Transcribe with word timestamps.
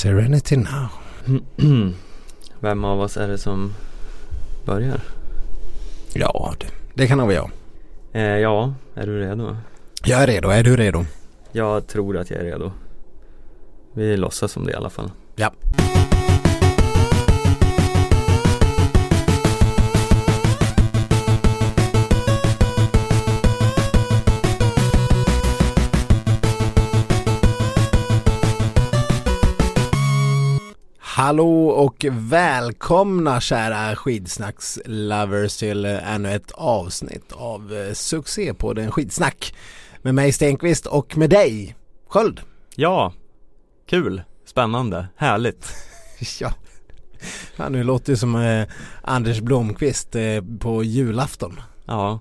Serenity 0.00 0.56
now. 0.56 0.88
Vem 2.60 2.84
av 2.84 3.00
oss 3.00 3.16
är 3.16 3.28
det 3.28 3.38
som 3.38 3.74
börjar? 4.64 5.00
Ja, 6.12 6.54
det, 6.60 6.66
det 6.94 7.06
kan 7.06 7.18
nog 7.18 7.26
vara 7.26 7.34
jag. 7.34 7.50
Eh, 8.12 8.38
ja, 8.38 8.74
är 8.94 9.06
du 9.06 9.20
redo? 9.20 9.56
Jag 10.04 10.22
är 10.22 10.26
redo. 10.26 10.48
Är 10.48 10.62
du 10.62 10.76
redo? 10.76 11.04
Jag 11.52 11.86
tror 11.86 12.16
att 12.16 12.30
jag 12.30 12.40
är 12.40 12.44
redo. 12.44 12.72
Vi 13.92 14.16
låtsas 14.16 14.52
som 14.52 14.64
det 14.64 14.72
i 14.72 14.74
alla 14.74 14.90
fall. 14.90 15.10
Ja. 15.36 15.52
Hallå 31.30 31.68
och 31.68 32.06
välkomna 32.10 33.40
kära 33.40 33.96
skidsnacks-lovers 33.96 35.58
till 35.58 35.84
ännu 35.84 36.34
ett 36.34 36.50
avsnitt 36.52 37.32
av 37.32 37.74
eh, 37.74 37.92
succépodden 37.92 38.90
Skidsnack. 38.90 39.54
Med 40.02 40.14
mig 40.14 40.32
Stenqvist 40.32 40.86
och 40.86 41.16
med 41.16 41.30
dig 41.30 41.76
Sköld. 42.08 42.40
Ja, 42.76 43.12
kul, 43.86 44.22
spännande, 44.44 45.06
härligt. 45.16 45.72
Ja. 46.40 46.52
Fan, 47.56 47.72
nu 47.72 47.84
låter 47.84 48.12
det 48.12 48.18
som 48.18 48.36
eh, 48.36 48.68
Anders 49.02 49.40
Blomqvist 49.40 50.14
eh, 50.14 50.42
på 50.60 50.84
julafton. 50.84 51.60
Ja, 51.84 52.20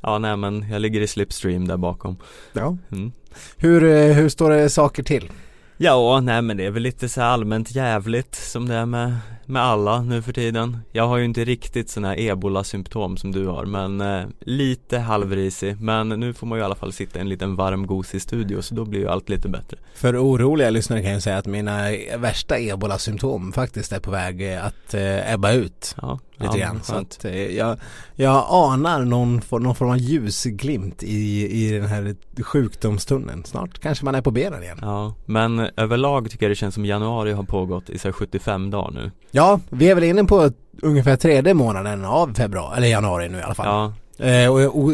ja 0.00 0.18
nej 0.18 0.36
men 0.36 0.70
jag 0.70 0.80
ligger 0.82 1.00
i 1.00 1.06
slipstream 1.06 1.68
där 1.68 1.76
bakom. 1.76 2.16
Ja. 2.52 2.76
Mm. 2.92 3.12
Hur, 3.56 4.12
hur 4.12 4.28
står 4.28 4.50
det 4.50 4.70
saker 4.70 5.02
till? 5.02 5.30
Ja, 5.78 6.20
nej 6.20 6.42
men 6.42 6.56
det 6.56 6.64
är 6.64 6.70
väl 6.70 6.82
lite 6.82 7.08
så 7.08 7.20
här 7.20 7.28
allmänt 7.28 7.74
jävligt 7.74 8.34
som 8.34 8.68
det 8.68 8.74
är 8.74 8.86
med, 8.86 9.16
med 9.48 9.62
alla 9.62 10.02
nu 10.02 10.22
för 10.22 10.32
tiden 10.32 10.78
Jag 10.92 11.08
har 11.08 11.16
ju 11.16 11.24
inte 11.24 11.44
riktigt 11.44 11.90
sådana 11.90 12.08
här 12.08 12.20
ebola-symptom 12.20 13.16
som 13.16 13.32
du 13.32 13.46
har 13.46 13.64
men 13.64 14.00
eh, 14.00 14.26
lite 14.40 14.98
halvrisig 14.98 15.80
Men 15.80 16.08
nu 16.08 16.34
får 16.34 16.46
man 16.46 16.58
ju 16.58 16.62
i 16.62 16.64
alla 16.64 16.74
fall 16.74 16.92
sitta 16.92 17.18
i 17.18 17.22
en 17.22 17.28
liten 17.28 17.56
varm 17.56 17.86
gosig 17.86 18.22
studio 18.22 18.62
så 18.62 18.74
då 18.74 18.84
blir 18.84 19.00
ju 19.00 19.08
allt 19.08 19.28
lite 19.28 19.48
bättre 19.48 19.76
För 19.94 20.16
oroliga 20.16 20.70
lyssnare 20.70 21.02
kan 21.02 21.12
jag 21.12 21.22
säga 21.22 21.38
att 21.38 21.46
mina 21.46 21.82
värsta 22.18 22.58
ebola-symptom 22.58 23.52
faktiskt 23.52 23.92
är 23.92 24.00
på 24.00 24.10
väg 24.10 24.52
eh, 24.52 24.66
att 24.66 24.94
eh, 24.94 25.32
ebba 25.32 25.52
ut 25.52 25.96
Ja, 26.02 26.18
lite 26.36 26.58
ja, 26.58 26.66
grann. 26.66 26.82
Så 26.82 26.94
att, 26.94 27.24
eh, 27.24 27.56
jag, 27.56 27.78
jag 28.14 28.46
anar 28.48 29.04
någon, 29.04 29.40
någon 29.50 29.74
form 29.74 29.90
av 29.90 29.98
ljusglimt 29.98 31.02
i, 31.02 31.48
i 31.50 31.72
den 31.78 31.86
här 31.86 32.16
sjukdomstunneln. 32.42 33.44
Snart 33.44 33.78
kanske 33.78 34.04
man 34.04 34.14
är 34.14 34.22
på 34.22 34.30
benen 34.30 34.62
igen. 34.62 34.78
Ja, 34.82 35.14
men 35.26 35.70
överlag 35.76 36.30
tycker 36.30 36.46
jag 36.46 36.50
det 36.50 36.56
känns 36.56 36.74
som 36.74 36.86
januari 36.86 37.32
har 37.32 37.42
pågått 37.42 37.90
i 37.90 37.98
så 37.98 38.08
här 38.08 38.12
75 38.12 38.70
dagar 38.70 38.90
nu 38.90 39.10
Ja, 39.36 39.60
vi 39.70 39.90
är 39.90 39.94
väl 39.94 40.04
inne 40.04 40.24
på 40.24 40.50
ungefär 40.82 41.16
tredje 41.16 41.54
månaden 41.54 42.04
av 42.04 42.34
februari, 42.34 42.76
eller 42.76 42.88
januari 42.88 43.28
nu 43.28 43.38
i 43.38 43.42
alla 43.42 43.54
fall. 43.54 43.66
Ja, 43.66 43.92
Eh, 44.18 44.52
och, 44.52 44.84
och, 44.84 44.92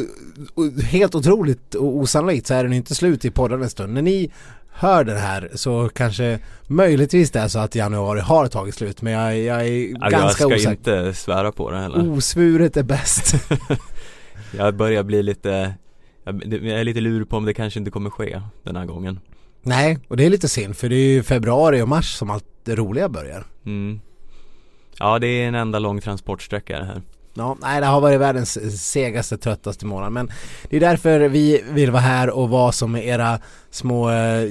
och 0.55 0.83
helt 0.83 1.15
otroligt 1.15 1.75
och 1.75 1.97
osannolikt 1.97 2.47
så 2.47 2.55
är 2.55 2.65
den 2.65 2.73
inte 2.73 2.95
slut 2.95 3.25
i 3.25 3.31
podden 3.31 3.62
en 3.62 3.71
stund. 3.71 3.95
När 3.95 4.03
ni 4.03 4.31
hör 4.73 5.05
den 5.05 5.17
här 5.17 5.51
så 5.55 5.89
kanske 5.89 6.39
möjligtvis 6.67 7.31
det 7.31 7.41
är 7.41 7.49
så 7.49 7.59
att 7.59 7.75
januari 7.75 8.21
har 8.21 8.47
tagit 8.47 8.75
slut 8.75 9.03
men 9.03 9.12
jag, 9.12 9.39
jag 9.39 9.67
är 9.67 9.91
ja 9.91 9.99
jag 10.01 10.11
ganska 10.11 10.45
ska 10.45 10.47
osäker. 10.47 10.71
inte 10.71 11.15
svära 11.15 11.53
på 11.53 11.71
det 11.71 11.79
heller 11.79 12.11
Osvuret 12.11 12.77
är 12.77 12.83
bäst. 12.83 13.34
Jag 14.56 14.75
börjar 14.75 15.03
bli 15.03 15.23
lite 15.23 15.75
jag 16.25 16.43
jag 16.45 16.81
är 16.81 16.84
lite 16.84 17.01
lur 17.01 17.25
på 17.25 17.37
om 17.37 17.45
det 17.45 17.55
kanske 17.55 17.79
inte 17.79 17.91
kommer 17.91 18.11
ske 18.11 18.43
den 18.62 18.77
här 18.77 18.87
gången 18.87 19.21
Nej, 19.62 19.99
och 20.09 20.17
det 20.17 20.27
är 20.27 20.31
lite 20.31 20.49
synd 20.49 20.77
för 20.77 20.89
det 20.89 20.97
är 20.97 21.09
ju 21.09 21.23
februari 21.23 21.83
och 21.83 21.89
mars 21.89 22.15
som 22.15 22.31
allt 22.31 22.45
det 22.65 22.77
roliga 22.77 23.09
börjar. 23.09 23.47
mm. 23.67 24.01
Ja 24.98 25.19
det 25.19 25.27
är 25.27 25.48
en 25.48 25.55
enda 25.55 25.79
lång 25.79 26.01
transportsträcka 26.01 26.79
det 26.79 26.85
här 26.85 27.03
Ja, 27.35 27.57
nej 27.61 27.81
det 27.81 27.87
har 27.87 28.01
varit 28.01 28.21
världens 28.21 28.83
segaste, 28.93 29.39
tröttaste 29.39 29.87
månad 29.87 30.12
men 30.12 30.31
det 30.71 30.77
är 30.77 30.81
därför 30.81 31.21
vi 31.21 31.65
vill 31.71 31.91
vara 31.91 32.03
här 32.03 32.31
och 32.31 32.49
vara 32.49 32.72
som 32.72 32.97
era 32.97 33.39
små, 33.71 34.11
eh, 34.11 34.49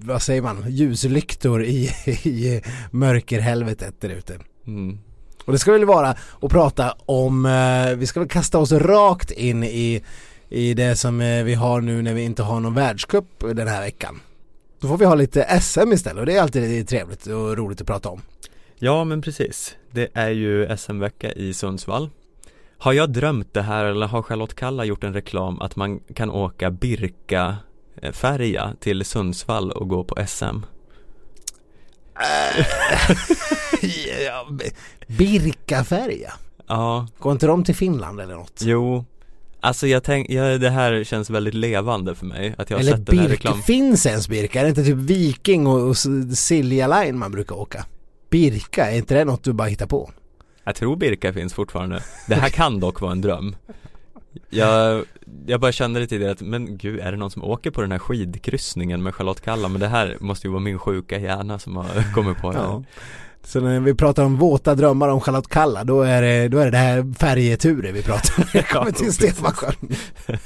vad 0.00 0.22
säger 0.22 0.42
man, 0.42 0.64
ljuslyktor 0.68 1.64
i, 1.64 1.90
i 2.06 2.62
mörkerhelvetet 2.90 4.00
där 4.00 4.08
ute. 4.08 4.38
mm. 4.66 4.98
Och 5.44 5.52
det 5.52 5.58
ska 5.58 5.72
väl 5.72 5.84
vara 5.84 6.14
att 6.40 6.50
prata 6.50 6.94
om, 7.06 7.46
eh, 7.46 7.96
vi 7.96 8.06
ska 8.06 8.20
väl 8.20 8.28
kasta 8.28 8.58
oss 8.58 8.72
rakt 8.72 9.30
in 9.30 9.64
i, 9.64 10.02
i 10.48 10.74
det 10.74 10.96
som 10.96 11.20
eh, 11.20 11.44
vi 11.44 11.54
har 11.54 11.80
nu 11.80 12.02
när 12.02 12.14
vi 12.14 12.22
inte 12.22 12.42
har 12.42 12.60
någon 12.60 12.74
världscup 12.74 13.24
den 13.38 13.68
här 13.68 13.80
veckan. 13.80 14.20
Då 14.80 14.88
får 14.88 14.98
vi 14.98 15.04
ha 15.04 15.14
lite 15.14 15.60
SM 15.60 15.92
istället 15.92 16.20
och 16.20 16.26
det 16.26 16.36
är 16.36 16.42
alltid 16.42 16.88
trevligt 16.88 17.26
och 17.26 17.56
roligt 17.56 17.80
att 17.80 17.86
prata 17.86 18.08
om. 18.08 18.20
Ja 18.78 19.04
men 19.04 19.22
precis 19.22 19.76
Det 19.90 20.08
är 20.14 20.30
ju 20.30 20.76
SM-vecka 20.76 21.32
i 21.32 21.54
Sundsvall 21.54 22.10
Har 22.78 22.92
jag 22.92 23.12
drömt 23.12 23.54
det 23.54 23.62
här 23.62 23.84
eller 23.84 24.06
har 24.06 24.22
Charlotte 24.22 24.54
Kalla 24.54 24.84
gjort 24.84 25.04
en 25.04 25.14
reklam 25.14 25.60
att 25.60 25.76
man 25.76 26.00
kan 26.14 26.30
åka 26.30 26.70
Birka 26.70 27.56
färja 28.12 28.74
till 28.80 29.04
Sundsvall 29.04 29.70
och 29.70 29.88
gå 29.88 30.04
på 30.04 30.26
SM? 30.26 30.44
ja, 34.24 34.48
Birkafärja. 35.06 36.32
Ja, 36.66 37.06
Går 37.18 37.32
inte 37.32 37.46
de 37.46 37.64
till 37.64 37.74
Finland 37.74 38.20
eller 38.20 38.34
något? 38.34 38.60
jo 38.64 39.04
Alltså 39.60 39.86
jag 39.86 40.04
tänk, 40.04 40.30
ja, 40.30 40.58
det 40.58 40.70
här 40.70 41.04
känns 41.04 41.30
väldigt 41.30 41.54
levande 41.54 42.14
för 42.14 42.26
mig 42.26 42.54
att 42.58 42.70
jag 42.70 42.76
har 42.76 42.82
eller 42.82 42.92
sett 42.92 43.06
den 43.06 43.18
här 43.18 43.24
Birka, 43.24 43.34
reklamen 43.34 43.62
finns 43.62 44.06
ens 44.06 44.28
Birka? 44.28 44.60
Är 44.60 44.64
det 44.64 44.68
inte 44.68 44.84
typ 44.84 44.96
Viking 44.96 45.66
och, 45.66 45.88
och 45.88 45.96
Silja 46.36 46.86
Line 46.86 47.18
man 47.18 47.32
brukar 47.32 47.56
åka? 47.56 47.84
Birka, 48.30 48.90
är 48.90 48.96
inte 48.96 49.14
det 49.14 49.24
något 49.24 49.44
du 49.44 49.52
bara 49.52 49.68
hittar 49.68 49.86
på? 49.86 50.10
Jag 50.64 50.74
tror 50.74 50.96
Birka 50.96 51.32
finns 51.32 51.54
fortfarande 51.54 52.02
Det 52.28 52.34
här 52.34 52.48
kan 52.48 52.80
dock 52.80 53.00
vara 53.00 53.12
en 53.12 53.20
dröm 53.20 53.56
jag, 54.50 55.04
jag 55.46 55.60
bara 55.60 55.72
kände 55.72 56.00
det 56.00 56.06
tidigare 56.06 56.32
att, 56.32 56.40
men 56.40 56.78
gud, 56.78 57.00
är 57.00 57.10
det 57.12 57.18
någon 57.18 57.30
som 57.30 57.44
åker 57.44 57.70
på 57.70 57.80
den 57.80 57.92
här 57.92 57.98
skidkryssningen 57.98 59.02
med 59.02 59.14
Charlotte 59.14 59.40
Kalla? 59.40 59.68
Men 59.68 59.80
det 59.80 59.88
här 59.88 60.16
måste 60.20 60.46
ju 60.46 60.50
vara 60.50 60.62
min 60.62 60.78
sjuka 60.78 61.18
hjärna 61.18 61.58
som 61.58 61.76
har 61.76 62.12
kommit 62.14 62.38
på 62.38 62.52
det 62.52 62.58
här. 62.58 62.64
Ja. 62.64 62.82
Så 63.44 63.60
när 63.60 63.80
vi 63.80 63.94
pratar 63.94 64.24
om 64.24 64.36
våta 64.36 64.74
drömmar 64.74 65.08
om 65.08 65.20
Charlotte 65.20 65.48
Kalla 65.48 65.84
då 65.84 66.02
är 66.02 66.22
det, 66.22 66.48
då 66.48 66.58
är 66.58 66.64
det, 66.64 66.70
det 66.70 66.76
här 66.78 67.14
färjeturer 67.18 67.92
vi 67.92 68.02
pratar 68.02 68.34
om. 68.38 68.44
Jag 68.52 68.68
kommer 68.68 68.90
till. 68.92 69.12
Stefansjön. 69.12 69.74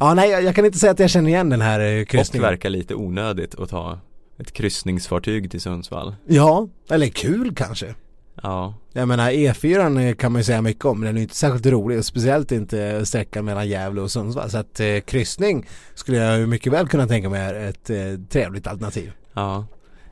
ja 0.00 0.14
nej 0.14 0.30
jag, 0.30 0.42
jag 0.42 0.54
kan 0.54 0.64
inte 0.66 0.78
säga 0.78 0.92
att 0.92 0.98
jag 0.98 1.10
känner 1.10 1.28
igen 1.28 1.50
den 1.50 1.60
här 1.60 1.80
eh, 1.80 2.02
Och 2.02 2.08
kryssningen. 2.08 2.48
verkar 2.48 2.70
lite 2.70 2.94
onödigt 2.94 3.54
att 3.54 3.68
ta 3.68 3.98
ett 4.42 4.52
kryssningsfartyg 4.52 5.50
till 5.50 5.60
Sundsvall 5.60 6.14
Ja, 6.26 6.68
eller 6.90 7.06
kul 7.06 7.54
kanske. 7.54 7.94
Ja, 8.42 8.74
Jag 8.92 9.08
menar 9.08 9.30
E4 9.30 10.14
kan 10.14 10.32
man 10.32 10.40
ju 10.40 10.44
säga 10.44 10.62
mycket 10.62 10.84
om 10.84 11.00
men 11.00 11.06
den 11.06 11.16
är 11.16 11.22
inte 11.22 11.34
särskilt 11.36 11.66
rolig 11.66 11.98
och 11.98 12.04
speciellt 12.04 12.52
inte 12.52 13.06
sträckan 13.06 13.44
mellan 13.44 13.68
Gävle 13.68 14.00
och 14.00 14.10
Sundsvall. 14.10 14.50
Så 14.50 14.58
att 14.58 14.80
eh, 14.80 14.98
kryssning 15.00 15.66
skulle 15.94 16.18
jag 16.18 16.48
mycket 16.48 16.72
väl 16.72 16.88
kunna 16.88 17.06
tänka 17.06 17.28
mig 17.28 17.40
är 17.40 17.54
ett 17.54 17.90
eh, 17.90 17.96
trevligt 18.28 18.66
alternativ. 18.66 19.12
ja 19.32 19.66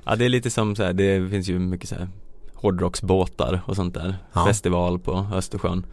Ja 0.05 0.17
det 0.17 0.25
är 0.25 0.29
lite 0.29 0.51
som 0.51 0.77
så 0.77 0.83
här, 0.83 0.93
det 0.93 1.31
finns 1.31 1.49
ju 1.49 1.59
mycket 1.59 1.89
så 1.89 1.95
här 1.95 2.09
hårdrocksbåtar 2.55 3.63
och 3.67 3.77
sånt 3.77 3.95
där 3.95 4.15
Ja. 4.33 4.47
Festival 4.47 4.99
på 4.99 5.27
Östersjön 5.35 5.87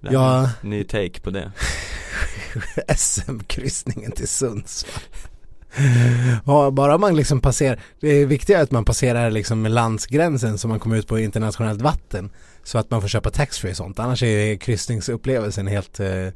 Det 0.00 0.08
här 0.08 0.14
Ja. 0.14 0.50
Ny 0.62 0.84
take 0.84 1.20
på 1.20 1.30
det 1.30 1.52
SM-kryssningen 2.96 4.12
till 4.12 4.28
Sundsvall. 4.28 5.02
Bara 6.72 6.98
man 6.98 7.16
liksom 7.16 7.40
passerar, 7.40 7.80
det 8.00 8.24
viktiga 8.24 8.58
är 8.58 8.62
att 8.62 8.70
man 8.70 8.84
passerar 8.84 9.30
liksom 9.30 9.66
landsgränsen 9.66 10.58
så 10.58 10.68
man 10.68 10.80
kommer 10.80 10.96
ut 10.96 11.06
på 11.06 11.18
internationellt 11.18 11.82
vatten 11.82 12.30
så 12.62 12.78
att 12.78 12.90
man 12.90 13.00
får 13.00 13.08
köpa 13.08 13.30
taxfree 13.30 13.70
och 13.70 13.76
sånt. 13.76 13.98
Annars 13.98 14.22
är 14.22 14.56
kryssningsupplevelsen 14.56 15.66
helt, 15.66 16.00
eh, 16.00 16.28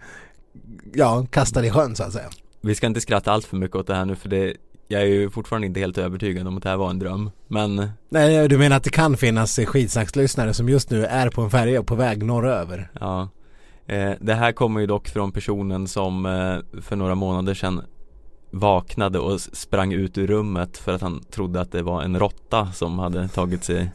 ja, 0.94 1.26
kastad 1.30 1.66
i 1.66 1.70
sjön 1.70 1.96
så 1.96 2.02
att 2.02 2.12
säga. 2.12 2.28
Vi 2.60 2.74
ska 2.74 2.86
inte 2.86 3.00
skratta 3.00 3.32
allt 3.32 3.44
för 3.44 3.56
mycket 3.56 3.76
åt 3.76 3.86
det 3.86 3.94
här 3.94 4.04
nu 4.04 4.16
för 4.16 4.28
det 4.28 4.56
Jag 4.88 5.02
är 5.02 5.06
ju 5.06 5.30
fortfarande 5.30 5.66
inte 5.66 5.80
helt 5.80 5.98
övertygad 5.98 6.46
om 6.46 6.56
att 6.56 6.62
det 6.62 6.68
här 6.68 6.76
var 6.76 6.90
en 6.90 6.98
dröm 6.98 7.30
Men 7.48 7.90
Nej, 8.08 8.48
du 8.48 8.58
menar 8.58 8.76
att 8.76 8.84
det 8.84 8.90
kan 8.90 9.16
finnas 9.16 9.56
skitsnackslyssnare 9.66 10.54
som 10.54 10.68
just 10.68 10.90
nu 10.90 11.06
är 11.06 11.30
på 11.30 11.42
en 11.42 11.50
färja 11.50 11.82
på 11.82 11.94
väg 11.94 12.22
norröver? 12.22 12.90
Ja 13.00 13.28
eh, 13.86 14.12
Det 14.20 14.34
här 14.34 14.52
kommer 14.52 14.80
ju 14.80 14.86
dock 14.86 15.08
från 15.08 15.32
personen 15.32 15.88
som 15.88 16.26
eh, 16.26 16.80
för 16.82 16.96
några 16.96 17.14
månader 17.14 17.54
sedan 17.54 17.82
vaknade 18.50 19.18
och 19.18 19.40
sprang 19.40 19.92
ut 19.92 20.18
ur 20.18 20.26
rummet 20.26 20.78
för 20.78 20.92
att 20.92 21.00
han 21.00 21.22
trodde 21.30 21.60
att 21.60 21.72
det 21.72 21.82
var 21.82 22.02
en 22.02 22.18
råtta 22.18 22.72
som 22.72 22.98
hade 22.98 23.28
tagit 23.28 23.64
sig 23.64 23.90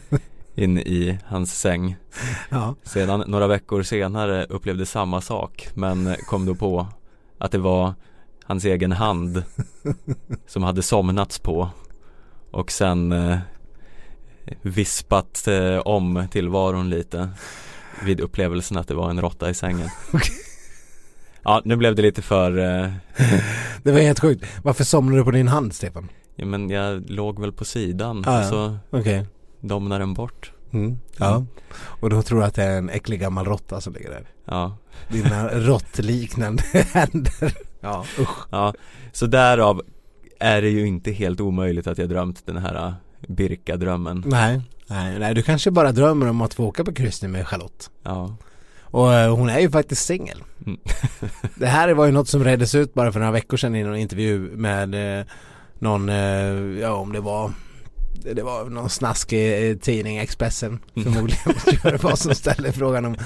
in 0.54 0.78
i 0.78 1.18
hans 1.24 1.60
säng 1.60 1.96
Ja. 2.48 2.74
Sedan 2.82 3.24
några 3.26 3.46
veckor 3.46 3.82
senare 3.82 4.44
upplevde 4.44 4.86
samma 4.86 5.20
sak 5.20 5.68
men 5.74 6.16
kom 6.26 6.46
då 6.46 6.54
på 6.54 6.86
att 7.38 7.52
det 7.52 7.58
var 7.58 7.94
hans 8.44 8.64
egen 8.64 8.92
hand 8.92 9.42
som 10.46 10.62
hade 10.62 10.82
somnats 10.82 11.38
på 11.38 11.68
och 12.50 12.70
sen 12.70 13.12
eh, 13.12 13.38
vispat 14.62 15.46
eh, 15.48 15.78
om 15.78 16.26
tillvaron 16.30 16.90
lite 16.90 17.30
vid 18.02 18.20
upplevelsen 18.20 18.76
att 18.76 18.88
det 18.88 18.94
var 18.94 19.10
en 19.10 19.20
råtta 19.20 19.50
i 19.50 19.54
sängen. 19.54 19.88
Ja, 21.44 21.62
nu 21.64 21.76
blev 21.76 21.94
det 21.94 22.02
lite 22.02 22.22
för 22.22 22.58
eh, 22.58 22.90
Det 23.82 23.92
var 23.92 24.00
helt 24.00 24.20
sjukt. 24.20 24.44
Varför 24.62 24.84
somnade 24.84 25.20
du 25.20 25.24
på 25.24 25.30
din 25.30 25.48
hand 25.48 25.74
Stefan? 25.74 26.08
Ja 26.36 26.46
men 26.46 26.70
jag 26.70 27.10
låg 27.10 27.40
väl 27.40 27.52
på 27.52 27.64
sidan 27.64 28.24
Ah, 28.26 28.38
och 28.38 28.44
ja. 28.44 28.48
så 28.50 28.76
Okej. 28.90 29.26
domnade 29.60 30.02
den 30.02 30.14
bort 30.14 30.50
Mm. 30.72 30.98
Ja. 31.18 31.44
Och 31.76 32.10
då 32.10 32.22
tror 32.22 32.38
du 32.40 32.44
att 32.46 32.54
det 32.54 32.62
är 32.62 32.78
en 32.78 32.90
äcklig 32.90 33.20
gammal 33.20 33.44
råtta 33.46 33.80
som 33.80 33.92
ligger 33.92 34.10
där? 34.10 34.28
Ja, 34.44 34.76
Dina 35.08 35.48
råttliknande 35.52 36.62
händer. 36.92 37.52
Ja, 37.80 38.04
usch. 38.20 38.38
ja 38.50 38.74
Så 39.12 39.26
därav 39.26 39.82
är 40.40 40.62
det 40.62 40.68
ju 40.68 40.86
inte 40.86 41.12
helt 41.12 41.40
omöjligt 41.40 41.86
att 41.86 41.98
jag 41.98 42.08
drömt 42.08 42.46
den 42.46 42.56
här 42.56 42.86
äh, 42.86 42.92
Birka-drömmen 43.28 44.22
Nej, 44.26 44.60
nej, 44.86 45.18
nej, 45.18 45.34
du 45.34 45.42
kanske 45.42 45.70
bara 45.70 45.92
drömmer 45.92 46.28
om 46.28 46.40
att 46.40 46.54
få 46.54 46.64
åka 46.64 46.84
på 46.84 46.92
kryssning 46.94 47.30
med 47.30 47.46
Charlotte. 47.48 47.90
Ja, 48.02 48.36
Och 48.94 49.14
eh, 49.14 49.36
hon 49.36 49.48
är 49.48 49.60
ju 49.60 49.70
faktiskt 49.70 50.06
singel. 50.06 50.42
Mm. 50.66 50.80
det 51.54 51.66
här 51.66 51.94
var 51.94 52.06
ju 52.06 52.12
något 52.12 52.28
som 52.28 52.44
reddes 52.44 52.74
ut 52.74 52.94
bara 52.94 53.12
för 53.12 53.20
några 53.20 53.32
veckor 53.32 53.56
sedan 53.56 53.76
i 53.76 53.82
någon 53.84 53.96
intervju 53.96 54.38
med 54.38 55.18
eh, 55.18 55.26
någon, 55.78 56.08
eh, 56.08 56.16
ja 56.80 56.92
om 56.92 57.12
det 57.12 57.20
var 57.20 57.52
det 58.34 58.42
var 58.42 58.64
någon 58.64 58.90
snaskig 58.90 59.82
tidning, 59.82 60.18
Expressen 60.18 60.80
Mm. 60.96 61.12
förmodligen, 61.12 61.54
det 61.82 62.02
var 62.02 62.16
som 62.16 62.34
ställde 62.34 62.72
frågan 62.72 63.04
om 63.04 63.16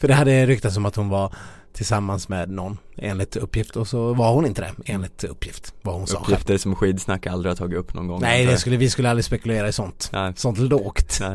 För 0.00 0.08
det 0.08 0.14
hade 0.14 0.46
ryktats 0.46 0.76
om 0.76 0.86
att 0.86 0.96
hon 0.96 1.08
var 1.08 1.34
tillsammans 1.72 2.28
med 2.28 2.50
någon 2.50 2.78
enligt 2.96 3.36
uppgift 3.36 3.76
och 3.76 3.88
så 3.88 4.14
var 4.14 4.32
hon 4.32 4.46
inte 4.46 4.60
det 4.60 4.92
enligt 4.92 5.24
uppgift, 5.24 5.74
vad 5.82 5.94
hon 5.94 6.06
sa 6.06 6.16
själv. 6.18 6.24
uppgifter 6.24 6.58
som 6.58 6.74
skidsnack 6.74 7.26
aldrig 7.26 7.50
har 7.50 7.56
tagit 7.56 7.78
upp 7.78 7.94
någon 7.94 8.06
gång 8.06 8.20
Nej, 8.20 8.46
det 8.46 8.56
skulle, 8.56 8.76
vi 8.76 8.90
skulle 8.90 9.10
aldrig 9.10 9.24
spekulera 9.24 9.68
i 9.68 9.72
sånt. 9.72 10.08
Nej, 10.12 10.32
Sånt 10.36 10.58
lågt. 10.58 11.20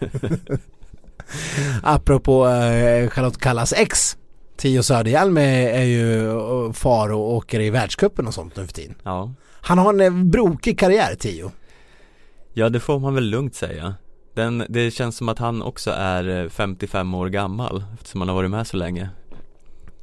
Apropå 1.82 2.48
eh, 2.48 3.08
Charlotte 3.08 3.40
Kallas 3.40 3.72
ex 3.72 4.16
Tio 4.56 4.82
Söderhjelm 4.82 5.36
är, 5.36 5.68
är 5.68 5.84
ju 5.84 6.30
eh, 6.30 6.72
far 6.72 7.12
och 7.12 7.34
åker 7.34 7.60
i 7.60 7.70
världscupen 7.70 8.26
och 8.26 8.34
sånt 8.34 8.56
nu 8.56 8.66
för 8.66 8.72
tiden. 8.72 8.94
Ja 9.02 9.32
Han 9.60 9.78
har 9.78 9.92
en 9.92 10.00
eh, 10.00 10.24
brokig 10.24 10.78
karriär 10.78 11.14
Tio. 11.14 11.52
Ja 12.52 12.68
det 12.68 12.80
får 12.80 12.98
man 12.98 13.14
väl 13.14 13.24
lugnt 13.24 13.54
säga 13.54 13.94
Den, 14.34 14.64
det 14.68 14.90
känns 14.90 15.16
som 15.16 15.28
att 15.28 15.38
han 15.38 15.62
också 15.62 15.90
är 15.90 16.42
eh, 16.44 16.48
55 16.48 17.14
år 17.14 17.28
gammal 17.28 17.84
eftersom 17.94 18.20
han 18.20 18.28
har 18.28 18.36
varit 18.36 18.50
med 18.50 18.66
så 18.66 18.76
länge 18.76 19.08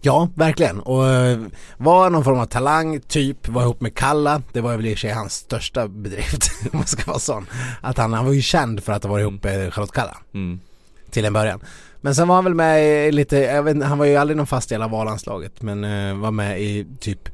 Ja, 0.02 0.30
verkligen. 0.36 0.80
Och 0.80 1.08
eh, 1.08 1.40
var 1.78 2.10
någon 2.10 2.24
form 2.24 2.40
av 2.40 2.46
talang, 2.46 3.00
typ, 3.00 3.48
var 3.48 3.62
ihop 3.62 3.82
med 3.82 3.96
Kalla. 3.96 4.42
Det 4.52 4.62
var 4.62 4.78
väl 4.78 4.86
i 4.86 4.94
och 4.94 4.98
för 4.98 5.00
sig 5.00 5.12
hans 5.12 5.34
största 5.34 5.88
bedrift, 5.88 6.52
om 6.72 6.78
man 6.78 6.88
ska 6.88 7.12
vara 7.12 7.20
sån. 7.20 7.46
Att 7.82 7.98
han, 7.98 8.14
han 8.14 8.26
var 8.26 8.34
ju 8.34 8.42
känd 8.42 8.84
för 8.84 8.94
att 8.94 9.04
ha 9.04 9.12
varit 9.12 9.22
ihop 9.22 9.44
med 9.44 9.74
Charlotte 9.74 9.92
Kalla. 9.92 10.18
mm. 10.34 10.60
Till 11.10 11.26
en 11.26 11.34
början. 11.34 11.60
Men 12.02 12.16
sen 12.16 12.28
var 12.28 12.36
han 12.36 12.44
väl 12.44 12.54
med 12.54 13.08
i 13.08 13.12
lite, 13.12 13.38
jag 13.38 13.64
vet, 13.64 13.84
han 13.84 13.98
var 13.98 14.06
ju 14.06 14.16
aldrig 14.16 14.38
någon 14.38 14.48
fast 14.48 14.70
del 14.70 14.82
av 14.82 14.96
A-landslaget 14.96 15.62
men 15.62 15.84
eh, 15.84 16.18
var 16.18 16.32
med 16.32 16.62
i 16.62 16.88
typ 17.00 17.30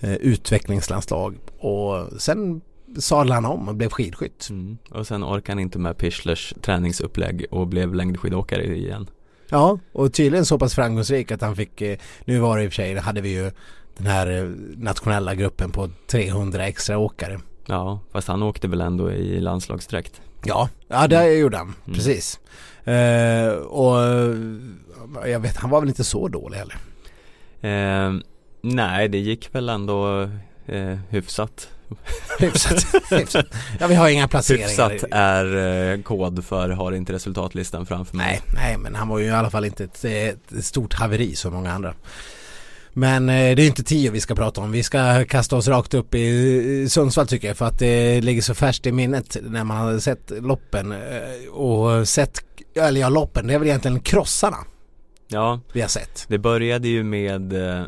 eh, 0.00 0.14
utvecklingslandslag 0.14 1.36
och 1.58 2.20
sen 2.20 2.60
sadlade 2.98 3.34
han 3.34 3.44
om 3.44 3.68
och 3.68 3.74
blev 3.74 3.90
skidskytt. 3.90 4.48
Mm. 4.50 4.78
Och 4.90 5.06
sen 5.06 5.24
orkade 5.24 5.52
han 5.52 5.58
inte 5.58 5.78
med 5.78 5.98
Pischlers 5.98 6.54
träningsupplägg 6.62 7.46
och 7.50 7.66
blev 7.66 7.94
längdskidåkare 7.94 8.64
igen 8.64 9.06
Ja, 9.48 9.78
och 9.92 10.12
tydligen 10.12 10.46
så 10.46 10.58
pass 10.58 10.74
framgångsrik 10.74 11.30
att 11.30 11.40
han 11.40 11.56
fick, 11.56 11.80
eh, 11.80 11.98
nu 12.24 12.38
var 12.38 12.56
det 12.56 12.64
i 12.64 12.68
och 12.68 12.72
för 12.72 12.76
sig, 12.76 12.96
hade 12.96 13.20
vi 13.20 13.28
ju 13.28 13.50
den 13.96 14.06
här 14.06 14.54
nationella 14.76 15.34
gruppen 15.34 15.70
på 15.70 15.88
300 16.06 16.66
extra 16.66 16.98
åkare. 16.98 17.40
Ja, 17.66 18.00
fast 18.12 18.28
han 18.28 18.42
åkte 18.42 18.68
väl 18.68 18.80
ändå 18.80 19.10
i 19.10 19.40
landslagsdräkt 19.40 20.20
Ja, 20.44 20.68
ja 20.88 21.08
det 21.08 21.34
gjorde 21.34 21.56
han, 21.56 21.74
Mm. 21.86 21.94
precis. 21.98 22.40
Eh, 22.84 23.52
och 23.54 23.96
jag 25.28 25.40
vet, 25.40 25.56
han 25.56 25.70
var 25.70 25.80
väl 25.80 25.88
inte 25.88 26.04
så 26.04 26.28
dålig 26.28 26.58
heller. 26.58 26.76
eh, 27.60 28.12
Nej, 28.62 29.08
det 29.08 29.18
gick 29.18 29.54
väl 29.54 29.68
ändå 29.68 30.22
eh, 30.66 30.98
hyfsat 31.10 31.68
Hyfsat, 32.38 32.84
hyfsat. 33.10 33.46
Ja, 33.80 33.86
vi 33.86 33.94
har 33.94 34.08
inga 34.08 34.28
placeringar. 34.28 34.66
Hyfsat 34.68 35.04
är 35.10 35.56
eh, 35.92 36.02
kod 36.02 36.44
för 36.44 36.68
har 36.68 36.92
inte 36.92 37.12
resultatlistan 37.12 37.86
framför 37.86 38.16
mig 38.16 38.26
Nej, 38.26 38.40
nej 38.54 38.78
men 38.78 38.94
han 38.94 39.08
var 39.08 39.18
ju 39.18 39.24
i 39.24 39.30
alla 39.30 39.50
fall 39.50 39.64
inte 39.64 39.84
ett, 39.84 40.04
ett 40.04 40.64
stort 40.64 40.94
haveri 40.94 41.34
som 41.36 41.54
många 41.54 41.72
andra. 41.72 41.94
Men 42.94 43.28
eh, 43.28 43.34
det 43.56 43.62
är 43.62 43.66
inte 43.66 43.82
tio 43.84 44.10
vi 44.10 44.20
ska 44.20 44.34
prata 44.34 44.60
om. 44.60 44.72
Vi 44.72 44.82
ska 44.82 45.24
kasta 45.24 45.56
oss 45.56 45.68
rakt 45.68 45.94
upp 45.94 46.14
i 46.14 46.86
Sundsvall 46.88 47.26
tycker 47.26 47.48
jag 47.48 47.56
för 47.56 47.66
att 47.66 47.78
det 47.78 48.20
ligger 48.20 48.42
så 48.42 48.54
färskt 48.54 48.86
i 48.86 48.92
minnet 48.92 49.36
när 49.42 49.64
man 49.64 49.76
hade 49.76 50.00
sett 50.00 50.30
loppen 50.30 50.92
eh, 50.92 51.50
och 51.52 52.08
sett, 52.08 52.38
eller 52.76 53.00
ja 53.00 53.08
loppen, 53.08 53.46
det 53.46 53.54
är 53.54 53.58
väl 53.58 53.68
egentligen 53.68 54.00
krossarna 54.00 54.56
Ja, 55.28 55.60
vi 55.72 55.80
har 55.80 55.88
sett. 55.88 56.24
det 56.28 56.38
började 56.38 56.88
ju 56.88 57.02
med 57.04 57.52
eh, 57.78 57.84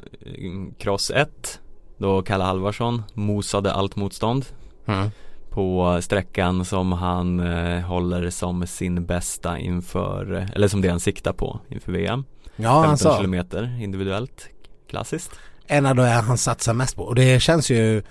cross 0.78 1.10
1 1.10 1.60
Då 1.98 2.22
Kalle 2.22 2.44
Halvarsson 2.44 3.02
mosade 3.14 3.72
allt 3.72 3.96
motstånd 3.96 4.44
Mm. 4.86 5.10
på 5.50 5.98
sträckan 6.02 6.64
som 6.64 6.92
han 6.92 7.40
eh, 7.40 7.80
håller 7.80 8.30
som 8.30 8.66
sin 8.66 9.06
bästa 9.06 9.58
inför, 9.58 10.48
eller 10.54 10.68
som 10.68 10.80
det 10.80 10.88
han 10.88 11.00
siktar 11.00 11.32
på 11.32 11.60
inför 11.68 11.92
VM. 11.92 12.24
Ja, 12.56 12.70
han 12.70 12.82
15 12.84 12.98
sa. 12.98 13.16
kilometer 13.16 13.78
individuellt, 13.82 14.48
klassiskt. 14.94 15.30
En 15.66 15.86
av 15.86 15.94
de 15.96 16.02
han 16.08 16.38
satsar 16.38 16.74
mest 16.74 16.96
på 16.96 17.02
och 17.02 17.14
det 17.14 17.40
känns 17.42 17.70
ju 17.70 18.02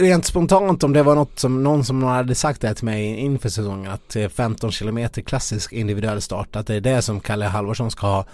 Rent 0.00 0.24
spontant 0.26 0.84
om 0.84 0.92
det 0.92 1.02
var 1.02 1.14
något 1.14 1.38
som 1.38 1.62
någon 1.62 1.84
som 1.84 2.02
hade 2.02 2.34
sagt 2.34 2.60
det 2.60 2.74
till 2.74 2.84
mig 2.84 3.04
inför 3.18 3.48
säsongen 3.48 3.90
att 3.90 4.16
eh, 4.16 4.28
15 4.28 4.72
kilometer 4.72 5.22
klassisk 5.22 5.72
individuell 5.72 6.20
start 6.20 6.56
att 6.56 6.66
det 6.66 6.74
är 6.74 6.80
det 6.80 7.02
som 7.02 7.20
Kalle 7.20 7.44
Halvarsson 7.44 7.90
ska 7.90 8.06
ha 8.06 8.24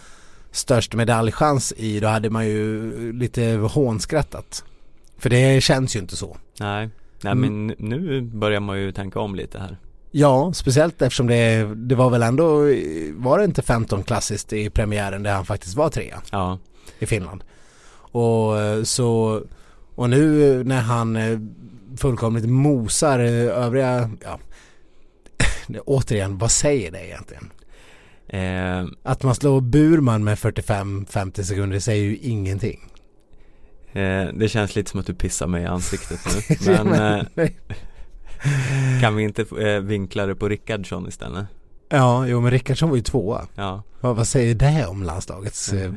störst 0.51 0.95
medaljchans 0.95 1.73
i 1.77 2.01
då 2.01 2.09
hade 2.09 2.31
man 2.31 2.47
ju 2.47 2.93
lite 3.13 3.45
hånskrattat. 3.73 4.65
För 5.19 5.31
det 5.31 5.61
känns 5.63 5.97
ju 5.97 6.01
inte 6.01 6.17
så. 6.17 6.37
Nej, 6.61 6.91
nej 7.23 7.33
Mm. 7.33 7.67
men 7.67 7.77
nu 7.79 8.21
börjar 8.21 8.61
man 8.61 8.79
ju 8.79 8.93
tänka 8.93 9.21
om 9.21 9.35
lite 9.35 9.59
här. 9.59 9.77
Ja, 10.11 10.53
speciellt 10.55 11.03
eftersom 11.03 11.27
det, 11.27 11.75
det 11.75 11.95
var 11.95 12.11
väl 12.11 12.23
ändå, 12.23 12.47
var 13.17 13.39
det 13.39 13.45
inte 13.45 13.63
15 13.63 14.03
klassiskt 14.03 14.53
i 14.53 14.71
premiären 14.71 15.23
där 15.23 15.33
han 15.35 15.47
faktiskt 15.47 15.77
var 15.77 15.89
trea? 15.91 16.23
Ja, 16.31 16.59
i 16.99 17.07
Finland. 17.07 17.45
Och 18.13 18.61
eh, 18.61 18.83
så 18.83 19.43
och 19.95 20.11
nu 20.11 20.65
när 20.65 20.81
han 20.81 21.17
eh, 21.17 21.39
fullkomligt 21.97 22.49
mosar 22.49 23.19
eh, 23.19 23.65
övriga, 23.65 24.11
ja 24.25 24.39
återigen, 25.85 26.39
vad 26.39 26.51
säger 26.51 26.91
det 26.93 27.07
egentligen? 27.07 27.51
eh, 28.29 28.87
Att 29.03 29.23
man 29.23 29.35
slår 29.35 29.61
Burman 29.61 30.25
med 30.25 30.39
45-50 30.39 31.43
sekunder 31.43 31.79
säger 31.79 32.05
ju 32.05 32.17
ingenting. 32.17 32.81
eh, 33.93 34.27
det 34.35 34.49
känns 34.49 34.77
lite 34.77 34.91
som 34.91 35.01
att 35.01 35.07
du 35.07 35.15
pissar 35.15 35.47
mig 35.47 35.63
i 35.63 35.67
ansiktet 35.67 36.21
nu. 36.67 36.67
Men 36.85 36.93
eh, 37.37 37.49
kan 39.01 39.17
vi 39.17 39.23
inte 39.23 39.43
eh, 39.61 39.81
vinkla 39.81 40.27
det 40.27 40.35
på 40.35 40.49
Rickardsson 40.49 41.09
istället? 41.09 41.47
Ja, 41.89 42.27
jo 42.27 42.41
men 42.41 42.51
Rickardsson 42.51 42.89
var 42.89 42.97
ju 42.97 43.03
tvåa. 43.03 43.47
Ja, 43.55 43.83
Vad, 44.01 44.17
vad 44.17 44.27
säger 44.27 44.55
det 44.55 44.87
om 44.87 45.03
landslagets 45.03 45.73
eh, 45.73 45.93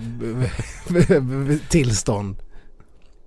tillstånd? 1.69 2.35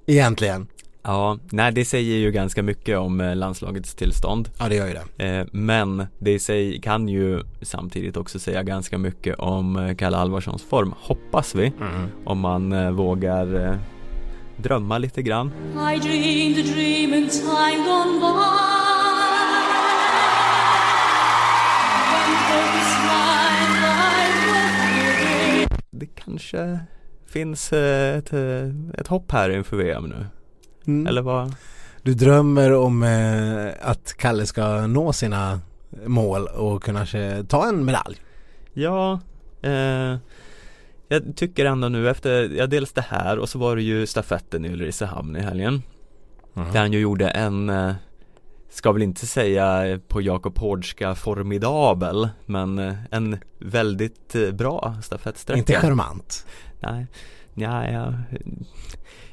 Egentligen. 0.06 0.66
ja, 1.02 1.38
nej 1.50 1.72
det 1.72 1.84
säger 1.84 2.16
ju 2.16 2.30
ganska 2.30 2.62
mycket 2.62 2.98
om 2.98 3.20
eh, 3.20 3.36
landslagets 3.36 3.94
tillstånd. 3.94 4.48
Ja 4.58 4.68
det 4.68 4.74
gör 4.74 4.86
ju 4.86 4.94
det. 5.16 5.26
Eh, 5.26 5.46
men 5.52 6.06
det 6.18 6.38
sig 6.38 6.80
kan 6.80 7.08
ju 7.08 7.42
samtidigt 7.62 8.16
också 8.16 8.38
säga 8.38 8.62
ganska 8.62 8.98
mycket 8.98 9.38
om 9.38 9.94
Kalle 9.98 10.16
Alvarssons 10.16 10.62
form, 10.62 10.94
hoppas 10.98 11.54
vi. 11.54 11.72
Mm. 11.80 12.08
Om 12.24 12.38
man 12.40 12.96
vågar 12.96 13.78
drömma 14.56 14.98
lite 14.98 15.22
grann. 15.22 15.52
I 15.74 15.98
dreamed 15.98 16.58
a 16.58 16.74
dream 16.74 17.14
in 17.14 17.28
time 17.28 17.84
gone 17.84 18.20
by. 18.20 19.01
Det 26.02 26.06
kanske 26.06 26.80
finns 27.26 27.72
eh, 27.72 28.18
ett, 28.18 28.32
eh, 28.32 28.98
ett 28.98 29.06
hopp 29.06 29.32
här 29.32 29.50
inför 29.50 29.76
VM 29.76 30.04
nu. 30.04 30.26
Mm. 30.86 31.06
Eller 31.06 31.22
vad? 31.22 31.54
Du 32.02 32.14
drömmer 32.14 32.72
om 32.72 33.02
eh, 33.02 33.88
att 33.90 34.14
Kalle 34.16 34.46
ska 34.46 34.86
nå 34.86 35.12
sina 35.12 35.60
mål 36.06 36.46
och 36.46 36.82
kanske 36.82 37.44
ta 37.48 37.68
en 37.68 37.84
medalj. 37.84 38.16
Ja, 38.72 39.20
eh, 39.62 40.16
jag 41.08 41.36
tycker 41.36 41.64
ändå 41.64 41.88
nu 41.88 42.10
efter, 42.10 42.50
ja 42.50 42.66
dels 42.66 42.92
det 42.92 43.04
här 43.08 43.38
och 43.38 43.48
så 43.48 43.58
var 43.58 43.76
det 43.76 43.82
ju 43.82 44.06
stafetten 44.06 44.64
i 44.64 44.72
Ulricehamn 44.72 45.36
i 45.36 45.40
helgen. 45.40 45.82
Där 46.54 46.80
han 46.80 46.92
ju 46.92 47.00
gjorde 47.00 47.28
en, 47.28 47.72
ska 48.72 48.92
väl 48.92 49.02
inte 49.02 49.26
säga 49.26 49.98
på 50.08 50.22
Jakob 50.22 50.58
Hårdska 50.58 51.14
formidabel, 51.14 52.28
men 52.46 52.78
eh, 52.78 52.94
en 53.10 53.38
väldigt 53.58 54.34
eh, 54.34 54.50
bra 54.50 54.96
stafettsträcka. 55.02 55.58
Inte 55.58 55.74
charmant. 55.74 56.46
Nej, 56.80 57.06
ja, 57.54 57.90
jag, 57.90 58.14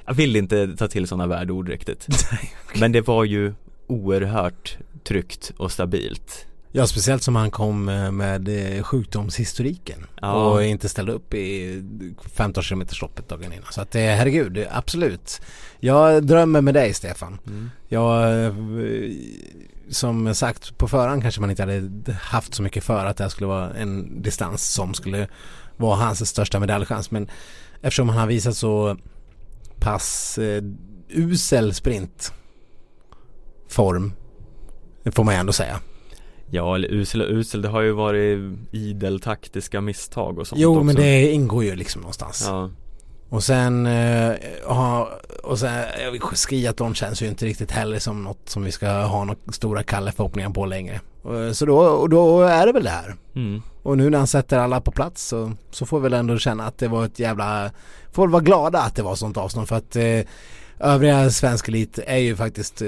jag 0.06 0.14
vill 0.14 0.36
inte 0.36 0.76
ta 0.78 0.88
till 0.88 1.08
sådana 1.08 1.28
värdeord 1.28 1.70
riktigt. 1.70 2.08
Men 2.80 2.92
det 2.92 3.02
var 3.02 3.24
ju 3.24 3.54
oerhört 3.88 4.78
tryggt 5.04 5.52
och 5.58 5.72
stabilt. 5.72 6.48
Ja, 6.72 6.88
speciellt 6.88 7.24
som 7.24 7.36
han 7.36 7.52
kom 7.52 7.90
eh, 7.90 8.12
med 8.12 8.76
eh, 8.78 8.84
sjukdomshistoriken 8.84 10.06
Ja. 10.22 10.34
och 10.34 10.64
inte 10.64 10.90
ställde 10.90 11.12
upp 11.12 11.34
i 11.34 11.84
15 12.34 12.64
km 12.64 12.84
loppet 13.02 13.30
dagen 13.30 13.54
innan. 13.54 13.72
Så 13.72 13.82
att 13.82 13.96
eh, 13.96 14.02
herregud, 14.02 14.66
absolut. 14.72 15.42
Jag 15.80 16.24
drömmer 16.26 16.62
med 16.62 16.74
dig 16.74 16.94
Stefan. 16.94 17.40
Mm. 17.48 17.70
Jag, 17.88 18.54
som 19.90 20.36
sagt, 20.36 20.78
på 20.78 20.88
förhand 20.88 21.22
kanske 21.22 21.42
man 21.42 21.50
inte 21.50 21.64
hade 21.64 21.92
haft 22.22 22.54
så 22.54 22.64
mycket 22.64 22.84
för 22.84 23.06
att 23.06 23.18
det 23.18 23.24
här 23.24 23.30
skulle 23.30 23.48
vara 23.48 23.74
en 23.74 24.22
distans 24.22 24.74
som 24.74 24.94
skulle 24.94 25.28
vara 25.78 25.96
hans 25.96 26.30
största 26.30 26.60
medaljchans. 26.60 27.12
Men 27.12 27.30
eftersom 27.82 28.10
han 28.10 28.18
har 28.18 28.28
visat 28.28 28.58
så 28.58 28.98
pass 29.80 30.38
eh, 30.38 30.64
usel 31.10 31.74
sprintform, 31.74 34.14
får 35.12 35.24
man 35.24 35.34
ju 35.34 35.40
ändå 35.40 35.54
säga. 35.54 35.80
Ja, 36.52 36.76
eller 36.76 36.88
usel 36.94 37.22
och 37.22 37.28
usel, 37.32 37.62
det 37.62 37.68
har 37.70 37.82
ju 37.82 37.92
varit 37.92 38.40
idel 38.72 39.20
taktiska 39.20 39.82
misstag 39.82 40.40
och 40.40 40.48
sånt 40.48 40.62
Jo 40.62 40.72
också. 40.72 40.84
men 40.84 40.96
det 40.96 41.32
ingår 41.32 41.64
ju 41.64 41.76
liksom 41.76 42.02
någonstans. 42.02 42.44
Ja, 42.48 42.70
Och 43.30 43.44
sen, 43.44 43.86
eh, 43.86 44.34
ha, 44.66 45.10
och 45.44 45.60
sen 45.60 45.78
eh, 45.84 46.20
skiathlon 46.20 46.96
känns 46.96 47.22
ju 47.22 47.28
inte 47.28 47.46
riktigt 47.46 47.72
heller 47.72 48.00
som 48.00 48.24
något 48.24 48.50
som 48.50 48.64
vi 48.64 48.72
ska 48.72 48.90
ha 48.90 49.24
några 49.26 49.40
stora 49.52 49.84
kalla 49.84 50.12
förhoppningar 50.12 50.50
på 50.50 50.66
längre. 50.66 51.02
Och, 51.22 51.58
så 51.58 51.66
då, 51.66 51.78
och 51.80 52.10
då 52.10 52.42
är 52.42 52.66
det 52.66 52.72
väl 52.72 52.84
det 52.84 52.90
här. 52.90 53.16
mm. 53.36 53.62
Och 53.84 53.98
nu 53.98 54.10
när 54.10 54.18
han 54.18 54.28
sätter 54.28 54.58
alla 54.60 54.82
på 54.82 54.92
plats 54.92 55.28
så, 55.28 55.52
så 55.72 55.86
får 55.86 56.00
vi 56.00 56.04
väl 56.04 56.14
ändå 56.14 56.38
känna 56.38 56.66
att 56.66 56.78
det 56.78 56.88
var 56.88 57.06
ett 57.06 57.20
jävla, 57.20 57.72
får 58.12 58.28
vara 58.28 58.42
glada 58.44 58.80
att 58.80 58.96
det 58.96 59.04
var 59.04 59.16
sånt 59.16 59.38
avstånd 59.38 59.68
för 59.68 59.76
att 59.76 59.96
eh, 59.96 60.20
övriga 60.80 61.30
svensk 61.30 61.68
elit 61.68 62.00
är 62.06 62.18
ju 62.18 62.36
faktiskt 62.36 62.82
eh, 62.82 62.88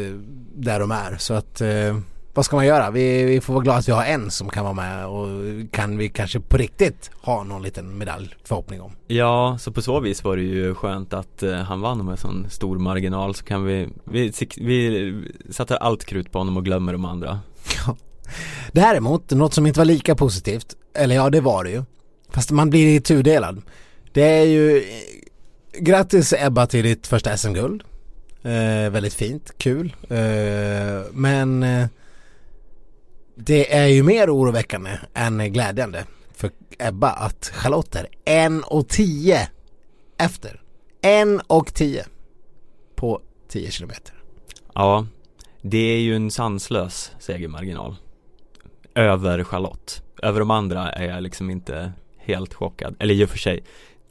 där 0.55 0.79
de 0.79 0.91
är. 0.91 1.17
Så 1.19 1.33
att 1.33 1.61
eh, 1.61 1.97
vad 2.33 2.45
ska 2.45 2.55
man 2.55 2.65
göra? 2.65 2.91
Vi, 2.91 3.23
vi 3.23 3.41
får 3.41 3.53
vara 3.53 3.63
glada 3.63 3.79
att 3.79 3.87
vi 3.87 3.91
har 3.91 4.05
en 4.05 4.31
som 4.31 4.49
kan 4.49 4.63
vara 4.63 4.73
med 4.73 5.07
och 5.07 5.27
kan 5.71 5.97
vi 5.97 6.09
kanske 6.09 6.39
på 6.39 6.57
riktigt 6.57 7.11
ha 7.21 7.43
någon 7.43 7.63
liten 7.63 7.97
medalj 7.97 8.35
förhoppning 8.43 8.81
om. 8.81 8.91
Ja, 9.07 9.57
så 9.59 9.71
på 9.71 9.81
så 9.81 9.99
vis 9.99 10.23
var 10.23 10.35
det 10.37 10.43
ju 10.43 10.75
skönt 10.75 11.13
att 11.13 11.43
eh, 11.43 11.53
han 11.53 11.81
vann 11.81 12.05
med 12.05 12.19
sån 12.19 12.49
stor 12.49 12.77
marginal 12.77 13.35
så 13.35 13.43
kan 13.43 13.65
vi, 13.65 13.89
vi, 14.03 14.33
vi 14.57 15.13
satsar 15.49 15.75
allt 15.75 16.05
krut 16.05 16.31
på 16.31 16.37
honom 16.39 16.57
och 16.57 16.65
glömmer 16.65 16.93
de 16.93 17.05
andra 17.05 17.39
Däremot, 18.71 19.31
något 19.31 19.53
som 19.53 19.67
inte 19.67 19.79
var 19.79 19.85
lika 19.85 20.15
positivt, 20.15 20.75
eller 20.93 21.15
ja 21.15 21.29
det 21.29 21.41
var 21.41 21.63
det 21.63 21.69
ju, 21.69 21.83
fast 22.29 22.51
man 22.51 22.69
blir 22.69 22.99
tudelad. 22.99 23.61
Det 24.13 24.21
är 24.21 24.45
ju, 24.45 24.83
grattis 25.79 26.33
Ebba 26.37 26.67
till 26.67 26.83
ditt 26.83 27.07
första 27.07 27.37
SM-guld. 27.37 27.83
Eh, 28.43 28.89
väldigt 28.91 29.13
fint, 29.13 29.51
kul. 29.57 29.95
Eh, 30.09 30.17
men 31.11 31.63
eh, 31.63 31.87
det 33.35 33.75
är 33.75 33.87
ju 33.87 34.03
mer 34.03 34.35
oroväckande 34.35 34.91
än 35.13 35.53
glädjande 35.53 36.05
för 36.33 36.51
Ebba 36.79 37.09
att 37.09 37.51
Charlotte 37.53 37.95
är 37.95 38.07
1 38.59 38.63
och 38.65 38.87
10 38.87 39.49
efter. 40.17 40.61
1 41.01 41.27
och 41.47 41.73
10 41.73 42.05
på 42.95 43.21
10 43.47 43.71
kilometer. 43.71 44.13
Ja, 44.73 45.05
det 45.61 45.77
är 45.77 45.99
ju 45.99 46.15
en 46.15 46.31
sanslös 46.31 47.11
segermarginal 47.19 47.95
Över 48.95 49.43
Charlotte 49.43 50.03
Över 50.23 50.39
de 50.39 50.51
andra 50.51 50.91
är 50.91 51.05
jag 51.05 51.23
liksom 51.23 51.49
inte 51.49 51.91
helt 52.17 52.53
chockad 52.53 52.95
Eller 52.99 53.13
i 53.13 53.25
och 53.25 53.29
för 53.29 53.37
sig 53.37 53.63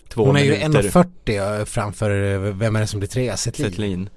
Två 0.08 0.24
Hon 0.24 0.36
är 0.36 0.40
ju 0.40 0.50
minuter 0.50 0.82
1,40 0.82 1.64
framför, 1.64 2.10
vem 2.38 2.76
är 2.76 2.80
det 2.80 2.86
som 2.86 3.00
blir 3.00 3.08
trea? 3.08 3.36
Setlin. 3.36 3.70
Setlin 3.70 4.10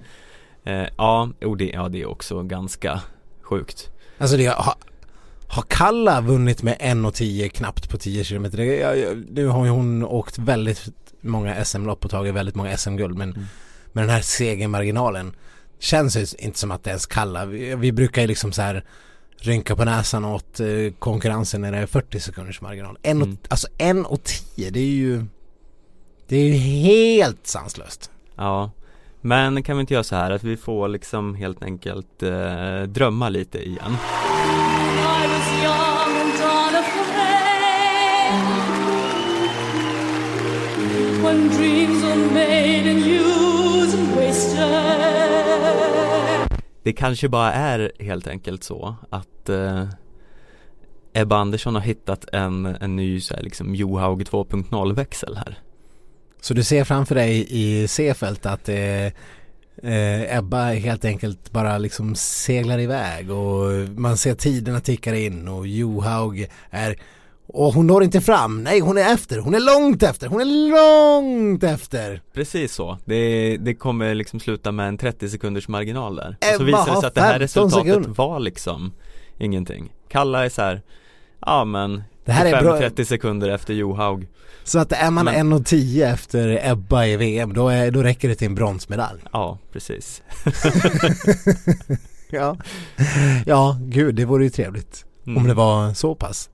eh, 0.63 0.87
Ja, 0.97 1.29
och 1.45 1.57
det, 1.57 1.69
ja, 1.69 1.89
det 1.89 2.01
är 2.01 2.05
också 2.05 2.43
ganska 2.43 3.01
sjukt 3.41 3.91
Alltså 4.17 4.37
det 4.37 4.55
har, 5.53 5.63
Kalla 5.67 6.21
vunnit 6.21 6.63
med 6.63 6.77
1,10 6.77 7.49
knappt 7.49 7.89
på 7.89 7.97
10 7.97 8.23
km. 8.23 8.47
Nu 9.29 9.47
har 9.47 9.65
ju 9.65 9.71
hon 9.71 10.03
åkt 10.03 10.37
väldigt 10.37 10.89
många 11.21 11.65
SM-lopp 11.65 12.05
och 12.05 12.11
tagit 12.11 12.33
väldigt 12.33 12.55
många 12.55 12.77
SM-guld 12.77 13.17
men 13.17 13.29
Mm. 13.31 13.45
med 13.91 14.03
den 14.03 14.09
här 14.09 14.21
segermarginalen 14.21 15.35
känns 15.79 16.13
det 16.13 16.41
inte 16.43 16.59
som 16.59 16.71
att 16.71 16.83
det 16.83 16.89
ens 16.89 17.05
Kalla. 17.05 17.45
Vi, 17.45 17.75
vi 17.75 17.91
brukar 17.91 18.21
ju 18.21 18.27
liksom 18.27 18.51
så 18.51 18.61
här 18.61 18.83
rynka 19.37 19.75
på 19.75 19.85
näsan 19.85 20.25
åt 20.25 20.59
eh, 20.59 20.67
konkurrensen 20.99 21.61
när 21.61 21.71
det 21.71 21.77
är 21.77 21.85
40 21.85 22.19
sekunders 22.19 22.61
marginal. 22.61 22.97
En 23.01 23.21
och, 23.21 23.27
Mm. 23.27 23.37
Alltså 23.49 23.67
1,10 23.77 24.69
det 24.71 24.79
är 24.79 24.83
ju 24.85 25.25
det 26.27 26.37
är 26.37 26.45
ju 26.47 26.53
helt 26.53 27.47
sanslöst. 27.47 28.11
Ja 28.35 28.71
Men 29.21 29.63
kan 29.63 29.77
vi 29.77 29.81
inte 29.81 29.93
göra 29.93 30.03
så 30.03 30.15
här 30.15 30.31
att 30.31 30.43
vi 30.43 30.57
får 30.57 30.87
liksom 30.87 31.35
helt 31.35 31.63
enkelt 31.63 32.23
eh, 32.23 32.81
drömma 32.83 33.29
lite 33.29 33.67
igen 33.67 33.97
when 41.33 41.49
dreams 41.49 42.03
were 42.03 42.15
made 42.15 42.89
and 42.91 42.99
used 42.99 43.99
and 43.99 44.15
wasted. 44.15 44.59
Det 46.83 46.93
kanske 46.93 47.29
bara 47.29 47.53
är 47.53 47.91
helt 47.99 48.27
enkelt 48.27 48.63
så 48.63 48.95
att 49.09 49.49
eh, 49.49 49.87
Ebba 51.13 51.37
Andersson 51.37 51.75
har 51.75 51.81
hittat 51.81 52.25
en, 52.33 52.65
en 52.65 52.95
ny 52.95 53.21
så 53.21 53.35
här, 53.35 53.43
liksom 53.43 53.75
Johaug 53.75 54.23
2.0 54.23 54.93
växel 54.93 55.37
här 55.37 55.59
Så 56.41 56.53
du 56.53 56.63
ser 56.63 56.83
framför 56.83 57.15
dig 57.15 57.47
i 57.49 57.87
Seefeld 57.87 58.45
att 58.45 58.69
eh, 58.69 59.05
eh, 59.83 60.37
Ebba 60.37 60.65
helt 60.65 61.05
enkelt 61.05 61.51
bara 61.51 61.77
liksom 61.77 62.15
seglar 62.15 62.79
iväg 62.79 63.31
och 63.31 63.89
man 63.95 64.17
ser 64.17 64.35
tiderna 64.35 64.79
tickar 64.79 65.13
in 65.13 65.47
och 65.47 65.67
Johaug 65.67 66.47
är 66.69 66.95
och 67.47 67.73
hon 67.73 67.87
når 67.87 68.03
inte 68.03 68.21
fram, 68.21 68.63
nej 68.63 68.79
hon 68.79 68.97
är 68.97 69.13
efter, 69.13 69.37
hon 69.39 69.55
är 69.55 69.59
långt 69.59 70.03
efter, 70.03 70.27
hon 70.27 70.41
är 70.41 70.45
långt 70.71 71.63
efter. 71.63 72.21
Precis 72.33 72.73
så, 72.73 72.97
det, 73.05 73.57
det 73.57 73.75
kommer 73.75 74.15
liksom 74.15 74.39
sluta 74.39 74.71
med 74.71 74.87
en 74.87 74.97
30 74.97 75.29
sekunders 75.29 75.67
marginal 75.67 76.15
där 76.15 76.37
Och 76.39 76.45
så 76.45 76.55
Ebba 76.55 76.65
visar 76.65 76.93
det 76.95 76.99
sig 76.99 77.07
att 77.07 77.15
det 77.15 77.21
här 77.21 77.29
15 77.31 77.39
resultatet 77.41 77.87
sekunder. 77.87 78.09
var 78.09 78.39
liksom 78.39 78.93
ingenting 79.37 79.93
Kalla 80.09 80.45
är 80.45 80.49
så 80.49 80.61
här, 80.61 80.81
ja 81.45 81.65
men 81.65 82.03
Det 82.25 82.31
här 82.31 82.45
är 82.45 82.61
bra. 82.63 82.79
25-30 82.79 83.03
sekunder 83.03 83.49
efter 83.49 83.73
Johaug 83.73 84.27
Så 84.63 84.79
att 84.79 84.91
är 84.91 85.11
man 85.11 85.25
Men- 85.25 85.53
1,10 85.53 86.13
efter 86.13 86.71
Ebba 86.71 87.05
i 87.05 87.17
VM 87.17 87.53
då, 87.53 87.69
är, 87.69 87.91
då 87.91 88.03
räcker 88.03 88.29
det 88.29 88.35
till 88.35 88.47
en 88.47 88.55
bronsmedalj. 88.55 89.21
Ja, 89.31 89.57
precis 89.71 90.21
Ja, 92.29 92.57
ja 93.45 93.77
gud 93.81 94.15
det 94.15 94.25
vore 94.25 94.43
ju 94.43 94.49
trevligt. 94.49 95.05
Mm. 95.25 95.37
Om 95.37 95.47
det 95.47 95.53
var 95.53 95.93
så 95.93 96.15
pass. 96.15 96.49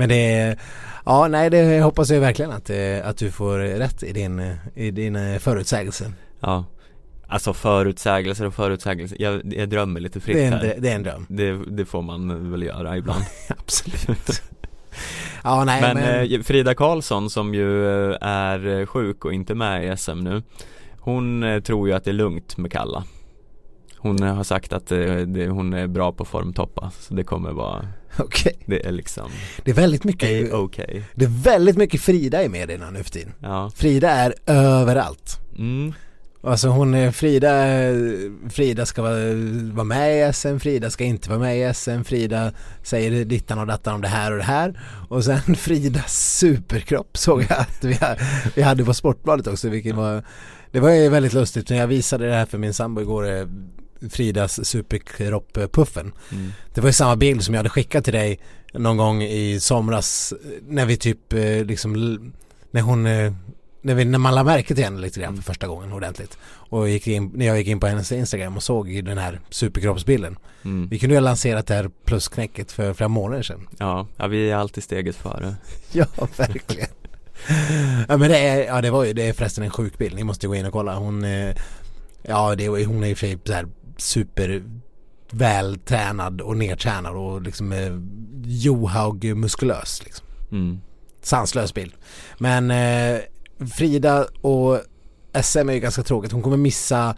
Men 0.00 0.08
det 0.08 0.34
är, 0.34 0.58
ja 1.04 1.28
nej 1.28 1.50
det 1.50 1.80
hoppas 1.80 2.10
jag 2.10 2.20
verkligen 2.20 2.50
att, 2.50 2.70
eh, 2.70 3.08
att 3.08 3.16
du 3.16 3.30
får 3.30 3.58
rätt 3.58 4.02
i 4.02 4.12
din, 4.12 4.38
eh, 4.38 4.54
i 4.74 4.90
din 4.90 5.16
eh, 5.16 5.38
förutsägelse. 5.38 6.12
Ja 6.40 6.64
Alltså 7.28 7.52
förutsägelser 7.52 8.46
och 8.46 8.54
förutsägelser, 8.54 9.16
jag, 9.20 9.54
jag 9.54 9.68
drömmer 9.68 10.00
lite 10.00 10.20
fritt 10.20 10.36
Det 10.36 10.42
är, 10.42 10.52
en, 10.52 10.52
här 10.52 10.74
det 10.78 10.90
är 10.90 10.94
en 10.94 11.02
dröm. 11.02 11.26
det, 11.28 11.52
det 11.52 11.84
får 11.84 12.02
man 12.02 12.50
väl 12.50 12.62
göra 12.62 12.96
ibland 12.96 13.24
Absolut. 13.48 14.42
ja 15.44 15.64
nej 15.64 15.82
Men, 15.82 15.96
men, 15.96 16.44
Frida 16.44 16.74
Karlsson 16.74 17.30
som 17.30 17.54
ju 17.54 17.84
är 18.14 18.86
sjuk 18.86 19.24
och 19.24 19.32
inte 19.32 19.54
med 19.54 19.92
i 19.92 19.96
SM 19.96 20.18
nu 20.18 20.42
Hon 20.98 21.44
tror 21.64 21.88
ju 21.88 21.94
att 21.94 22.04
det 22.04 22.10
är 22.10 22.12
lugnt 22.12 22.56
med 22.56 22.72
Kalla 22.72 23.04
Hon 23.96 24.22
har 24.22 24.44
sagt 24.44 24.72
att 24.72 24.90
hon 25.50 25.72
är 25.72 25.86
bra 25.86 26.12
på 26.12 26.24
formtoppa 26.24 26.90
så 26.98 27.14
det 27.14 27.24
kommer 27.24 27.52
vara 27.52 27.86
okej. 28.18 28.56
Det 28.66 28.86
är 28.86 28.92
liksom 28.92 29.30
Det 29.64 29.70
är 29.70 29.74
väldigt 29.74 30.04
mycket, 30.04 30.52
okej 30.52 31.02
det 31.14 31.24
är 31.24 31.42
väldigt 31.42 31.76
mycket 31.76 32.00
Frida 32.00 32.42
i 32.42 32.48
medierna 32.48 32.90
nu 32.90 33.02
för 33.02 33.10
tiden. 33.10 33.32
Ja, 33.40 33.70
Frida 33.74 34.10
är 34.10 34.34
överallt. 34.46 35.38
mm, 35.58 35.92
Alltså 36.42 36.68
hon 36.68 36.94
är 36.94 37.10
Frida, 37.10 37.52
Frida 38.50 38.86
ska 38.86 39.02
vara, 39.02 39.34
vara 39.72 39.84
med 39.84 40.28
i 40.28 40.32
SM, 40.32 40.58
Frida 40.58 40.90
ska 40.90 41.04
inte 41.04 41.28
vara 41.30 41.38
med 41.38 41.70
i 41.70 41.74
SM, 41.74 42.02
Frida 42.04 42.52
säger 42.82 43.24
dittan 43.24 43.58
och 43.58 43.66
dattan 43.66 43.94
om 43.94 44.00
det 44.00 44.08
här 44.08 44.32
och 44.32 44.38
det 44.38 44.44
här 44.44 44.80
och 45.08 45.24
sen 45.24 45.40
Fridas 45.56 46.36
superkropp 46.38 47.16
såg 47.16 47.42
jag 47.42 47.58
att 47.58 47.84
vi, 47.84 47.98
vi 48.54 48.62
hade 48.62 48.84
på 48.84 48.94
Sportbladet 48.94 49.46
också 49.46 49.68
vilket 49.68 49.94
var 49.94 50.22
Det 50.70 50.80
var 50.80 50.90
ju 50.90 51.08
väldigt 51.08 51.32
lustigt 51.32 51.70
när 51.70 51.76
jag 51.76 51.86
visade 51.86 52.26
det 52.26 52.34
här 52.34 52.46
för 52.46 52.58
min 52.58 52.74
sambo 52.74 53.00
igår 53.00 53.36
eh, 53.36 53.46
Fridas 54.10 54.64
superkropp-puffen. 54.68 56.12
Mm, 56.32 56.52
Det 56.74 56.80
var 56.80 56.88
ju 56.88 56.92
samma 56.92 57.16
bild 57.16 57.42
som 57.44 57.54
jag 57.54 57.58
hade 57.58 57.68
skickat 57.70 58.04
till 58.04 58.12
dig 58.12 58.38
någon 58.72 58.96
gång 58.96 59.22
i 59.22 59.60
somras 59.60 60.34
när 60.62 60.86
vi 60.86 60.96
typ 60.96 61.32
eh, 61.32 61.64
liksom 61.64 61.92
när 62.70 62.80
hon 62.82 63.06
eh, 63.06 63.32
när, 63.82 63.94
vi, 63.94 64.04
när 64.04 64.18
man 64.18 64.34
la 64.34 64.44
märke 64.44 64.74
till 64.74 64.84
henne 64.84 65.00
lite 65.00 65.20
grann 65.20 65.36
för 65.36 65.42
första 65.42 65.66
gången 65.68 65.92
ordentligt. 65.92 66.38
Och 66.42 66.88
gick 66.88 67.06
in, 67.06 67.30
när 67.34 67.46
jag 67.46 67.58
gick 67.58 67.68
in 67.68 67.80
på 67.80 67.86
hennes 67.86 68.12
Instagram 68.12 68.56
och 68.56 68.62
såg 68.62 69.04
den 69.04 69.18
här 69.18 69.40
superkroppsbilden. 69.50 70.36
Mm. 70.64 70.88
Vi 70.88 70.98
kunde 70.98 71.14
ju 71.14 71.18
ha 71.20 71.24
lanserat 71.24 71.66
det 71.66 71.74
här 71.74 71.90
plusknäcket 72.04 72.72
för 72.72 72.94
flera 72.94 73.08
månader 73.08 73.42
sedan. 73.42 73.68
Ja, 73.78 74.06
ja, 74.16 74.26
vi 74.26 74.50
är 74.50 74.56
alltid 74.56 74.84
steget 74.84 75.16
före. 75.16 75.54
Ja, 75.92 76.06
verkligen. 76.36 76.88
Ja 78.08 78.16
men 78.16 78.30
det 78.30 78.38
är, 78.38 78.64
ja 78.66 78.80
det 78.80 78.90
var 78.90 79.04
ju, 79.04 79.12
det 79.12 79.28
är 79.28 79.32
förresten 79.32 79.64
en 79.64 79.70
sjuk 79.70 79.98
bild, 79.98 80.14
ni 80.14 80.24
måste 80.24 80.46
gå 80.46 80.54
in 80.54 80.66
och 80.66 80.72
kolla. 80.72 80.94
Hon 80.96 81.24
eh, 81.24 81.56
Ja 82.22 82.54
det, 82.54 82.68
hon 82.68 83.04
är 83.04 83.08
i 83.08 83.14
och 83.14 83.18
för 83.18 83.26
sig 83.26 83.38
så 83.44 83.52
här 83.52 83.66
super 84.00 84.62
vältränad 85.30 86.40
och 86.40 86.56
nedtränad 86.56 87.16
och 87.16 87.42
liksom 87.42 87.72
eh, 87.72 87.92
Johaug 88.44 89.36
muskulös 89.36 90.04
liksom. 90.04 90.26
Mm. 90.52 90.80
Sanslös 91.22 91.74
bild. 91.74 91.92
Men 92.38 92.70
eh, 92.70 93.20
Frida 93.76 94.26
och 94.40 94.80
SM 95.42 95.68
är 95.68 95.72
ju 95.72 95.80
ganska 95.80 96.02
tråkigt. 96.02 96.32
Hon 96.32 96.42
kommer 96.42 96.56
missa 96.56 97.16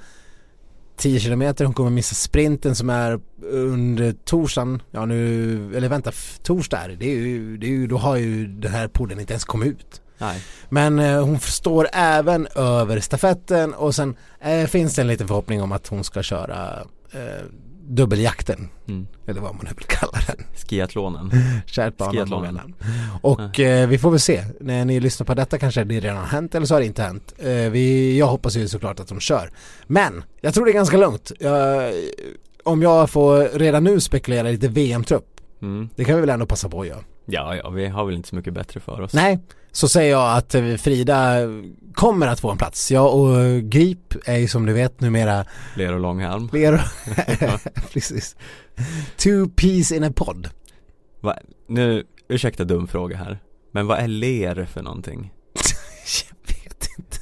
10 0.96 1.20
kilometer, 1.20 1.64
hon 1.64 1.74
kommer 1.74 1.90
missa 1.90 2.14
sprinten 2.14 2.74
som 2.74 2.90
är 2.90 3.20
under 3.42 4.12
torsdagen, 4.24 4.82
ja 4.90 5.06
nu, 5.06 5.76
eller 5.76 5.88
vänta, 5.88 6.12
torsdag 6.42 6.78
är 6.78 6.88
det, 6.88 6.96
det 6.96 7.12
är 7.12 7.16
ju, 7.16 7.56
det 7.56 7.66
är 7.66 7.70
ju, 7.70 7.86
då 7.86 7.96
har 7.96 8.16
ju 8.16 8.46
den 8.46 8.72
här 8.72 8.88
podden 8.88 9.20
inte 9.20 9.32
ens 9.32 9.44
kommit 9.44 9.68
ut. 9.68 10.01
Nej. 10.18 10.42
Men 10.68 10.98
eh, 10.98 11.24
hon 11.24 11.40
står 11.40 11.88
även 11.92 12.46
över 12.54 13.00
stafetten 13.00 13.74
och 13.74 13.94
sen 13.94 14.16
eh, 14.40 14.66
finns 14.66 14.94
det 14.94 15.02
en 15.02 15.08
liten 15.08 15.28
förhoppning 15.28 15.62
om 15.62 15.72
att 15.72 15.86
hon 15.88 16.04
ska 16.04 16.22
köra 16.22 16.78
eh, 17.12 17.44
dubbeljakten, 17.88 18.68
Mm. 18.88 19.06
eller 19.26 19.40
vad 19.40 19.54
man 19.54 19.64
nu 19.64 19.70
vill 19.76 19.84
kalla 19.86 20.18
den. 20.26 20.46
Skiathlonen. 21.66 22.54
Namn. 22.54 22.74
Och 23.22 23.60
eh, 23.60 23.88
vi 23.88 23.98
får 23.98 24.10
väl 24.10 24.20
se. 24.20 24.44
När 24.60 24.84
ni 24.84 25.00
lyssnar 25.00 25.24
på 25.26 25.34
detta 25.34 25.58
kanske 25.58 25.84
det 25.84 26.00
redan 26.00 26.16
har 26.16 26.24
hänt 26.26 26.54
eller 26.54 26.66
så 26.66 26.74
har 26.74 26.80
det 26.80 26.86
inte 26.86 27.02
hänt. 27.02 27.34
Eh, 27.38 27.46
vi, 27.48 28.18
jag 28.18 28.26
hoppas 28.26 28.56
ju 28.56 28.68
såklart 28.68 29.00
att 29.00 29.08
de 29.08 29.20
kör. 29.20 29.50
Men 29.86 30.24
jag 30.40 30.54
tror 30.54 30.64
det 30.64 30.70
är 30.70 30.74
ganska 30.74 30.96
lugnt. 30.96 31.32
Jag, 31.40 31.92
om 32.64 32.82
jag 32.82 33.10
får 33.10 33.58
redan 33.58 33.84
nu 33.84 34.00
spekulera 34.00 34.42
lite 34.42 34.68
VM-trupp. 34.68 35.26
Mm. 35.62 35.88
Det 35.96 36.04
kan 36.04 36.14
vi 36.14 36.20
väl 36.20 36.30
ändå 36.30 36.46
passa 36.46 36.68
på 36.68 36.80
att 36.80 36.86
göra. 36.86 37.00
Ja, 37.26 37.56
ja, 37.56 37.70
vi 37.70 37.86
har 37.86 38.04
väl 38.04 38.14
inte 38.14 38.28
så 38.28 38.36
mycket 38.36 38.54
bättre 38.54 38.80
för 38.80 39.00
oss. 39.00 39.12
Nej, 39.12 39.38
så 39.72 39.88
säger 39.88 40.10
jag 40.10 40.36
att 40.36 40.54
eh, 40.54 40.74
Frida 40.76 41.36
kommer 41.94 42.26
att 42.26 42.40
få 42.40 42.50
en 42.50 42.58
plats. 42.58 42.90
Jag 42.90 43.14
och 43.14 43.62
Grip 43.62 44.14
är 44.24 44.36
ju 44.36 44.48
som 44.48 44.66
du 44.66 44.72
vet 44.72 45.00
numera 45.00 45.44
Ler 45.76 45.92
och 45.92 46.00
Långhalm. 46.00 46.48
fler 46.48 46.80
Precis. 47.92 48.36
Two 49.16 49.48
peas 49.56 49.92
in 49.92 50.04
a 50.04 50.12
pod. 50.16 50.48
Va? 51.20 51.36
Nu, 51.68 52.04
ursäkta 52.28 52.64
dum 52.64 52.86
fråga 52.86 53.16
här. 53.16 53.38
Men 53.72 53.86
vad 53.86 53.98
är 53.98 54.08
ler 54.08 54.64
för 54.64 54.82
någonting? 54.82 55.32
Jag 56.28 56.54
vet 56.56 56.88
inte. 56.98 57.16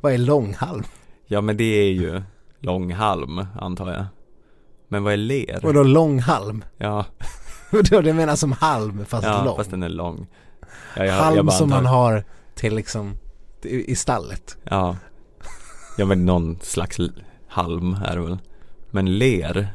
Vad 0.00 0.12
är 0.12 0.18
långhalm? 0.18 0.84
Ja 1.26 1.40
men 1.40 1.56
det 1.56 1.64
är 1.64 1.92
ju 1.92 2.22
långhalm 2.60 3.46
antar 3.60 3.92
jag. 3.92 4.04
Men 4.88 5.04
vad 5.04 5.12
är 5.12 5.16
ler? 5.16 5.60
Vadå 5.62 5.82
långhalm? 5.82 6.64
Ja, 6.78 7.04
Vadå 7.70 8.00
det 8.00 8.12
menar 8.12 8.36
som 8.36 8.52
halm 8.52 9.04
fast 9.06 9.26
ja 9.26 9.44
lång? 9.44 9.56
fast 9.56 9.70
den 9.70 9.82
är 9.82 9.88
lång. 9.88 10.26
Ja, 10.96 11.04
jag, 11.04 11.14
halm 11.14 11.36
jag 11.36 11.52
som 11.52 11.70
man 11.70 11.86
har 11.86 12.24
till 12.54 12.74
liksom 12.74 13.18
i, 13.62 13.96
stallet. 13.96 14.56
Ja. 14.64 14.96
Ja 15.98 16.04
men 16.04 16.26
någon 16.26 16.58
slags 16.62 16.98
halm 17.48 17.96
är 18.04 18.16
det 18.16 18.22
väl. 18.22 18.38
Men 18.90 19.18
ler. 19.18 19.68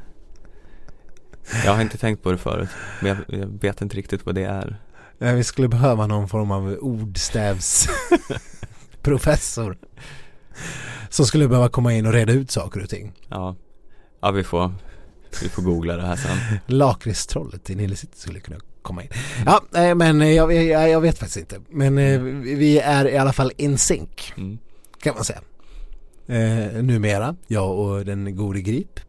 Jag 1.65 1.73
har 1.73 1.81
inte 1.81 1.97
tänkt 1.97 2.23
på 2.23 2.31
det 2.31 2.37
förut. 2.37 2.69
Men 2.99 3.09
jag, 3.09 3.39
jag 3.39 3.47
vet 3.47 3.81
inte 3.81 3.97
riktigt 3.97 4.25
vad 4.25 4.35
det 4.35 4.43
är. 4.43 4.79
Ja, 5.17 5.31
vi 5.33 5.43
skulle 5.43 5.67
behöva 5.67 6.07
någon 6.07 6.27
form 6.29 6.51
av 6.51 6.77
ordstävs 6.81 7.87
professor. 9.01 9.77
Som 11.09 11.25
skulle 11.25 11.47
behöva 11.47 11.69
komma 11.69 11.93
in 11.93 12.05
och 12.05 12.13
reda 12.13 12.33
ut 12.33 12.51
saker 12.51 12.83
och 12.83 12.89
ting. 12.89 13.13
Ja. 13.27 13.55
Ja 14.21 14.31
vi 14.31 14.43
får, 14.43 14.71
vi 15.41 15.49
får 15.49 15.61
googla 15.61 15.95
det 15.95 16.05
här 16.05 16.15
sen. 16.15 16.37
Lakritstrollet 16.65 17.69
i 17.69 17.75
Nile 17.75 17.95
City 17.95 18.19
skulle 18.19 18.39
kunna 18.39 18.59
komma 18.81 19.03
in. 19.03 19.09
Ja, 19.45 19.61
eh, 19.81 19.95
men 19.95 20.35
jag, 20.35 20.53
jag, 20.53 20.89
jag 20.89 21.01
vet 21.01 21.17
faktiskt 21.17 21.37
inte. 21.37 21.59
Men 21.69 21.97
eh, 21.97 22.19
vi 22.41 22.79
är 22.79 23.07
i 23.07 23.17
alla 23.17 23.33
fall 23.33 23.51
in 23.57 23.77
sync 23.77 24.33
Mm. 24.37 24.57
kan 25.01 25.15
man 25.15 25.23
säga. 25.23 25.39
Eh, 26.27 26.83
numera, 26.83 27.35
jag 27.47 27.79
och 27.79 28.05
den 28.05 28.35
gode 28.35 28.61
Grip. 28.61 28.99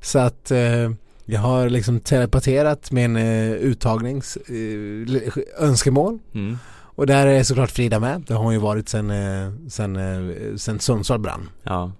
Så 0.00 0.18
att 0.18 0.50
eh, 0.50 0.90
jag 1.24 1.40
har 1.40 1.68
liksom 1.68 2.00
telepaterat 2.00 2.90
min 2.92 3.16
eh, 3.16 3.50
uttagnings 3.52 4.36
eh, 4.36 5.32
önskemål. 5.58 6.18
Mm. 6.34 6.58
Och 6.94 7.06
där 7.06 7.26
är 7.26 7.42
såklart 7.42 7.70
Frida 7.70 8.00
med. 8.00 8.24
Det 8.26 8.34
har 8.34 8.42
hon 8.44 8.52
ju 8.52 8.58
varit 8.58 8.88
sen, 8.88 9.10
eh, 9.10 9.52
sen, 9.68 9.96
eh, 9.96 10.56
sen 10.56 10.78
Sundsvall 10.80 11.18
brann. 11.18 11.48
Ja. 11.62 11.92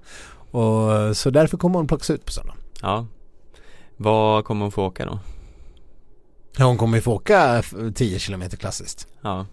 Och, 0.59 1.17
så 1.17 1.31
därför 1.31 1.57
kommer 1.57 1.79
hon 1.79 1.87
plockas 1.87 2.11
ut 2.11 2.25
på 2.27 2.33
söndag. 2.33 2.55
Ja. 2.83 3.07
Vad 3.97 4.45
kommer 4.45 4.63
hon 4.65 4.73
få 4.73 4.87
åka 4.87 5.05
då? 5.07 5.19
Hon 6.59 6.77
kommer 6.79 6.97
ju 6.99 7.03
få 7.03 7.13
åka 7.13 7.59
f- 7.59 7.75
10 7.95 8.19
km 8.19 8.43
klassiskt. 8.51 9.07
Ja. 9.23 9.47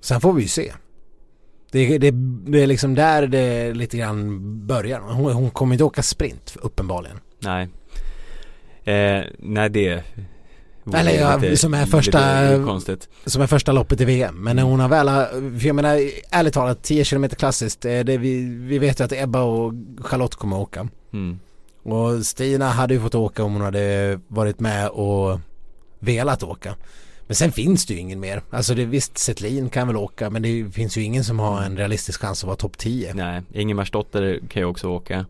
Sen 0.00 0.20
får 0.20 0.32
vi 0.32 0.42
ju 0.42 0.48
se. 0.48 0.72
Det, 1.72 1.98
det, 1.98 2.10
det 2.50 2.62
är 2.62 2.66
liksom 2.66 2.94
där 2.94 3.26
det 3.26 3.74
lite 3.74 3.96
grann 3.96 4.40
börjar. 4.66 5.00
Hon, 5.00 5.32
hon 5.32 5.50
kommer 5.50 5.74
inte 5.74 5.84
åka 5.84 6.02
sprint 6.02 6.56
uppenbarligen. 6.62 7.16
Nej. 7.38 7.68
Eh, 8.84 9.24
nej 9.38 9.70
det 9.70 10.02
Eller 10.94 11.20
ja, 11.20 11.36
lite- 11.36 11.56
som 11.56 11.74
är 11.74 11.86
första-. 11.86 12.18
Som 13.26 13.42
är 13.42 13.46
första 13.46 13.72
loppet 13.72 14.00
i 14.00 14.04
VM. 14.04 14.34
Men 14.44 14.56
när 14.56 14.62
hon 14.62 14.80
har 14.80 14.88
väl, 14.88 15.06
för 15.60 15.66
jag 15.66 15.76
menar 15.76 16.00
ärligt 16.30 16.54
talat 16.54 16.82
10 16.82 17.04
km 17.04 17.28
klassiskt. 17.28 17.84
eh, 17.84 18.00
Det 18.00 18.18
vi, 18.18 18.44
vi 18.44 18.78
vet 18.78 19.00
ju 19.00 19.04
att 19.04 19.12
Ebba 19.12 19.42
och 19.42 19.72
Charlotte 20.00 20.34
kommer 20.34 20.58
åka. 20.60 20.88
Mm. 21.12 21.38
Och 21.82 22.26
Stina 22.26 22.68
hade 22.70 22.94
ju 22.94 23.00
fått 23.00 23.14
åka 23.14 23.44
om 23.44 23.52
hon 23.52 23.62
hade 23.62 24.20
varit 24.28 24.60
med 24.60 24.88
och 24.88 25.40
velat 26.04 26.42
åka. 26.42 26.74
Men 27.26 27.34
sen 27.34 27.52
finns 27.52 27.86
det 27.86 27.94
ju 27.94 28.00
ingen 28.00 28.20
mer. 28.20 28.42
Alltså 28.50 28.74
det, 28.74 28.84
visst, 28.84 29.18
Setlin 29.18 29.70
kan 29.70 29.86
väl 29.86 29.96
åka 29.96 30.30
men 30.30 30.42
det 30.42 30.70
finns 30.74 30.96
ju 30.96 31.02
ingen 31.02 31.24
som 31.24 31.38
har 31.38 31.62
en 31.62 31.76
realistisk 31.76 32.20
chans 32.20 32.42
att 32.42 32.46
vara 32.46 32.56
topp 32.56 32.78
10. 32.78 33.14
Nej, 33.14 33.42
Ingemarsdotter 33.52 34.40
kan 34.48 34.62
ju 34.62 34.66
också 34.66 34.88
åka. 34.88 35.26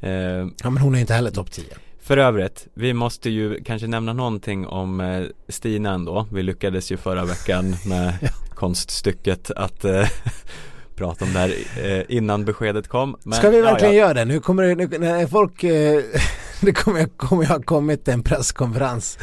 Eh, 0.00 0.10
Ja 0.10 0.70
men 0.70 0.76
hon 0.78 0.94
är 0.94 1.00
inte 1.00 1.14
heller 1.14 1.30
topp 1.30 1.50
10. 1.52 1.64
För 2.02 2.16
övrigt, 2.16 2.66
vi 2.74 2.92
måste 2.94 3.30
ju 3.30 3.64
kanske 3.64 3.86
nämna 3.88 4.12
någonting 4.12 4.66
om 4.66 5.00
eh, 5.00 5.22
Stina 5.48 5.90
ändå. 5.94 6.26
Vi 6.32 6.42
lyckades 6.42 6.92
ju 6.92 6.96
förra 6.96 7.24
veckan 7.24 7.76
med 7.86 8.14
konststycket 8.54 9.50
att 9.50 9.84
eh, 9.84 10.08
prata 10.94 11.24
om 11.24 11.32
det 11.32 11.38
här 11.38 11.54
eh, 11.82 12.02
innan 12.08 12.44
beskedet 12.44 12.88
kom. 12.88 13.16
Men, 13.22 13.38
Ska 13.38 13.50
vi 13.50 13.58
ja, 13.58 13.64
verkligen 13.64 13.94
ja. 13.94 14.00
göra 14.00 14.14
det? 14.14 14.24
Nu 14.24 14.40
kommer 14.40 14.62
det, 14.62 14.74
nu, 14.74 14.98
när 14.98 15.26
folk, 15.26 15.64
eh, 15.64 16.02
det 16.66 16.72
kommer, 16.72 17.06
kommer 17.16 17.42
jag 17.42 17.50
ha 17.50 17.62
kommit 17.62 18.08
en 18.08 18.22
presskonferens 18.22 19.18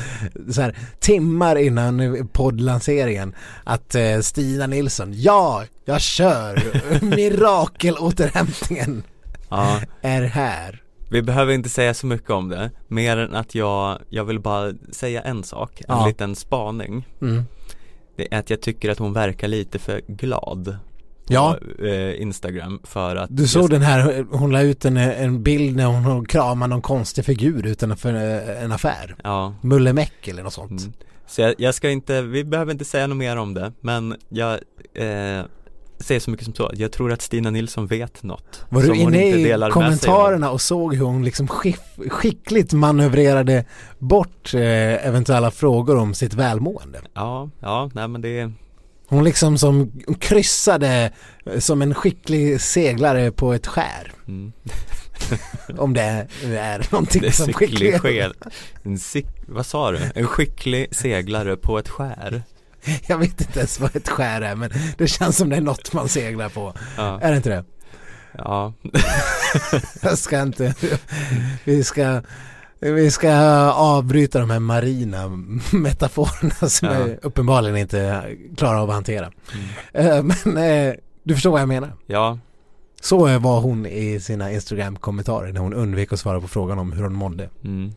så 0.52 0.62
här, 0.62 0.76
timmar 1.00 1.56
innan 1.56 2.28
poddlanseringen 2.34 3.36
att 3.64 3.96
eh, 3.96 4.20
Stina 4.20 4.68
Nilsson, 4.68 5.14
ja, 5.14 5.64
jag 5.86 6.02
kör, 6.02 6.64
mirakelåterhämtningen 7.16 9.04
Ja, 9.50 9.82
är 10.02 10.22
här. 10.22 10.82
vi 11.12 11.22
behöver 11.22 11.54
inte 11.54 11.70
säga 11.70 11.94
så 11.94 12.08
mycket 12.08 12.30
om 12.30 12.50
det. 12.50 12.72
Mer 12.88 13.18
än 13.18 13.36
att 13.36 13.56
jag, 13.56 14.00
jag 14.10 14.26
vill 14.26 14.40
bara 14.40 14.74
säga 14.92 15.22
en 15.22 15.44
sak, 15.44 15.80
en 15.80 15.86
Ja. 15.88 16.08
liten 16.08 16.36
spaning. 16.36 17.08
Mm. 17.22 17.44
Det 18.18 18.34
är 18.34 18.40
att 18.40 18.50
jag 18.50 18.62
tycker 18.62 18.90
att 18.92 18.98
hon 19.00 19.14
verkar 19.14 19.48
lite 19.48 19.80
för 19.80 20.02
glad 20.08 20.78
på 21.28 21.34
Ja. 21.34 21.58
eh, 21.88 22.22
Instagram 22.22 22.80
för 22.84 23.16
att 23.16 23.30
Du 23.38 23.48
såg 23.48 23.70
den 23.70 23.82
här, 23.82 24.26
hon 24.32 24.52
la 24.52 24.62
ut 24.62 24.86
en, 24.86 24.98
en 24.98 25.44
bild 25.44 25.76
när 25.76 25.86
hon 25.86 26.26
kramar 26.26 26.68
någon 26.68 26.82
konstig 26.82 27.26
figur 27.26 27.66
utanför 27.66 28.14
eh, 28.14 28.64
en 28.64 28.72
affär. 28.72 29.16
Ja, 29.24 29.54
Mullemäck 29.62 30.28
eller 30.28 30.44
något 30.44 30.54
sånt. 30.54 30.82
Mm. 30.82 30.94
Så 31.28 31.42
jag, 31.42 31.56
jag 31.58 31.76
ska 31.76 31.90
inte, 31.90 32.22
vi 32.22 32.44
behöver 32.44 32.72
inte 32.72 32.86
säga 32.86 33.08
något 33.08 33.18
mer 33.18 33.38
om 33.38 33.54
det 33.54 33.72
Men 33.82 34.16
jag 34.30 34.54
eh, 34.94 35.46
säger 36.00 36.20
så 36.20 36.32
mycket 36.32 36.46
som 36.46 36.54
så 36.54 36.72
Jag 36.74 36.92
tror 36.92 37.12
att 37.12 37.22
Stina 37.22 37.50
Nilsson 37.50 37.88
vet 37.88 38.24
något 38.24 38.66
Var 38.70 38.82
du 38.82 38.96
inne 38.96 39.28
i 39.28 39.70
kommentarerna 39.72 40.52
och 40.52 40.62
såg 40.62 40.96
hur 40.96 41.06
hon 41.06 41.26
liksom 41.26 41.48
skick, 41.48 41.80
skickligt 42.10 42.74
manövrerade 42.74 43.66
bort 44.00 44.54
eh, 44.54 45.08
eventuella 45.08 45.52
frågor 45.52 45.98
om 45.98 46.14
sitt 46.14 46.34
välmående? 46.34 47.00
Ja, 47.14 47.50
ja, 47.60 47.90
nej 47.94 48.08
men 48.08 48.22
det 48.22 48.52
Hon 49.10 49.24
liksom 49.24 49.58
som 49.58 49.92
kryssade 50.20 51.12
eh, 51.46 51.60
som 51.60 51.82
en 51.82 51.94
skicklig 51.94 52.62
seglare 52.62 53.32
på 53.32 53.54
ett 53.54 53.68
skär. 53.68 54.12
mm, 54.28 54.52
Om 55.78 55.94
det 55.94 56.28
är 56.44 56.92
någonting 56.92 57.22
Det 57.22 57.28
är 57.28 57.32
som 57.32 57.54
skicklig 57.54 58.02
skicklig 58.02 58.32
en 58.84 59.00
sick, 59.00 59.28
vad 59.48 59.66
sa 59.66 59.92
du? 59.92 60.00
En 60.16 60.28
skicklig 60.28 60.96
seglare 60.96 61.56
på 61.58 61.80
ett 61.80 61.90
skär 61.90 62.44
Jag 63.08 63.18
vet 63.18 63.42
inte 63.42 63.60
ens 63.60 63.80
vad 63.80 63.96
ett 63.96 64.10
skär 64.10 64.42
är 64.42 64.56
men 64.56 64.72
det 64.98 65.08
känns 65.08 65.38
som 65.38 65.50
det 65.50 65.56
är 65.56 65.62
något 65.62 65.94
man 65.94 66.10
seglar 66.10 66.50
på. 66.50 66.74
Ja, 66.98 67.20
Är 67.22 67.32
det 67.32 67.38
inte 67.38 67.50
det? 67.50 67.66
ja, 68.38 68.74
Jag 70.02 70.18
ska 70.18 70.42
inte, 70.42 70.74
vi 71.64 71.84
ska 71.84 72.22
vi 72.80 73.12
ska 73.12 73.32
avbryta 73.72 74.40
de 74.40 74.50
här 74.50 74.60
marina 74.60 75.28
metaforerna 75.74 76.70
som 76.70 76.88
Ja. 76.88 77.00
jag 77.00 77.18
uppenbarligen 77.22 77.78
inte 77.78 78.24
klarar 78.58 78.80
av 78.80 78.90
att 78.90 78.96
hantera. 78.96 79.32
mm. 79.94 80.30
Eh, 80.32 80.36
Men 80.46 80.58
eh, 80.88 80.94
du 81.24 81.34
förstår 81.34 81.52
vad 81.52 81.62
jag 81.62 81.68
menar. 81.68 81.94
ja, 82.06 82.40
Så 83.02 83.40
var 83.40 83.60
hon 83.62 83.86
i 83.86 84.20
sina 84.20 84.52
Instagram-kommentarer 84.52 85.54
när 85.54 85.62
hon 85.62 85.74
undvek 85.74 86.14
att 86.14 86.20
svara 86.20 86.42
på 86.42 86.48
frågan 86.48 86.80
om 86.80 86.92
hur 86.92 87.04
hon 87.04 87.14
mådde. 87.14 87.50
mm. 87.64 87.92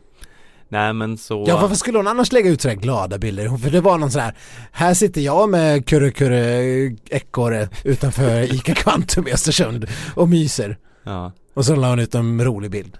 Nej 0.69 0.93
men 0.93 1.17
så 1.17 1.45
Ja 1.47 1.61
varför 1.61 1.75
skulle 1.75 1.97
hon 1.99 2.07
annars 2.07 2.31
lägga 2.31 2.49
ut 2.49 2.61
sådär 2.61 2.75
glada 2.75 3.17
bilder? 3.17 3.57
För 3.57 3.69
det 3.69 3.81
var 3.81 3.97
någon 3.97 4.11
sån 4.11 4.21
här 4.21 4.35
Här 4.71 4.93
sitter 4.93 5.21
jag 5.21 5.49
med 5.49 5.85
kurre 5.87 6.11
kurre 6.11 6.63
ekorre 7.09 7.69
utanför 7.83 8.41
ICA 8.55 8.73
Kvantum 8.75 9.27
i 9.27 9.31
Östersund 9.33 9.87
och 10.15 10.29
myser. 10.29 10.77
Ja, 11.03 11.31
Och 11.53 11.65
så 11.65 11.75
la 11.75 11.89
hon 11.89 11.99
ut 11.99 12.15
en 12.15 12.43
rolig 12.45 12.71
bild. 12.71 12.97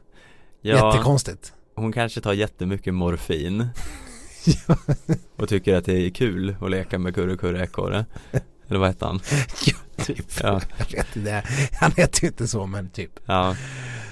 ja 0.61 0.91
Jättekonstigt. 0.91 1.53
Hon 1.75 1.91
kanske 1.91 2.21
tar 2.21 2.33
jättemycket 2.33 2.93
morfin 2.93 3.67
Och 5.35 5.49
tycker 5.49 5.75
att 5.75 5.85
det 5.85 5.93
är 5.93 6.09
kul 6.09 6.55
att 6.61 6.71
leka 6.71 6.99
med 6.99 7.15
Kurre 7.15 7.37
Kurre 7.37 7.63
Ekorre 7.63 8.05
Eller 8.67 8.79
vad 8.79 8.89
heter 8.89 9.05
han? 9.05 9.19
ja, 9.65 10.03
typ. 10.05 10.25
Ja. 10.43 10.61
Jag 10.77 10.97
vet 10.97 11.15
inte. 11.15 11.43
Han 11.79 11.91
heter 11.97 12.21
ju 12.21 12.27
inte 12.27 12.47
så 12.47 12.65
men 12.65 12.89
typ. 12.89 13.11
Ja, 13.25 13.55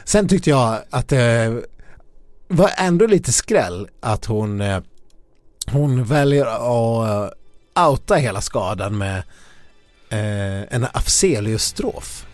Sen 0.03 0.27
tyckte 0.27 0.49
jag 0.49 0.79
att 0.89 1.07
det 1.07 1.63
var 2.47 2.71
ändå 2.77 3.07
lite 3.07 3.31
skräll 3.31 3.87
att 3.99 4.25
hon, 4.25 4.61
eh, 4.61 4.81
hon 5.71 6.03
väljer 6.03 6.45
att 6.45 7.31
eh, 7.75 7.87
outa 7.87 8.15
hela 8.15 8.41
skadan 8.41 8.97
med 8.97 9.17
eh, 10.09 10.75
en 10.75 10.85
Afzelius-strof. 10.93 12.25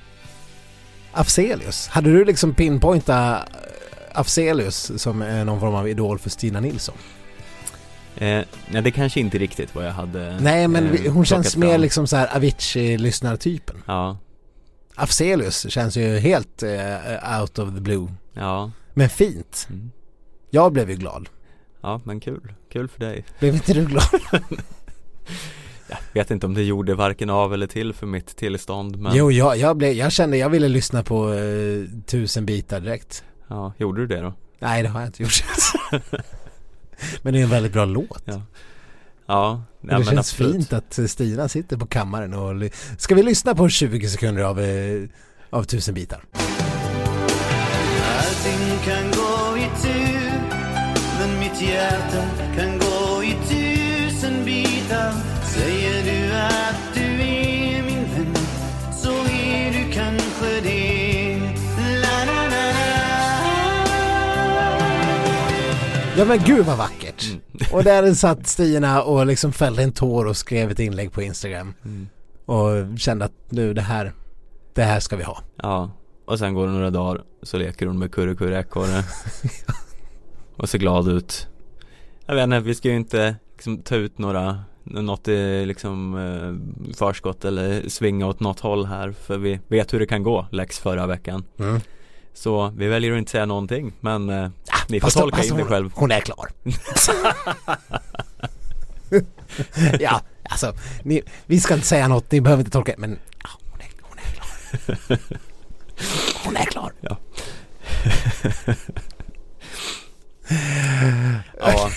Afzelius, 1.11 1.87
hade 1.87 2.11
du 2.11 2.25
liksom 2.25 2.53
pinpointat 2.53 3.49
Afzelius 4.15 4.91
som 5.01 5.21
är 5.21 5.45
någon 5.45 5.59
form 5.59 5.75
av 5.75 5.89
idol 5.89 6.19
för 6.19 6.29
Stina 6.29 6.59
Nilsson? 6.59 6.95
eh, 8.17 8.41
nej 8.69 8.81
det 8.81 8.91
kanske 8.91 9.19
inte 9.19 9.37
riktigt 9.37 9.75
vad 9.75 9.85
jag 9.85 9.91
hade 9.91 10.39
Nej 10.39 10.67
men 10.67 10.85
eh, 10.85 10.91
vi- 10.91 11.07
hon 11.07 11.25
känns 11.25 11.57
mer 11.57 11.67
fram. 11.71 11.81
liksom 11.81 12.07
så 12.07 12.15
här 12.15 12.35
Avicii-lyssnartypen. 12.35 13.75
Ja, 13.85 14.17
Afzelius 14.95 15.69
känns 15.71 15.97
ju 15.97 16.17
helt 16.19 16.63
eh, 16.63 17.39
out 17.41 17.59
of 17.59 17.73
the 17.75 17.81
blue. 17.81 18.07
ja, 18.33 18.71
Men 18.93 19.09
fint. 19.09 19.67
mm. 19.69 19.91
Jag 20.49 20.73
blev 20.73 20.89
ju 20.89 20.95
glad. 20.95 21.29
ja 21.81 22.01
men 22.03 22.19
kul, 22.19 22.53
kul 22.71 22.87
för 22.87 22.99
dig 22.99 23.25
Blev 23.39 23.53
inte 23.53 23.73
du 23.73 23.85
glad? 23.85 24.03
Jag 25.87 25.97
vet 26.21 26.31
inte 26.31 26.45
om 26.45 26.53
det 26.53 26.63
gjorde 26.63 26.95
varken 26.95 27.29
av 27.29 27.53
eller 27.53 27.67
till 27.67 27.93
för 27.93 28.07
mitt 28.07 28.35
tillstånd 28.35 28.97
men 28.99 29.15
Jo, 29.15 29.31
jag, 29.31 29.57
jag, 29.57 29.77
blev, 29.77 29.91
jag 29.93 30.11
kände 30.11 30.37
jag 30.37 30.49
ville 30.49 30.67
lyssna 30.67 31.03
på 31.03 31.33
eh, 31.33 31.83
tusen 32.05 32.45
bitar 32.45 32.79
direkt. 32.79 33.23
Ja, 33.47 33.73
gjorde 33.77 34.01
du 34.01 34.07
det 34.07 34.21
då? 34.21 34.33
Nej, 34.59 34.83
det 34.83 34.89
har 34.89 34.99
jag 34.99 35.07
inte 35.09 35.23
gjort. 35.23 35.43
men 37.21 37.33
det 37.33 37.39
är 37.39 37.43
en 37.43 37.49
väldigt 37.49 37.73
bra 37.73 37.85
låt. 37.85 38.21
Ja, 38.25 38.41
ja 39.25 39.61
det 39.81 39.87
men 39.87 40.03
känns 40.05 40.19
absolut. 40.19 40.51
fint 40.55 40.73
att 40.73 40.99
Stina 41.11 41.47
sitter 41.49 41.77
på 41.77 41.85
kammaren 41.87 42.33
och... 42.33 42.55
ly- 42.55 42.69
Ska 42.97 43.15
vi 43.15 43.23
lyssna 43.23 43.55
på 43.55 43.69
20 43.69 44.09
sekunder 44.09 44.43
av, 44.43 44.59
eh, 44.59 45.03
av 45.49 45.63
tusen 45.63 45.93
bitar? 45.93 46.23
Allting 48.17 48.77
kan 48.85 49.11
gå 49.11 49.57
i 49.57 49.81
tur 49.81 50.31
Men 51.19 51.39
mitt 51.39 51.61
hjärta 51.61 52.23
Ja 66.17 66.25
men 66.25 66.39
gud 66.45 66.65
vad 66.65 66.77
vackert! 66.77 67.25
Mm. 67.25 67.41
Och 67.73 67.83
där 67.83 68.13
satt 68.13 68.47
Stina 68.47 69.03
och 69.03 69.25
liksom 69.25 69.53
fällde 69.53 69.83
en 69.83 69.91
tår 69.91 70.25
och 70.25 70.37
skrev 70.37 70.71
ett 70.71 70.79
inlägg 70.79 71.11
på 71.11 71.21
Instagram. 71.21 71.73
Mm. 71.85 72.07
Och 72.45 72.99
kände 72.99 73.25
att 73.25 73.31
nu 73.49 73.73
det 73.73 73.81
här, 73.81 74.13
det 74.73 74.83
här 74.83 74.99
ska 74.99 75.15
vi 75.15 75.23
ha. 75.23 75.41
Ja, 75.61 75.91
och 76.25 76.39
sen 76.39 76.53
går 76.53 76.67
det 76.67 76.73
några 76.73 76.89
dagar 76.89 77.23
så 77.43 77.57
leker 77.57 77.85
hon 77.85 77.99
med 77.99 78.11
Kurre 78.11 78.35
Kurre 78.35 78.59
Ekorre 78.59 79.03
Och 80.57 80.69
ser 80.69 80.79
glad 80.79 81.07
ut 81.07 81.47
Jag 82.25 82.35
vet 82.35 82.43
inte, 82.43 82.59
vi 82.59 82.75
ska 82.75 82.89
ju 82.89 82.95
inte 82.95 83.35
liksom 83.53 83.77
ta 83.77 83.95
ut 83.95 84.17
några 84.17 84.59
något 84.83 85.27
i 85.27 85.65
liksom 85.65 86.17
eh, 86.17 86.93
förskott 86.95 87.45
eller 87.45 87.89
svinga 87.89 88.27
åt 88.27 88.39
något 88.39 88.59
håll 88.59 88.85
här 88.85 89.11
för 89.11 89.37
vi 89.37 89.59
vet 89.67 89.93
hur 89.93 89.99
det 89.99 90.05
kan 90.05 90.23
gå, 90.23 90.47
Lex 90.51 90.79
förra 90.79 91.07
veckan 91.07 91.43
Mm. 91.59 91.81
Så 92.35 92.73
vi 92.77 92.87
väljer 92.87 93.11
att 93.11 93.17
inte 93.17 93.31
säga 93.31 93.45
någonting 93.45 93.93
men 93.99 94.29
eh, 94.29 94.49
ni 94.87 94.99
får 94.99 95.07
Fast- 95.07 95.17
tolka 95.17 95.37
fast 95.37 95.49
in 95.49 95.57
det 95.57 95.63
själv 95.63 95.91
Hon 95.95 96.11
är 96.11 96.19
klar. 96.19 96.49
ja, 99.99 100.21
alltså, 100.49 100.73
ni, 101.03 101.21
vi 101.45 101.59
ska 101.59 101.73
inte 101.73 101.87
säga 101.87 102.07
något, 102.07 102.31
ni 102.31 102.41
behöver 102.41 102.61
inte 102.61 102.71
tolka, 102.71 102.93
men 102.97 103.19
ja, 103.43 103.49
hon, 103.71 103.79
är, 103.79 103.87
hon 104.01 104.17
är 104.17 104.23
klar. 104.33 104.47
Hon 106.43 106.57
är 106.57 106.65
klar. 106.65 106.93
Ja, 107.01 107.17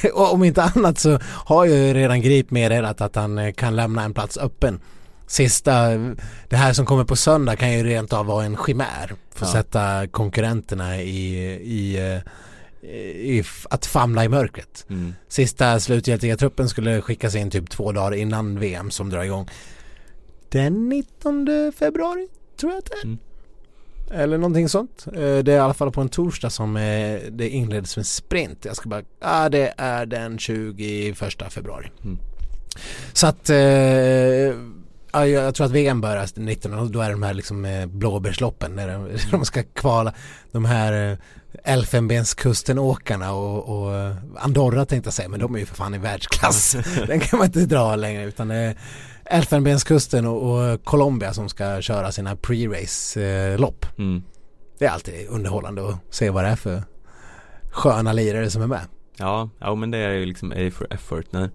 Och 0.15 0.33
om 0.33 0.45
inte 0.45 0.63
annat 0.63 0.99
så 0.99 1.19
har 1.23 1.65
ju 1.65 1.95
redan 1.95 2.21
Grip 2.21 2.51
meddelat 2.51 3.01
att 3.01 3.17
han 3.17 3.39
eh, 3.39 3.53
kan 3.53 3.77
lämna 3.77 4.03
en 4.03 4.15
plats 4.15 4.39
öppen. 4.39 4.81
Sista, 5.29 5.89
det 6.49 6.57
här 6.57 6.73
som 6.73 6.87
kommer 6.87 7.05
på 7.05 7.17
söndag 7.17 7.57
kan 7.57 7.73
ju 7.73 7.85
rent 7.85 8.13
av 8.13 8.27
vara 8.27 8.45
en 8.45 8.57
chimär. 8.67 9.13
För 9.35 9.47
att 9.47 9.55
Ja. 9.55 9.63
sätta 9.63 10.07
konkurrenterna 10.07 11.03
i, 11.03 11.37
i, 11.55 11.97
eh, 11.99 12.89
i, 13.07 13.45
att 13.71 13.87
famla 13.87 14.25
i 14.25 14.29
mörkret. 14.29 14.87
mm. 14.91 15.15
Sista 15.29 15.81
slutgiltiga 15.81 16.37
truppen 16.37 16.69
skulle 16.69 17.01
skickas 17.01 17.35
in 17.35 17.51
typ 17.51 17.71
två 17.71 17.93
dagar 17.93 18.15
innan 18.17 18.59
VM 18.59 18.91
som 18.91 19.11
drar 19.11 19.23
igång. 19.25 19.49
Den 20.49 20.89
19 20.89 21.73
februari 21.79 22.29
tror 22.61 22.73
jag 22.73 22.79
att 22.79 22.85
det 22.91 22.97
är. 22.99 23.05
Mm. 23.05 23.19
Eller 24.11 24.39
någonting 24.39 24.69
sånt. 24.69 25.05
Eh, 25.07 25.21
Det 25.21 25.53
är 25.53 25.57
i 25.57 25.59
alla 25.59 25.75
fall 25.75 25.91
på 25.93 26.01
en 26.01 26.09
torsdag 26.09 26.51
som 26.51 26.77
eh, 26.77 27.21
det 27.31 27.49
inleds 27.49 27.97
med 27.97 28.07
sprint. 28.07 28.65
Jag 28.65 28.77
ska 28.77 28.89
bara, 28.89 29.03
ja 29.21 29.49
det 29.49 29.75
är 29.77 30.07
den 30.07 30.39
21 30.39 31.17
februari. 31.53 31.91
Mm. 32.05 32.19
Så 33.13 33.27
att, 33.27 33.51
ja, 35.27 35.43
jag 35.43 35.55
tror 35.55 35.67
att 35.67 35.73
VM 35.73 36.01
börjar 36.01 36.29
den 36.35 36.45
19 36.45 36.75
och 36.75 36.91
då 36.91 37.01
är 37.01 37.11
de 37.11 37.23
här 37.23 37.35
liksom 37.35 37.65
eh, 37.65 37.87
blåbärsloppen 37.87 38.73
när 38.73 38.89
de, 38.89 39.09
de 39.31 39.45
ska 39.45 39.63
kvala 39.63 40.13
de 40.53 40.65
här 40.65 41.11
eh, 41.13 41.19
Elfenbenskusten-åkarna 41.65 43.33
och, 43.33 43.83
och 43.83 43.95
eh, 43.95 44.17
Andorra 44.37 44.85
tänkte 44.87 45.07
jag 45.07 45.15
säga 45.15 45.29
men 45.29 45.41
de 45.41 45.55
är 45.55 45.59
ju 45.59 45.67
för 45.67 45.75
fan 45.75 45.95
i 45.95 45.99
världsklass. 45.99 46.77
Den 47.07 47.21
kan 47.21 47.39
man 47.39 47.47
inte 47.47 47.61
dra 47.67 47.97
längre 47.97 48.25
utan 48.25 48.49
det 48.49 48.55
är 48.55 48.77
Elfenbenskusten 49.25 50.27
och, 50.27 50.43
och 50.43 50.85
Colombia 50.85 51.33
som 51.33 51.49
ska 51.49 51.81
köra 51.81 52.13
sina 52.13 52.35
pre-race 52.35 53.21
eh, 53.21 53.59
lopp. 53.59 53.87
Mm. 53.99 54.23
Det 54.79 54.87
är 54.87 54.91
alltid 54.91 55.29
underhållande 55.29 55.89
att 55.89 56.15
se 56.15 56.31
vad 56.31 56.45
det 56.45 56.51
är 56.51 56.57
för 56.57 56.83
sköna 57.71 58.13
lirare 58.13 58.51
som 58.51 58.63
är 58.63 58.67
med. 58.67 58.81
Ja, 59.17 59.51
ja 59.59 59.75
men 59.75 59.91
det 59.91 59.99
är 59.99 60.11
ju 60.11 60.27
liksom 60.27 60.53
A 60.53 60.71
for 60.73 60.87
effort 60.91 61.33
när 61.33 61.51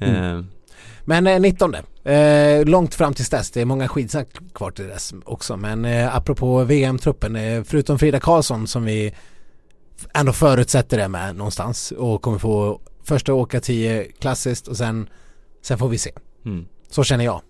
Mm. 0.00 0.38
eh, 0.38 0.44
Men 1.04 1.26
eh, 1.26 1.40
19 1.40 1.74
eh, 2.04 2.64
långt 2.64 2.94
fram 2.94 3.14
tills 3.14 3.30
dess, 3.30 3.50
det 3.50 3.60
är 3.60 3.64
många 3.64 3.88
skidsnack 3.88 4.28
kvar 4.54 4.70
till 4.70 4.88
dess 4.88 5.14
också 5.24 5.56
men 5.56 5.84
eh, 5.84 6.16
apropå 6.16 6.64
VM-truppen, 6.64 7.36
eh, 7.36 7.62
förutom 7.62 7.98
Frida 7.98 8.20
Karlsson 8.20 8.66
som 8.66 8.84
vi 8.84 9.14
ändå 10.14 10.32
förutsätter 10.32 10.98
är 10.98 11.08
med 11.08 11.36
någonstans 11.36 11.92
och 11.92 12.22
kommer 12.22 12.38
få 12.38 12.80
första 13.04 13.34
åka 13.34 13.60
10 13.60 14.04
klassiskt 14.04 14.68
och 14.68 14.76
sen, 14.76 15.08
sen 15.62 15.78
får 15.78 15.88
vi 15.88 15.98
se. 15.98 16.10
mm. 16.44 16.66
Så 16.90 17.04
känner 17.04 17.24
jag. 17.24 17.40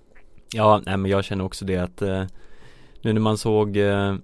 Ja, 0.52 0.82
nej, 0.86 0.96
men 0.96 1.10
jag 1.10 1.24
känner 1.24 1.44
också 1.44 1.64
det 1.64 1.76
att 1.76 2.02
eh, 2.02 2.24
nu 3.02 3.12
när 3.12 3.20
man 3.20 3.38
såg 3.38 3.76
eh, 3.76 4.14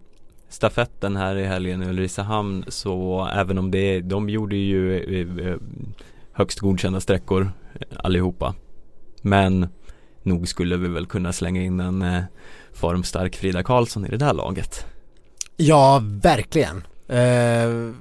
stafetten 0.49 1.17
här 1.17 1.37
i 1.37 1.45
helgen 1.45 1.83
i 1.83 1.87
Ulricehamn 1.87 2.65
så 2.69 3.29
även 3.35 3.59
om 3.59 3.71
det, 3.71 4.01
de 4.01 4.29
gjorde 4.29 4.57
ju 4.57 4.97
eh, 4.97 5.47
eh, 5.47 5.57
högst 6.33 6.59
godkända 6.61 7.01
sträckor 7.01 7.53
allihopa. 7.97 8.55
Men 9.23 9.69
nog 10.27 10.49
skulle 10.49 10.77
vi 10.77 10.89
väl 10.89 11.07
kunna 11.07 11.33
slänga 11.33 11.63
in 11.63 11.81
en 11.81 12.03
eh, 12.03 12.23
formstark 12.73 13.37
Frida 13.37 13.63
Karlsson 13.63 14.07
i 14.07 14.09
det 14.09 14.17
där 14.17 14.33
laget. 14.33 14.87
Ja, 15.57 16.03
verkligen. 16.05 16.87
Eh, 17.09 17.93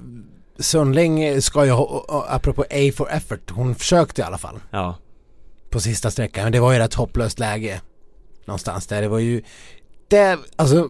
Sundling 0.58 1.42
ska 1.42 1.64
ju, 1.64 1.70
ha- 1.70 2.26
apropå 2.28 2.62
A 2.70 2.90
for 2.96 3.10
effort, 3.10 3.50
hon 3.50 3.74
försökte 3.74 4.20
i 4.20 4.24
alla 4.24 4.38
fall. 4.38 4.58
Ja, 4.70 4.96
på 5.70 5.80
sista 5.80 6.10
sträckan. 6.10 6.42
Men 6.44 6.52
det 6.52 6.60
var 6.60 6.72
ju 6.72 6.80
ett 6.82 6.94
hopplöst 6.94 7.38
läge 7.38 7.80
någonstans 8.44 8.86
där. 8.86 9.02
Det 9.02 9.08
var 9.08 9.18
ju, 9.18 9.42
det, 10.08 10.38
alltså 10.56 10.88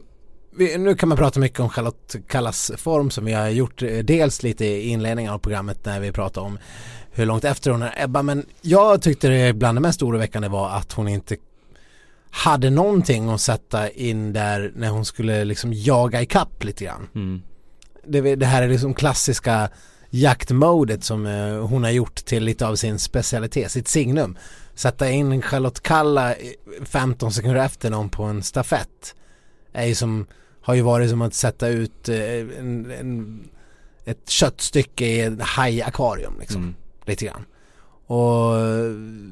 vi, 0.56 0.78
nu 0.78 0.94
kan 0.94 1.08
man 1.08 1.18
prata 1.18 1.40
mycket 1.40 1.60
om 1.60 1.68
Charlotte 1.68 2.16
Kallas 2.28 2.72
form 2.76 3.10
som 3.10 3.24
vi 3.24 3.32
har 3.32 3.48
gjort 3.48 3.82
eh, 3.82 3.98
dels 3.98 4.42
lite 4.42 4.64
i 4.64 4.88
inledningen 4.88 5.32
av 5.32 5.38
programmet 5.38 5.84
när 5.84 6.00
vi 6.00 6.12
pratade 6.12 6.46
om 6.46 6.58
hur 7.16 7.26
långt 7.26 7.44
efter 7.44 7.70
hon 7.70 7.82
är 7.82 7.94
Ebba 7.96 8.22
men 8.22 8.46
jag 8.62 9.02
tyckte 9.02 9.28
det 9.28 9.52
bland 9.52 9.76
det 9.76 9.82
mest 9.82 10.02
oroväckande 10.02 10.48
var 10.48 10.70
att 10.70 10.92
hon 10.92 11.08
inte 11.08 11.36
hade 12.30 12.70
någonting 12.70 13.28
att 13.28 13.40
sätta 13.40 13.90
in 13.90 14.32
där 14.32 14.72
när 14.74 14.88
hon 14.88 15.04
skulle 15.04 15.44
liksom 15.44 15.72
jaga 15.72 16.22
i 16.22 16.26
kapp 16.26 16.64
lite 16.64 16.84
grann. 16.84 17.08
mm. 17.14 17.42
Det, 18.08 18.36
det 18.36 18.46
här 18.46 18.62
är 18.62 18.68
liksom 18.68 18.94
klassiska 18.94 19.68
jaktmodet 20.10 21.04
som 21.04 21.26
eh, 21.26 21.66
hon 21.66 21.84
har 21.84 21.90
gjort 21.90 22.14
till 22.14 22.44
lite 22.44 22.66
av 22.66 22.76
sin 22.76 22.98
specialitet, 22.98 23.72
sitt 23.72 23.88
signum. 23.88 24.38
Sätta 24.74 25.10
in 25.10 25.42
Charlotte 25.42 25.82
Kalla 25.82 26.36
i 26.36 26.56
15 26.84 27.32
sekunder 27.32 27.64
efter 27.64 27.90
någon 27.90 28.08
på 28.08 28.22
en 28.22 28.42
stafett 28.42 29.14
är 29.72 29.86
ju 29.86 29.94
som, 29.94 30.26
har 30.60 30.74
ju 30.74 30.82
varit 30.82 31.10
som 31.10 31.22
att 31.22 31.34
sätta 31.34 31.68
ut 31.68 32.08
eh, 32.08 32.40
en, 32.58 32.90
en, 32.90 33.40
ett 34.04 34.28
köttstycke 34.28 35.06
i 35.06 35.20
ett 35.20 35.42
hajakvarium 35.42 36.34
liksom, 36.40 36.62
Mm. 36.62 36.74
Lite 37.08 37.24
grann. 37.24 37.44
Och, 38.06 38.52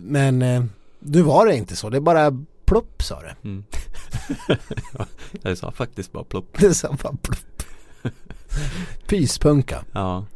men 0.03 0.43
eh, 0.43 0.65
nu 0.99 1.23
var 1.23 1.47
det 1.47 1.57
inte 1.57 1.77
så, 1.77 1.91
det 1.91 1.97
är 1.97 2.01
bara 2.01 2.33
plopp 2.65 3.03
sa 3.03 3.21
det. 3.23 3.35
Mm. 3.45 3.65
Ja, 4.99 5.07
Jag 5.43 5.59
sa 5.59 5.71
faktiskt 5.71 6.13
bara 6.13 6.25
plopp. 6.25 6.47
Det 6.61 6.75
sa 6.75 6.89
bara 6.89 7.17
plopp. 7.23 7.63
Pyspunka. 9.09 9.85
Ja, 9.93 10.27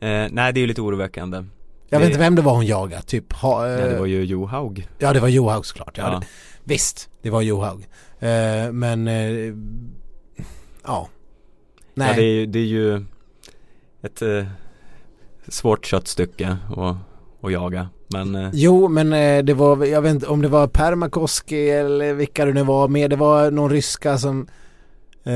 Eh, 0.00 0.26
nej 0.30 0.52
det 0.52 0.58
är 0.58 0.60
ju 0.60 0.66
lite 0.66 0.80
oroväckande. 0.80 1.36
Jag 1.36 1.46
Det- 1.88 1.98
vet 1.98 2.06
inte 2.06 2.18
vem 2.18 2.34
det 2.34 2.42
var 2.42 2.54
hon 2.54 2.66
jagade, 2.66 3.02
typ 3.02 3.32
ha, 3.32 3.66
Nej, 3.66 3.76
det 3.76 3.90
eh, 3.92 3.98
var 3.98 4.06
ju 4.06 4.24
Johaug. 4.24 4.88
Ja 4.98 5.12
det 5.12 5.20
var 5.20 5.28
Johaug 5.28 5.66
såklart, 5.66 5.98
ja, 5.98 6.12
Ja. 6.12 6.18
Det, 6.18 6.26
Visst, 6.64 7.10
det 7.22 7.30
var 7.30 7.42
Johaug 7.42 7.86
eh, 8.18 8.72
Men 8.72 9.08
eh, 9.08 9.54
Ja 10.84 11.08
Nej, 11.94 12.08
Ja, 12.08 12.14
det, 12.16 12.22
är, 12.24 12.46
det 12.46 12.58
är 12.58 12.64
ju 12.66 13.04
ett 14.02 14.22
eh, 14.22 14.44
svårt 15.48 15.86
köttstycke 15.86 16.56
att, 16.76 16.96
att 17.42 17.52
jaga. 17.52 17.88
Men 18.08 18.34
eh, 18.34 18.50
Jo 18.52 18.88
men 18.88 19.12
eh, 19.12 19.44
det 19.44 19.54
var, 19.54 19.84
jag 19.84 20.02
vet 20.02 20.10
inte 20.14 20.26
om 20.26 20.42
det 20.42 20.48
var 20.48 20.66
Permakoski 20.66 21.70
eller 21.70 22.14
vilka 22.14 22.44
det 22.44 22.52
nu 22.52 22.62
var 22.62 22.88
med, 22.88 23.10
det 23.10 23.16
var 23.16 23.50
någon 23.50 23.70
ryska 23.70 24.18
som 24.18 24.46
eh, 25.24 25.32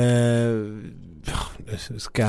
ska, 1.99 2.27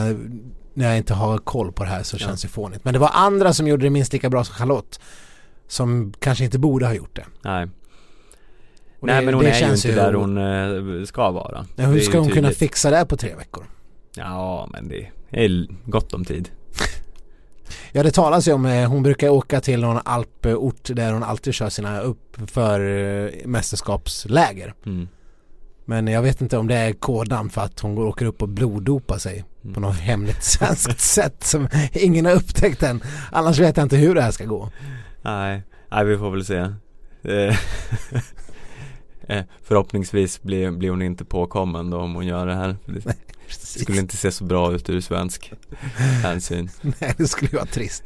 när 0.74 0.88
jag 0.88 0.98
inte 0.98 1.14
har 1.14 1.38
koll 1.38 1.72
på 1.72 1.84
det 1.84 1.90
här 1.90 2.04
så 2.04 2.16
Ja. 2.20 2.28
känns 2.28 2.42
det 2.42 2.48
fånigt. 2.48 2.84
Men 2.86 2.94
det 2.94 3.00
var 3.00 3.12
andra 3.14 3.54
som 3.54 3.68
gjorde 3.68 3.86
det 3.86 3.90
minst 3.90 4.14
lika 4.14 4.30
bra 4.30 4.44
som 4.44 4.56
Charlotte. 4.56 5.00
Som 5.68 6.14
kanske 6.20 6.44
inte 6.44 6.60
borde 6.60 6.86
ha 6.86 6.94
gjort 6.94 7.16
det. 7.16 7.26
nej. 7.42 7.68
Och 9.00 9.08
nej 9.08 9.20
det- 9.20 9.26
men 9.26 9.34
hon 9.34 9.46
är 9.46 9.60
ju 9.68 9.74
inte 9.76 9.96
där 9.96 10.14
hon 10.14 10.38
eh, 11.00 11.04
ska 11.06 11.32
vara. 11.32 11.66
Ja, 11.76 11.86
hur 11.86 12.00
ska 12.00 12.20
hon 12.20 12.28
kunna 12.30 12.42
tydligt. 12.42 12.58
fixa 12.58 12.90
det 12.92 13.06
på 13.06 13.18
tre 13.18 13.36
veckor? 13.36 13.66
Ja 14.16 14.70
men 14.72 14.88
det 14.88 15.08
är 15.30 15.68
gott 15.86 16.14
om 16.14 16.26
tid. 16.26 16.50
Ja 17.92 18.04
det 18.04 18.12
talas 18.12 18.48
ju 18.48 18.54
om, 18.54 18.66
eh, 18.66 18.90
hon 18.90 19.04
brukar 19.04 19.30
åka 19.30 19.62
till 19.62 19.82
någon 19.82 20.00
alport 20.06 20.90
där 20.94 21.14
hon 21.14 21.24
alltid 21.24 21.54
kör 21.54 21.70
sina 21.70 22.00
uppför 22.00 22.80
eh, 22.80 23.32
mästerskapsläger. 23.46 24.74
Mm. 24.86 25.08
Men 25.86 26.08
jag 26.08 26.22
vet 26.22 26.42
inte 26.42 26.58
om 26.58 26.68
det 26.68 26.76
är 26.76 26.94
kodan 26.94 27.50
för 27.50 27.62
att 27.62 27.80
hon 27.80 27.96
går 27.96 28.06
åker 28.06 28.26
upp 28.26 28.42
och 28.42 28.50
bloddopar 28.50 29.18
sig 29.18 29.46
Mm. 29.64 29.74
på 29.74 29.80
något 29.80 30.00
hemligt 30.00 30.44
svenskt 30.44 31.00
sätt 31.00 31.44
som 31.44 31.68
ingen 31.94 32.26
har 32.26 32.34
upptäckt 32.34 32.84
än. 32.84 33.04
Annars 33.32 33.60
vet 33.60 33.78
jag 33.78 33.86
inte 33.86 33.98
hur 33.98 34.16
det 34.16 34.22
här 34.22 34.32
ska 34.32 34.46
gå. 34.46 34.70
Nej, 35.22 35.64
nej 35.92 36.06
vi 36.06 36.18
får 36.18 36.32
väl 36.32 36.46
se. 36.46 36.58
Eh, 37.24 37.56
Förhoppningsvis 39.64 40.42
blir, 40.42 40.72
blir 40.72 40.90
hon 40.90 41.02
inte 41.02 41.26
påkommen 41.26 41.90
då 41.90 41.98
om 41.98 42.16
hon 42.16 42.28
gör 42.28 42.48
det 42.48 42.56
här. 42.56 42.76
Det 43.50 43.80
skulle 43.80 44.00
inte 44.00 44.18
se 44.18 44.32
så 44.32 44.44
bra 44.44 44.74
ut 44.74 44.90
ur 44.90 45.02
svensk 45.02 45.54
hänsyn. 46.24 46.70
Nej, 46.82 47.14
det 47.18 47.28
skulle 47.28 47.52
vara 47.52 47.66
trist. 47.66 48.04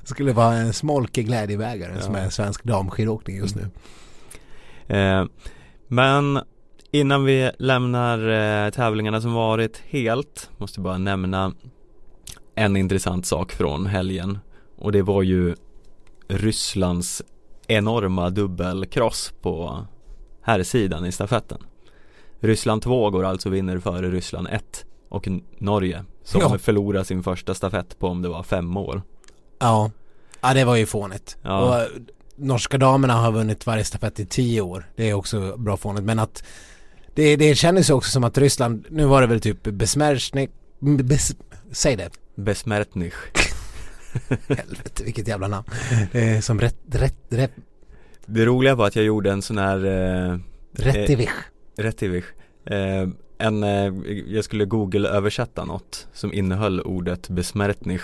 Det 0.00 0.06
skulle 0.06 0.32
vara 0.32 0.54
en 0.54 0.72
smolkig 0.72 1.26
glädjebägare 1.26 2.00
som 2.02 2.14
Ja. 2.14 2.20
är 2.20 2.30
svensk 2.30 2.64
damskidåkning 2.64 3.36
just 3.36 3.56
nu. 3.56 3.68
Eh, 4.96 5.24
men 5.88 6.40
innan 6.90 7.24
vi 7.24 7.50
lämnar 7.58 8.28
eh, 8.64 8.70
tävlingarna 8.70 9.20
som 9.20 9.32
varit 9.32 9.82
helt 9.86 10.50
måste 10.56 10.78
jag 10.80 10.84
bara 10.84 10.98
nämna 10.98 11.52
en 12.54 12.76
intressant 12.76 13.26
sak 13.26 13.52
från 13.52 13.86
helgen 13.86 14.38
och 14.78 14.92
det 14.92 15.02
var 15.02 15.22
ju 15.22 15.54
Rysslands 16.28 17.22
enorma 17.68 18.30
dubbelkross 18.30 19.32
på 19.42 19.86
här 20.42 20.62
sidan 20.62 21.06
i 21.06 21.12
stafetten. 21.12 21.58
Ryssland 22.42 22.82
2 22.82 23.10
går 23.10 23.24
alltså 23.24 23.48
vinner 23.50 23.78
före 23.78 24.10
Ryssland 24.10 24.48
1 24.50 24.84
och 25.08 25.28
Norge 25.58 26.04
som 26.24 26.40
Ja. 26.40 26.58
förlorar 26.58 27.04
sin 27.04 27.22
första 27.22 27.54
stafett 27.54 27.98
på 27.98 28.08
om 28.08 28.22
det 28.22 28.28
var 28.28 28.42
fem 28.42 28.76
år. 28.76 29.02
Ja. 29.58 29.90
Ja 30.40 30.54
det 30.54 30.64
var 30.64 30.76
ju 30.76 30.86
fånigt. 30.86 31.36
Ja. 31.42 31.60
Och 31.60 31.80
eh, 31.80 31.86
norska 32.36 32.78
damerna 32.78 33.14
har 33.14 33.32
vunnit 33.32 33.66
varje 33.66 33.84
stafett 33.84 34.20
i 34.20 34.26
tio 34.26 34.60
år. 34.60 34.90
Det 34.96 35.10
är 35.10 35.14
också 35.14 35.56
bra 35.56 35.76
fånigt. 35.76 36.04
Men 36.04 36.18
att 36.18 36.44
det, 37.14 37.36
det 37.36 37.54
kändes 37.54 37.90
ju 37.90 37.94
också 37.94 38.10
som 38.10 38.24
att 38.24 38.38
Ryssland, 38.38 38.86
nu 38.90 39.04
var 39.04 39.20
det 39.20 39.26
väl 39.26 39.40
typ 39.40 39.62
Besmersnik, 39.62 40.50
bes, 40.80 41.32
säg 41.72 41.96
det. 41.96 42.10
Besmertnich. 42.34 43.14
Helvete 44.48 45.04
vilket 45.04 45.28
jävla 45.28 45.48
namn. 45.48 45.66
Eh, 46.12 46.40
som 46.40 46.60
rätt, 46.60 46.76
rätt, 46.90 47.16
rätt, 47.28 47.52
Det 48.26 48.44
roliga 48.44 48.74
var 48.74 48.86
att 48.86 48.96
jag 48.96 49.04
gjorde 49.04 49.32
en 49.32 49.42
sån 49.42 49.58
här 49.58 49.84
eh, 50.32 50.38
Rättivich. 50.72 51.30
Rättivich. 51.76 52.24
Eh, 52.64 53.08
en, 53.38 53.62
eh, 53.62 53.92
jag 54.26 54.44
skulle 54.44 54.64
google-översätta 54.64 55.64
något 55.64 56.06
som 56.12 56.32
innehöll 56.32 56.80
ordet 56.80 57.28
besmertnich 57.28 58.02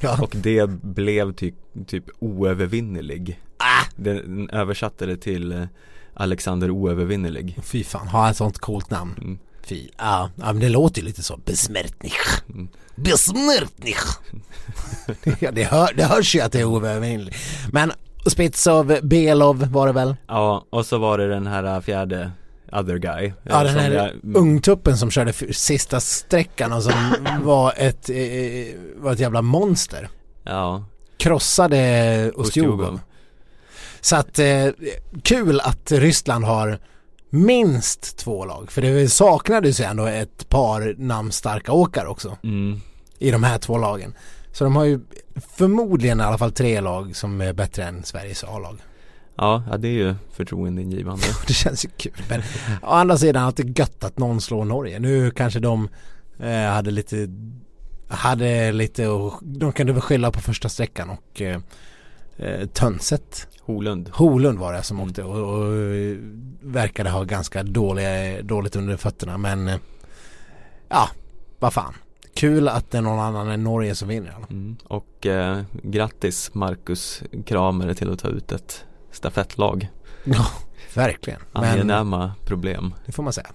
Ja. 0.00 0.18
och 0.22 0.32
det 0.36 0.66
blev 0.70 1.32
typ, 1.32 1.54
typ 1.86 2.04
oövervinnerlig. 2.18 3.40
Ah! 3.56 3.84
Den 3.96 4.50
översatte 4.50 5.06
det 5.06 5.16
till 5.16 5.52
eh, 5.52 5.64
Alexander 6.14 6.70
oövervinnerlig. 6.70 7.58
Fy 7.62 7.84
fan, 7.84 8.08
ha 8.08 8.30
ett 8.30 8.36
sånt 8.36 8.58
coolt 8.58 8.90
namn. 8.90 9.14
Mm. 9.18 9.38
Fy. 9.62 9.88
Ja, 9.98 10.30
ja 10.36 10.44
men 10.52 10.60
det 10.60 10.68
låter 10.68 11.00
ju 11.00 11.06
lite 11.06 11.22
så. 11.22 11.36
Besmertnich. 11.36 12.42
Mm. 12.48 12.68
Besmertnich. 12.96 14.04
ja, 15.40 15.50
det, 15.50 15.64
hör, 15.64 15.92
det 15.94 16.04
hörs 16.04 16.34
ju 16.34 16.40
att 16.40 16.52
det 16.52 16.60
är 16.60 16.64
oövervinnligt. 16.64 17.36
Men 17.72 17.92
Spitsov, 18.26 18.98
Belov 19.02 19.66
var 19.72 19.86
det 19.86 19.92
väl? 19.92 20.16
Ja, 20.26 20.64
och 20.70 20.86
så 20.86 20.98
var 20.98 21.18
det 21.18 21.28
den 21.28 21.46
här 21.46 21.64
eh, 21.64 21.80
fjärde 21.80 22.30
other 22.72 22.96
guy. 22.98 23.32
Ja, 23.42 23.62
den 23.64 23.78
här 23.78 23.90
jag- 23.90 24.36
ungtuppen 24.36 24.96
som 24.98 25.10
körde 25.10 25.32
sista 25.52 26.00
sträckan 26.00 26.72
och 26.72 26.82
som 26.82 27.14
var 27.42 27.74
ett, 27.76 28.10
eh, 28.10 28.16
var 28.96 29.12
ett 29.12 29.20
jävla 29.20 29.42
monster. 29.42 30.08
Ja, 30.44 30.84
Krossade 31.16 32.32
Ostjugov. 32.36 32.80
Ustjugov. 32.80 33.00
Så 34.00 34.16
att 34.16 34.38
eh, 34.38 34.66
kul 35.22 35.60
att 35.60 35.92
Ryssland 35.92 36.44
har 36.44 36.78
minst 37.30 38.16
två 38.18 38.44
lag. 38.44 38.72
För 38.72 38.82
det 38.82 39.08
saknades 39.08 39.80
ju 39.80 39.84
ändå 39.84 40.06
ett 40.06 40.48
par 40.48 40.94
namnstarka 40.98 41.72
åkare 41.72 42.08
också 42.08 42.36
Mm. 42.42 42.80
i 43.18 43.30
de 43.30 43.42
här 43.44 43.58
två 43.58 43.78
lagen. 43.78 44.14
Så 44.52 44.64
de 44.64 44.76
har 44.76 44.84
ju 44.84 45.00
förmodligen 45.56 46.20
i 46.20 46.22
alla 46.22 46.38
fall 46.38 46.52
tre 46.52 46.80
lag 46.80 47.16
som 47.16 47.40
är 47.40 47.52
bättre 47.52 47.84
än 47.84 48.04
Sveriges 48.04 48.44
A-lag. 48.44 48.78
Ja, 49.38 49.62
ja, 49.70 49.76
det 49.76 49.88
är 49.88 49.92
ju 49.92 50.14
förtroendeingivande. 50.32 51.24
Det 51.46 51.52
känns 51.52 51.84
ju 51.84 51.88
kul. 51.96 52.12
Men 52.28 52.40
å 52.82 52.86
andra 52.86 53.16
sidan 53.16 53.44
alltid 53.44 53.78
gött 53.78 54.04
att 54.04 54.18
någon 54.18 54.40
slår 54.40 54.64
Norge. 54.64 54.98
Nu 54.98 55.30
kanske 55.30 55.60
de 55.60 55.88
eh, 56.40 56.62
hade 56.62 56.90
lite 56.90 57.28
hade 58.08 58.72
lite 58.72 59.08
och 59.08 59.34
de 59.42 59.72
kunde 59.72 59.92
väl 59.92 60.02
skylla 60.02 60.30
på 60.30 60.40
första 60.40 60.68
sträckan 60.68 61.10
och 61.10 61.42
eh, 61.42 61.60
eh, 62.36 62.66
Tönset 62.66 63.48
Holund. 63.60 64.08
Holund 64.12 64.58
var 64.58 64.72
det 64.72 64.82
som 64.82 64.96
Mm. 64.96 65.08
åkte 65.08 65.22
och, 65.22 65.58
och 65.58 65.74
eh, 65.76 66.16
verkade 66.60 67.10
ha 67.10 67.24
ganska 67.24 67.62
dåliga, 67.62 68.42
dåligt 68.42 68.76
under 68.76 68.96
fötterna 68.96 69.38
men 69.38 69.68
eh, 69.68 69.76
ja, 70.88 71.08
vad 71.58 71.72
fan. 71.72 71.94
Kul 72.34 72.68
att 72.68 72.90
det 72.90 72.98
är 72.98 73.02
någon 73.02 73.18
annan 73.18 73.48
än 73.48 73.64
Norge 73.64 73.94
som 73.94 74.08
vinner. 74.08 74.34
Mm. 74.50 74.76
Och 74.84 75.26
eh, 75.26 75.60
grattis 75.82 76.54
Marcus 76.54 77.22
Kramer 77.46 77.94
till 77.94 78.12
att 78.12 78.18
ta 78.18 78.28
ut 78.28 78.52
ett 78.52 78.84
stafettlag. 79.12 79.88
Ja, 80.24 80.46
verkligen. 80.94 81.40
Men 81.52 81.64
Angenäma 81.64 82.32
problem. 82.44 82.94
det 83.06 83.12
får 83.12 83.22
man 83.22 83.32
säga. 83.32 83.50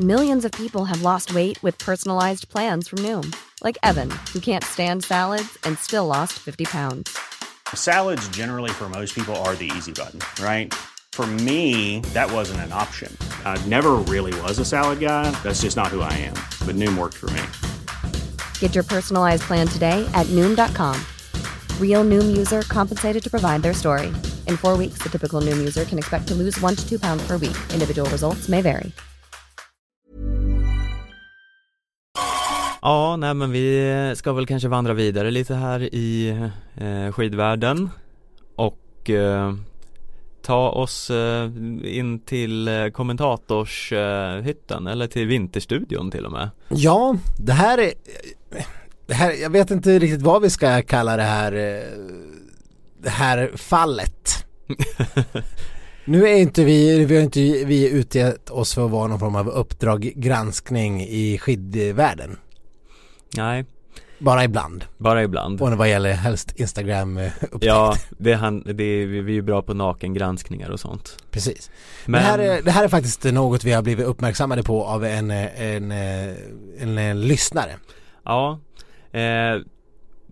Millions 0.00 0.44
of 0.44 0.50
people 0.52 0.84
have 0.86 1.02
lost 1.02 1.32
weight 1.34 1.62
with 1.62 1.78
personalized 1.78 2.48
plans 2.48 2.88
from 2.88 2.98
Noom, 2.98 3.32
like 3.62 3.78
Evan, 3.84 4.10
who 4.32 4.40
can't 4.40 4.64
stand 4.64 5.04
salads 5.04 5.56
and 5.62 5.78
still 5.78 6.06
lost 6.06 6.32
50 6.32 6.64
pounds. 6.64 7.16
Salads, 7.74 8.28
generally, 8.30 8.70
for 8.70 8.88
most 8.88 9.14
people, 9.14 9.36
are 9.46 9.54
the 9.54 9.70
easy 9.76 9.92
button, 9.92 10.18
right? 10.44 10.74
For 11.12 11.26
me, 11.26 12.00
that 12.12 12.28
wasn't 12.32 12.60
an 12.62 12.72
option. 12.72 13.16
I 13.44 13.56
never 13.68 13.92
really 14.10 14.34
was 14.42 14.58
a 14.58 14.64
salad 14.64 14.98
guy. 14.98 15.30
That's 15.44 15.62
just 15.62 15.76
not 15.76 15.86
who 15.94 16.00
I 16.00 16.12
am. 16.12 16.34
But 16.66 16.74
Noom 16.74 16.98
worked 16.98 17.14
for 17.14 17.30
me. 17.30 17.42
Get 18.58 18.74
your 18.74 18.82
personalized 18.84 19.42
plan 19.42 19.68
today 19.68 20.04
at 20.12 20.26
Noom.com. 20.26 20.96
Real 21.80 22.04
Noom 22.04 22.36
user 22.38 22.62
compensated 22.62 23.22
to 23.22 23.30
provide 23.30 23.62
their 23.62 23.74
story. 23.74 24.06
In 24.48 24.56
four 24.56 24.76
weeks, 24.78 24.98
the 25.02 25.08
typical 25.08 25.40
Noom 25.40 25.58
user 25.58 25.84
can 25.84 25.98
expect 25.98 26.26
to 26.28 26.34
lose 26.34 26.60
one 26.64 26.76
to 26.76 26.88
two 26.88 26.98
pounds 26.98 27.26
per 27.26 27.36
week. 27.38 27.56
Individual 27.72 28.10
results 28.10 28.48
may 28.48 28.62
vary. 28.62 28.92
Ja, 32.82 33.16
nej 33.16 33.34
men 33.34 33.50
vi 33.52 34.12
ska 34.16 34.32
väl 34.32 34.46
kanske 34.46 34.68
vandra 34.68 34.94
vidare 34.94 35.30
lite 35.30 35.54
här 35.54 35.80
i 35.94 36.28
eh, 36.76 37.12
skidvärlden 37.12 37.90
och 38.56 39.10
eh, 39.10 39.54
ta 40.42 40.70
oss 40.70 41.10
eh, 41.10 41.50
in 41.84 42.18
till 42.18 42.68
eh, 42.68 42.88
kommentatorshytten 42.88 44.86
eh, 44.86 44.92
eller 44.92 45.06
till 45.06 45.26
vinterstudion 45.26 46.10
till 46.10 46.26
och 46.26 46.32
med. 46.32 46.50
Ja, 46.68 47.16
det 47.38 47.52
här 47.52 47.78
är 47.78 47.92
det 49.06 49.14
här, 49.14 49.32
jag 49.32 49.50
vet 49.50 49.70
inte 49.70 49.98
riktigt 49.98 50.22
vad 50.22 50.42
vi 50.42 50.50
ska 50.50 50.82
kalla 50.82 51.16
det 51.16 51.22
här 51.22 51.52
eh, 51.52 51.98
det 53.02 53.10
här 53.10 53.50
fallet. 53.56 54.46
Nu 56.06 56.28
är 56.28 56.36
inte 56.36 56.64
vi, 56.64 57.04
vi 57.04 57.16
har 57.16 57.22
inte 57.22 57.40
vi 57.40 57.90
utgett 57.90 58.50
oss 58.50 58.74
för 58.74 58.84
att 58.84 58.90
vara 58.90 59.06
någon 59.06 59.18
form 59.18 59.36
av 59.36 59.48
uppdrag 59.48 60.12
granskning 60.16 61.00
i 61.02 61.38
skidvärlden. 61.38 62.36
Nej, 63.36 63.64
Bara 64.18 64.44
ibland. 64.44 64.84
Bara 64.98 65.22
ibland 65.22 65.62
Och 65.62 65.72
vad 65.72 65.90
gäller 65.90 66.12
helst 66.12 66.52
Instagram-upptäckt. 66.56 67.64
Ja, 67.64 67.94
det 68.18 68.32
är 68.32 68.36
han, 68.36 68.62
det 68.62 68.84
är, 68.84 69.06
vi 69.06 69.18
är 69.18 69.34
ju 69.34 69.42
bra 69.42 69.62
på 69.62 69.74
nakengranskningar 69.74 70.70
och 70.70 70.80
sånt 70.80 71.16
Precis. 71.30 71.70
Men, 72.06 72.20
Det, 72.20 72.26
här 72.26 72.38
är, 72.38 72.62
det 72.62 72.70
här 72.70 72.84
är 72.84 72.88
faktiskt 72.88 73.24
något 73.24 73.64
vi 73.64 73.72
har 73.72 73.82
blivit 73.82 74.06
uppmärksammade 74.06 74.62
på 74.62 74.84
av 74.84 75.04
en, 75.04 75.30
eh, 75.30 75.62
en, 75.62 75.92
en, 75.92 76.36
en, 76.78 76.98
en 76.98 77.20
lyssnare. 77.20 77.76
ja 78.24 78.60
eh, 79.20 79.60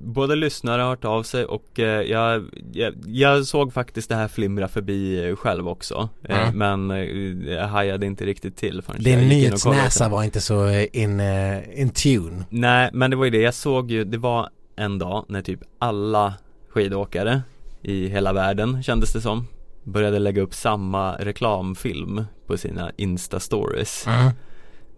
Både 0.04 0.36
lyssnare 0.36 0.82
har 0.82 0.88
hört 0.88 1.04
av 1.04 1.22
sig 1.22 1.44
och 1.44 1.78
eh, 1.78 2.02
jag, 2.02 2.44
jag, 2.72 2.94
jag 3.06 3.46
såg 3.46 3.72
faktiskt 3.72 4.08
det 4.08 4.14
här 4.14 4.28
flimra 4.28 4.68
förbi 4.68 5.28
eh, 5.28 5.36
själv 5.36 5.68
också 5.68 6.08
eh, 6.28 6.48
Mm. 6.48 6.58
Men 6.58 6.90
eh, 6.90 7.52
jag 7.54 7.68
hajade 7.68 8.06
inte 8.06 8.24
riktigt 8.24 8.56
till 8.56 8.82
förrän 8.82 9.02
Din 9.02 9.28
nyhetsnäsa 9.28 10.08
var 10.08 10.22
inte 10.22 10.40
så 10.40 10.86
in, 10.92 11.20
eh, 11.20 11.80
in 11.80 11.90
tune. 11.90 12.44
Nej 12.50 12.90
men 12.92 13.10
det 13.10 13.16
var 13.16 13.24
ju 13.24 13.30
det, 13.30 13.40
jag 13.40 13.54
såg 13.54 13.90
ju, 13.90 14.04
det 14.04 14.18
var 14.18 14.48
en 14.76 14.98
dag 14.98 15.24
när 15.28 15.42
typ 15.42 15.60
alla 15.78 16.34
skidåkare 16.68 17.42
i 17.82 18.08
hela 18.08 18.32
världen 18.32 18.82
kändes 18.82 19.12
det 19.12 19.20
som 19.20 19.46
Började 19.84 20.18
lägga 20.18 20.42
upp 20.42 20.54
samma 20.54 21.16
reklamfilm 21.16 22.24
på 22.46 22.56
sina 22.56 22.90
Insta-stories 22.90 24.08
Mm. 24.08 24.32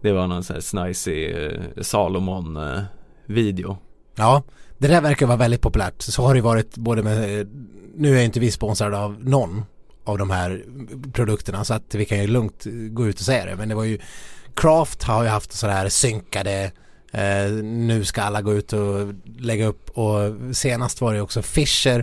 Det 0.01 0.11
var 0.11 0.27
någon 0.27 0.43
sån 0.43 0.53
här 0.53 0.61
snajsig 0.61 1.35
eh, 1.45 1.81
Salomon 1.81 2.57
eh, 2.57 2.81
video 3.25 3.77
Ja, 4.15 4.43
det 4.77 4.87
där 4.87 5.01
verkar 5.01 5.25
vara 5.25 5.37
väldigt 5.37 5.61
populärt. 5.61 6.01
Så 6.01 6.23
har 6.23 6.35
det 6.35 6.41
varit 6.41 6.77
både 6.77 7.03
med, 7.03 7.47
nu 7.95 8.19
är 8.19 8.23
inte 8.23 8.39
vi 8.39 8.51
sponsrade 8.51 8.97
av 8.97 9.23
någon 9.23 9.65
av 10.03 10.17
de 10.17 10.29
här 10.29 10.63
produkterna 11.13 11.63
så 11.63 11.73
att 11.73 11.95
vi 11.95 12.05
kan 12.05 12.17
ju 12.17 12.27
lugnt 12.27 12.65
gå 12.89 13.07
ut 13.07 13.19
och 13.19 13.25
säga 13.25 13.45
det. 13.45 13.55
Men 13.55 13.69
det 13.69 13.75
var 13.75 13.83
ju 13.83 13.99
Craft 14.53 15.03
har 15.03 15.23
ju 15.23 15.29
haft 15.29 15.53
sådär 15.53 15.73
här 15.73 15.89
synkade 15.89 16.71
eh, 17.11 17.51
nu 17.63 18.05
ska 18.05 18.21
alla 18.21 18.41
gå 18.41 18.53
ut 18.53 18.73
och 18.73 19.13
lägga 19.39 19.65
upp 19.65 19.89
och 19.89 20.55
senast 20.55 21.01
var 21.01 21.13
det 21.13 21.21
också 21.21 21.41
Fischer 21.41 21.99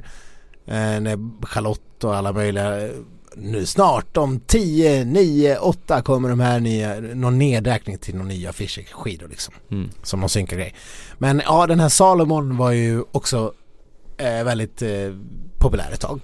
eh, 0.66 1.00
när 1.00 1.46
Charlotte 1.46 2.04
och 2.04 2.16
alla 2.16 2.32
möjliga 2.32 2.88
nu 3.36 3.66
snart 3.66 4.16
om 4.16 4.40
10, 4.40 5.04
9, 5.04 5.56
8 5.56 6.02
kommer 6.02 6.28
de 6.28 6.40
här 6.40 6.60
nya, 6.60 7.00
någon 7.00 7.38
nedräkning 7.38 7.98
till 7.98 8.14
några 8.14 8.28
nya 8.28 8.52
Fischer 8.52 8.84
skidor 8.92 9.28
liksom 9.28 9.54
mm. 9.70 9.90
som 10.02 10.20
någon 10.20 10.28
synkar 10.28 10.56
grej. 10.56 10.74
Men 11.18 11.42
ja, 11.44 11.66
den 11.66 11.80
här 11.80 11.88
Salomon 11.88 12.56
var 12.56 12.70
ju 12.70 13.02
också 13.12 13.54
eh, 14.16 14.44
väldigt 14.44 14.82
eh, 14.82 15.14
populär 15.58 15.90
ett 15.92 16.00
tag. 16.00 16.20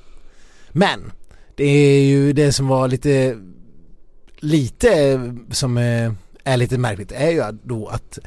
Men 0.72 1.12
det 1.54 1.64
är 1.64 2.02
ju 2.02 2.32
det 2.32 2.52
som 2.52 2.68
var 2.68 2.88
lite 2.88 3.36
lite 4.36 5.20
som 5.50 5.78
eh, 5.78 6.12
är 6.44 6.56
lite 6.56 6.78
märkligt 6.78 7.12
är 7.12 7.30
ju 7.30 7.58
då 7.62 7.86
att 7.86 8.18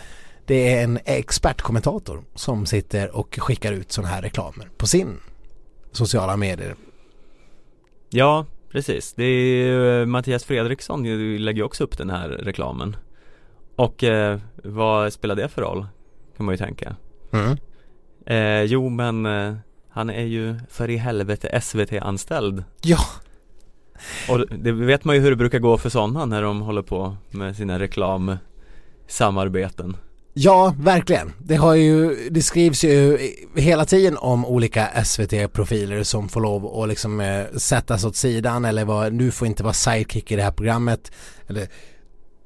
det 0.45 0.73
är 0.73 0.83
en 0.83 0.99
expertkommentator 1.05 2.23
som 2.35 2.65
sitter 2.65 3.15
och 3.15 3.39
skickar 3.39 3.71
ut 3.71 3.91
sådana 3.91 4.13
här 4.13 4.21
reklamer 4.21 4.69
på 4.77 4.87
sin 4.87 5.19
sociala 5.91 6.37
medier. 6.37 6.75
Ja, 8.09 8.45
precis. 8.71 9.13
Det 9.13 9.23
är 9.23 9.45
ju, 9.45 10.01
eh, 10.01 10.05
Mattias 10.05 10.43
Fredriksson 10.45 11.03
lägger 11.37 11.57
ju 11.57 11.63
också 11.63 11.83
upp 11.83 11.97
den 11.97 12.09
här 12.09 12.29
reklamen 12.29 12.95
Och 13.75 14.03
eh, 14.03 14.39
vad 14.63 15.13
spelar 15.13 15.35
det 15.35 15.47
för 15.47 15.61
roll? 15.61 15.85
Kan 16.37 16.45
man 16.45 16.53
ju 16.53 16.57
tänka 16.57 16.95
Mm. 17.33 17.57
eh, 18.25 18.61
Jo 18.63 18.89
men 18.89 19.25
eh, 19.25 19.53
han 19.89 20.09
är 20.09 20.23
ju 20.25 20.55
för 20.69 20.89
i 20.89 20.97
helvete 20.97 21.61
SVT-anställd 21.61 22.63
Ja, 22.83 22.97
Och 24.29 24.47
det 24.57 24.71
vet 24.71 25.03
man 25.05 25.15
ju 25.15 25.21
hur 25.21 25.29
det 25.29 25.35
brukar 25.35 25.59
gå 25.59 25.77
för 25.77 25.89
sådana 25.89 26.25
när 26.25 26.41
de 26.41 26.61
håller 26.61 26.81
på 26.81 27.15
med 27.31 27.55
sina 27.55 27.79
reklamsamarbeten 27.79 29.97
Ja, 30.33 30.75
verkligen. 30.77 31.33
Det 31.39 31.55
har 31.55 31.75
ju, 31.75 32.29
det 32.29 32.41
skrivs 32.41 32.83
ju 32.83 33.17
hela 33.55 33.85
tiden 33.85 34.17
om 34.17 34.45
olika 34.45 35.03
SVT-profiler 35.05 36.03
som 36.03 36.29
får 36.29 36.41
lov 36.41 36.81
att 36.81 36.89
liksom 36.89 37.19
eh, 37.19 37.45
sättas 37.55 38.05
åt 38.05 38.15
sidan 38.15 38.65
eller 38.65 38.85
vad, 38.85 39.13
du 39.13 39.31
får 39.31 39.47
inte 39.47 39.63
vara 39.63 39.73
sidekick 39.73 40.31
i 40.31 40.35
det 40.35 40.43
här 40.43 40.51
programmet 40.51 41.11
eller 41.47 41.67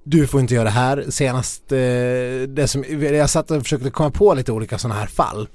du 0.04 0.28
får 0.28 0.40
inte 0.40 0.54
göra 0.54 0.64
det 0.64 0.70
här. 0.70 1.06
Senast, 1.10 1.72
eh, 1.72 1.78
det 2.48 2.68
som, 2.68 2.84
jag 3.02 3.30
satt 3.30 3.52
och 3.52 3.64
försökte 3.64 3.90
komma 3.90 4.12
på 4.12 4.34
lite 4.34 4.52
olika 4.52 4.78
sådana 4.78 5.00
här 5.00 5.08
fall. 5.08 5.48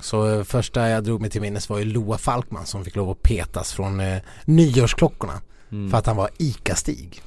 Så 0.00 0.28
eh, 0.28 0.44
första 0.44 0.88
jag 0.88 1.04
drog 1.04 1.20
mig 1.20 1.30
till 1.30 1.40
minnes 1.40 1.68
var 1.68 1.78
ju 1.78 1.84
Loa 1.84 2.18
Falkman 2.18 2.66
som 2.66 2.84
fick 2.84 2.96
lov 2.96 3.10
att 3.10 3.22
petas 3.22 3.72
från 3.72 4.00
eh, 4.00 4.18
nyårsklockorna 4.44 5.40
mm. 5.72 5.90
för 5.90 5.98
att 5.98 6.06
han 6.06 6.16
var 6.16 6.30
ICA-Stig. 6.38 7.22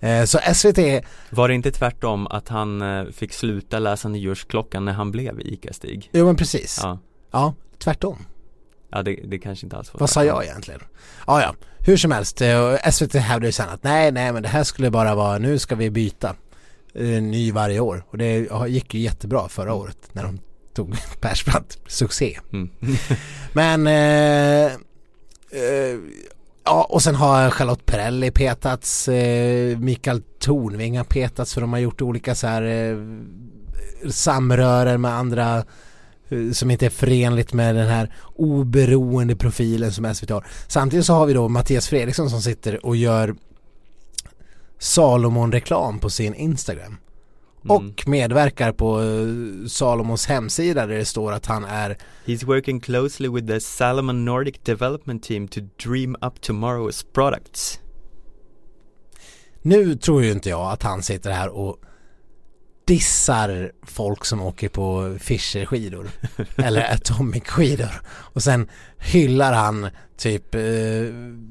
Eh, 0.00 0.24
så 0.24 0.38
SVT 0.54 0.78
Var 1.30 1.48
det 1.48 1.54
inte 1.54 1.70
tvärtom 1.70 2.26
att 2.26 2.48
han 2.48 2.82
eh, 2.82 3.04
fick 3.12 3.32
sluta 3.32 3.78
läsa 3.78 4.08
nyårsklockan 4.08 4.84
när 4.84 4.92
han 4.92 5.10
blev 5.10 5.40
ICA-Stig? 5.40 6.10
Jo 6.12 6.26
men 6.26 6.36
precis. 6.36 6.78
Ja, 6.82 6.98
Ja, 7.32 7.54
tvärtom. 7.78 8.18
ja 8.90 9.02
det, 9.02 9.14
det 9.24 9.38
kanske 9.38 9.66
inte 9.66 9.76
alls 9.76 9.92
var 9.94 10.00
Vad 10.00 10.10
sa 10.10 10.24
jag 10.24 10.44
egentligen? 10.44 10.80
Ja, 11.26 11.42
ja. 11.42 11.54
Hur 11.86 11.96
som 11.96 12.10
helst, 12.12 12.40
eh, 12.40 12.76
SVT 12.92 13.14
hävdade 13.14 13.46
ju 13.46 13.52
sen 13.52 13.68
att 13.68 13.82
nej, 13.84 14.12
nej 14.12 14.32
men 14.32 14.42
det 14.42 14.48
här 14.48 14.64
skulle 14.64 14.90
bara 14.90 15.14
vara, 15.14 15.38
nu 15.38 15.58
ska 15.58 15.74
vi 15.74 15.90
byta 15.90 16.34
ny 17.20 17.52
varje 17.52 17.80
år. 17.80 18.04
Och 18.10 18.18
det 18.18 18.48
gick 18.68 18.94
ju 18.94 19.00
jättebra 19.00 19.48
förra 19.48 19.74
året 19.74 19.98
när 20.12 20.22
de 20.22 20.38
tog 20.74 20.96
Persbrandt, 21.20 21.78
succé. 21.86 22.38
mm. 22.52 22.70
Men, 23.52 23.86
eh, 23.86 24.72
eh, 25.52 25.98
ja 26.64 26.86
och 26.90 27.02
sen 27.02 27.14
har 27.14 27.50
Charlotte 27.50 27.86
Perrelli 27.86 28.30
petats, 28.30 29.08
eh, 29.08 29.78
Mikael 29.78 30.22
Tornving 30.38 30.96
har 30.96 31.04
petats 31.04 31.54
för 31.54 31.60
de 31.60 31.72
har 31.72 31.80
gjort 31.80 32.02
olika 32.02 32.34
så 32.34 32.46
här 32.46 32.62
eh, 32.62 32.96
samrören 34.10 35.00
med 35.00 35.14
andra 35.14 35.64
eh, 36.28 36.50
som 36.52 36.70
inte 36.70 36.86
är 36.86 36.90
förenligt 36.90 37.52
med 37.52 37.74
den 37.74 37.88
här 37.88 38.12
oberoende 38.36 39.36
profilen 39.36 39.92
som 39.92 40.14
SVT 40.14 40.30
har. 40.30 40.46
Samtidigt 40.68 41.06
så 41.06 41.14
har 41.14 41.26
vi 41.26 41.32
då 41.32 41.48
Mattias 41.48 41.88
Fredriksson 41.88 42.30
som 42.30 42.42
sitter 42.42 42.86
och 42.86 42.96
gör 42.96 43.34
Salomon-reklam 44.78 45.98
på 45.98 46.10
sin 46.10 46.34
Instagram. 46.34 46.96
Mm. 47.64 47.76
Och 47.76 48.08
medverkar 48.08 48.72
på 48.72 49.00
eh, 49.00 49.68
Salomons 49.68 50.26
hemsida 50.26 50.86
där 50.86 50.96
det 50.96 51.04
står 51.04 51.32
att 51.32 51.46
han 51.46 51.64
är 51.64 51.96
He's 52.24 52.46
working 52.46 52.80
closely 52.80 53.28
with 53.28 53.46
the 53.46 53.60
Salomon 53.60 54.24
Nordic 54.24 54.54
development 54.64 55.22
team 55.22 55.48
to 55.48 55.60
dream 55.84 56.16
up 56.20 56.40
tomorrow's 56.40 57.06
products. 57.12 57.80
Nu 59.62 59.94
tror 59.94 60.22
ju 60.22 60.32
inte 60.32 60.48
jag 60.48 60.72
att 60.72 60.82
han 60.82 61.02
sitter 61.02 61.30
här 61.30 61.48
och 61.48 61.76
dissar 62.84 63.72
folk 63.82 64.24
som 64.24 64.40
åker 64.40 64.68
på 64.68 65.16
Fischer-skidor 65.20 66.10
eller 66.56 66.94
Atomic-skidor. 66.94 68.00
Och 68.08 68.42
sen 68.42 68.68
hyllar 68.98 69.52
han 69.52 69.88
typ 70.16 70.54
eh, 70.54 70.60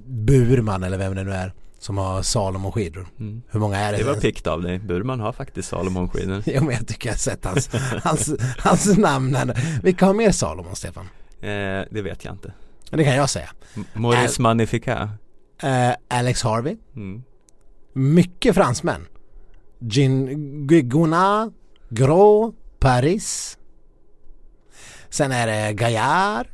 Burman 0.06 0.84
eller 0.84 0.98
vem 0.98 1.15
det 1.15 1.24
nu 1.24 1.32
är 1.32 1.54
som 1.80 1.98
har 1.98 2.22
Salomon-skidor. 2.22 3.08
mm. 3.20 3.42
Hur 3.50 3.60
många 3.60 3.78
är 3.78 3.92
det? 3.92 3.98
Det 3.98 4.04
var 4.04 4.15
pikt 4.15 4.48
av 4.48 4.62
dig, 4.62 4.80
Burman 4.80 5.20
har 5.20 5.32
faktiskt 5.32 5.70
Salomon-skidor 5.70 6.44
Jo 6.56 6.63
men 6.63 6.76
jag 6.76 6.88
tycker 6.88 7.10
jag 7.10 7.13
har 7.13 7.18
sett 7.20 7.46
hans, 7.46 7.70
hans, 8.04 8.30
hans 8.60 8.98
namn 8.98 9.36
här. 9.36 9.80
Vilka 9.84 10.06
har 10.06 10.13
mer 10.13 10.32
Salomon 10.32 10.76
Stefan? 10.76 11.10
eh, 11.42 11.48
Det 11.92 12.02
vet 12.04 12.26
jag 12.26 12.34
inte 12.34 12.54
Men 12.92 12.98
Det 12.98 13.04
kan 13.04 13.15
jag 13.15 13.30
säga. 13.30 13.50
M- 13.76 13.86
Maurice 13.94 14.42
Magnificat 14.42 15.10
Eh, 15.63 15.92
Alex 16.08 16.44
Harvey, 16.44 16.78
mm. 16.96 17.24
mycket 17.94 18.56
fransmän. 18.56 19.06
Gin 19.80 20.28
Guigona, 20.68 21.52
Gros, 21.89 22.54
Paris. 22.80 23.58
Sen 25.10 25.32
är 25.32 25.48
det 25.48 25.74
Gaillard, 25.74 26.48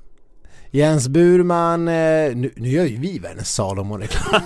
Jens 0.76 1.08
Burman, 1.08 1.88
eh, 1.88 1.94
nu, 2.36 2.52
nu 2.56 2.70
gör 2.70 2.86
ju 2.86 2.98
vi 2.98 3.20
världens 3.20 3.50
Salomon-reklam. 3.54 4.42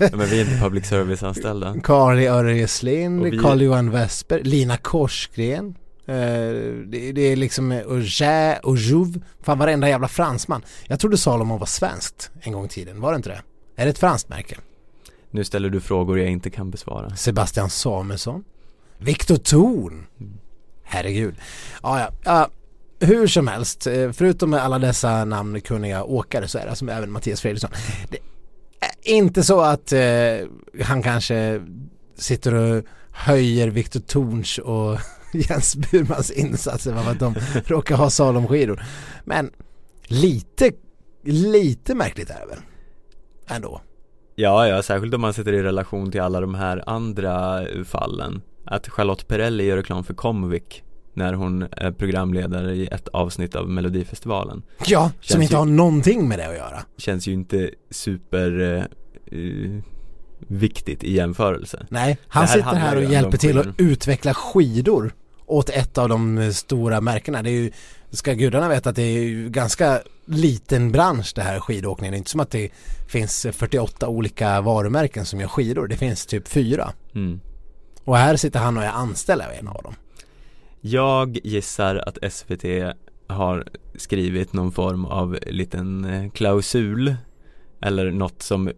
Men 0.18 0.28
vi 0.28 0.40
är 0.40 0.44
inte 0.44 0.60
public 0.62 0.86
service-anställda 0.86 1.74
Carly 1.82 2.26
Örjeslind, 2.26 3.20
Och 3.20 3.26
vi- 3.32 3.38
Carl-Johan 3.38 3.90
Westberg, 3.90 4.42
Lina 4.42 4.76
Korsgren. 4.76 5.74
Eh, 6.06 6.14
det, 6.86 7.12
det 7.14 7.20
är 7.20 7.36
liksom 7.36 7.72
Auger 7.72 8.66
och 8.66 8.76
Jouve. 8.76 9.20
Fan 9.42 9.58
varenda 9.58 9.88
jävla 9.88 10.08
fransman. 10.08 10.62
Jag 10.86 11.00
trodde 11.00 11.16
Salomon 11.16 11.58
var 11.58 11.66
svenskt 11.66 12.30
en 12.40 12.52
gång 12.52 12.64
i 12.64 12.68
tiden, 12.68 13.00
var 13.00 13.12
det 13.12 13.16
inte 13.16 13.28
det? 13.28 13.42
Är 13.76 13.84
det 13.84 13.90
ett 13.90 13.98
franskt 13.98 14.28
märke? 14.28 14.56
Nu 15.30 15.44
ställer 15.44 15.70
du 15.70 15.80
frågor 15.80 16.18
jag 16.18 16.30
inte 16.30 16.50
kan 16.50 16.70
besvara 16.70 17.16
Sebastian 17.16 17.70
Samuelsson. 17.70 18.44
Viktor 18.98 19.36
Thorn. 19.36 20.06
Herregud. 20.84 21.34
Ja, 21.82 22.08
ja. 22.24 22.48
Hur 23.00 23.26
som 23.26 23.48
helst, 23.48 23.86
eh, 23.86 24.12
förutom 24.12 24.50
med 24.50 24.62
alla 24.62 24.78
dessa 24.78 25.24
namnkunniga 25.24 26.04
åkare 26.04 26.48
så 26.48 26.58
är 26.58 26.62
det 26.62 26.70
alltså 26.70 26.86
även 26.86 27.12
Mattias 27.12 27.40
Fredriksson. 27.40 27.70
Det 28.10 28.18
är 29.10 29.16
inte 29.16 29.42
så 29.42 29.60
att 29.60 29.92
eh, 29.92 30.82
han 30.84 31.02
kanske 31.02 31.60
sitter 32.16 32.54
och 32.54 32.84
höjer 33.10 33.68
Viktor 33.68 34.00
Thorns 34.00 34.58
och 34.58 34.98
Jens 35.32 35.76
Burmans 35.76 36.30
insatser 36.30 36.94
för 36.94 37.10
att 37.10 37.18
de 37.18 37.34
råkar 37.66 37.96
ha 37.96 38.10
Salomskidor. 38.10 38.82
Men 39.24 39.50
lite, 40.06 40.72
lite 41.24 41.94
märkligt 41.94 42.30
är 42.30 42.40
det 42.40 42.46
väl? 42.46 42.58
Ändå. 43.46 43.80
Ja, 44.36 44.68
ja, 44.68 44.82
särskilt 44.82 45.14
om 45.14 45.20
man 45.20 45.34
sätter 45.34 45.52
i 45.52 45.62
relation 45.62 46.12
till 46.12 46.20
alla 46.20 46.40
de 46.40 46.54
här 46.54 46.84
andra 46.86 47.66
fallen 47.84 48.42
Att 48.64 48.88
Charlotte 48.88 49.28
Perrelli 49.28 49.64
gör 49.64 49.76
reklam 49.76 50.04
för 50.04 50.14
Comvik 50.14 50.83
när 51.14 51.32
hon 51.32 51.62
är 51.70 51.92
programledare 51.92 52.74
i 52.74 52.86
ett 52.86 53.08
avsnitt 53.08 53.56
av 53.56 53.68
Melodifestivalen. 53.68 54.62
Ja, 54.86 55.02
som 55.04 55.12
Känns 55.20 55.42
inte 55.42 55.54
ju- 55.54 55.58
har 55.58 55.66
någonting 55.66 56.28
med 56.28 56.38
det 56.38 56.48
att 56.48 56.56
göra. 56.56 56.82
Känns 56.96 57.26
ju 57.28 57.32
inte 57.32 57.70
super 57.90 58.76
eh, 59.26 59.80
viktigt 60.38 61.04
i 61.04 61.12
jämförelse. 61.14 61.86
Nej, 61.88 62.18
han 62.28 62.48
sitter 62.48 62.74
här 62.74 62.96
och 62.96 63.04
hjälper 63.04 63.38
till 63.38 63.58
att 63.58 63.66
utveckla 63.78 64.34
skidor 64.34 65.14
åt 65.46 65.70
ett 65.70 65.98
av 65.98 66.08
de 66.08 66.52
stora 66.52 67.00
märkena. 67.00 67.42
Det 67.42 67.50
är 67.50 67.62
ju, 67.62 67.70
ska 68.10 68.32
gudarna 68.32 68.68
veta 68.68 68.90
att 68.90 68.96
det 68.96 69.02
är 69.02 69.22
ju 69.22 69.48
ganska 69.48 70.00
liten 70.26 70.92
bransch 70.92 71.32
det 71.34 71.42
här 71.42 71.60
skidåkningen. 71.60 72.12
Det 72.12 72.16
är 72.16 72.18
inte 72.18 72.30
som 72.30 72.40
att 72.40 72.50
det 72.50 72.70
finns 73.08 73.46
48 73.52 74.08
olika 74.08 74.60
varumärken 74.60 75.24
som 75.24 75.40
gör 75.40 75.48
skidor. 75.48 75.86
Det 75.86 75.96
finns 75.96 76.26
typ 76.26 76.48
fyra. 76.48 76.92
Mm. 77.14 77.40
Och 78.04 78.16
här 78.16 78.36
sitter 78.36 78.58
han 78.58 78.76
och 78.76 78.84
är 78.84 78.88
anställd 78.90 79.42
av 79.42 79.48
en 79.60 79.68
av 79.68 79.82
dem. 79.82 79.94
Jag 80.86 81.38
gissar 81.44 81.96
att 81.96 82.32
SVT 82.32 82.64
har 83.26 83.64
skrivit 83.96 84.52
någon 84.52 84.72
form 84.72 85.04
av 85.04 85.38
liten 85.46 86.04
eh, 86.04 86.30
klausul 86.30 87.14
eller 87.80 88.10
något 88.10 88.42
som 88.42 88.70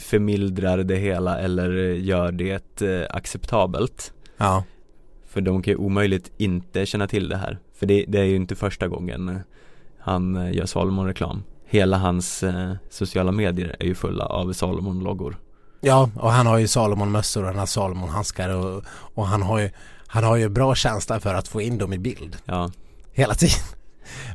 förmildrar 0.00 0.78
det 0.78 0.96
hela 0.96 1.38
eller 1.38 1.70
gör 1.94 2.32
det 2.32 2.82
eh, 2.82 3.06
acceptabelt. 3.10 4.12
Ja. 4.36 4.64
För 5.26 5.40
de 5.40 5.62
kan 5.62 5.72
ju 5.72 5.76
omöjligt 5.76 6.32
inte 6.36 6.86
känna 6.86 7.06
till 7.06 7.28
det 7.28 7.36
här. 7.36 7.58
För 7.74 7.86
det, 7.86 8.04
det 8.08 8.18
är 8.18 8.24
ju 8.24 8.36
inte 8.36 8.56
första 8.56 8.88
gången 8.88 9.28
eh, 9.28 9.36
han 9.98 10.52
gör 10.52 10.66
Salomon-reklam. 10.66 11.42
Hela 11.66 11.98
hans 11.98 12.44
sociala 12.90 13.32
medier 13.32 13.76
är 13.78 13.86
ju 13.86 13.94
fulla 13.94 14.26
av 14.26 14.52
Salomon-loggor. 14.52 15.36
Ja, 15.80 16.10
och 16.14 16.30
han 16.30 16.46
har 16.46 16.58
ju 16.58 16.66
Salomon-mössor 16.66 17.42
och 17.42 17.48
han 17.48 17.58
har 17.58 17.66
Salomon-handskar 17.66 18.48
och, 18.48 18.84
och 19.14 19.26
han 19.26 19.42
har 19.42 19.58
ju 19.58 19.70
han 20.08 20.24
har 20.24 20.36
ju 20.36 20.48
bra 20.48 20.74
känsla 20.74 21.20
för 21.20 21.34
att 21.34 21.48
få 21.48 21.60
in 21.60 21.78
dem 21.78 21.92
i 21.92 21.98
bild 21.98 22.36
Ja, 22.44 22.70
hela 23.12 23.34
tiden. 23.34 23.58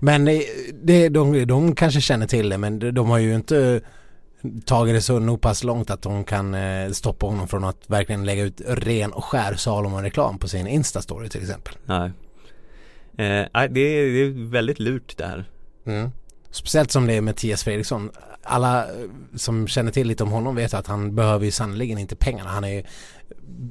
Men 0.01 0.27
eh, 0.27 0.39
det, 0.83 1.09
de, 1.09 1.45
de 1.45 1.75
kanske 1.75 2.01
känner 2.01 2.27
till 2.27 2.49
det 2.49 2.57
men 2.57 2.93
de- 2.93 3.09
har 3.09 3.17
ju 3.17 3.35
inte 3.35 3.81
tagit 4.65 4.95
det 4.95 5.01
så 5.01 5.19
nog 5.19 5.41
pass 5.41 5.63
långt 5.63 5.89
att 5.89 6.01
de 6.01 6.23
kan 6.23 6.53
eh, 6.55 6.91
stoppa 6.91 7.25
honom 7.25 7.47
från 7.47 7.63
att 7.63 7.77
verkligen 7.87 8.25
lägga 8.25 8.43
ut 8.43 8.61
ren 8.67 9.11
och 9.13 9.23
skär 9.25 9.53
Salomon-reklam 9.55 10.37
på 10.37 10.47
sin 10.47 10.67
Insta-story 10.67 11.29
till 11.29 11.41
exempel. 11.41 11.73
nej. 11.85 12.11
Eh, 13.17 13.45
det, 13.53 13.79
är, 13.81 14.13
det 14.13 14.21
är 14.21 14.49
väldigt 14.51 14.79
lurt 14.79 15.17
det 15.17 15.25
här. 15.25 15.45
Mm. 15.85 16.11
Speciellt 16.51 16.91
som 16.91 17.07
det 17.07 17.13
är 17.13 17.21
Mattias 17.21 17.63
Fredriksson. 17.63 18.11
Alla 18.43 18.83
eh, 18.83 18.89
som 19.35 19.67
känner 19.67 19.91
till 19.91 20.07
lite 20.07 20.23
om 20.23 20.31
honom 20.31 20.55
vet 20.55 20.73
att 20.73 20.87
han 20.87 21.15
behöver 21.15 21.45
ju 21.45 21.51
sannoliken 21.51 21.97
inte 21.97 22.15
pengarna. 22.15 22.49
Han 22.49 22.63
är 22.63 22.67
ju, 22.73 22.83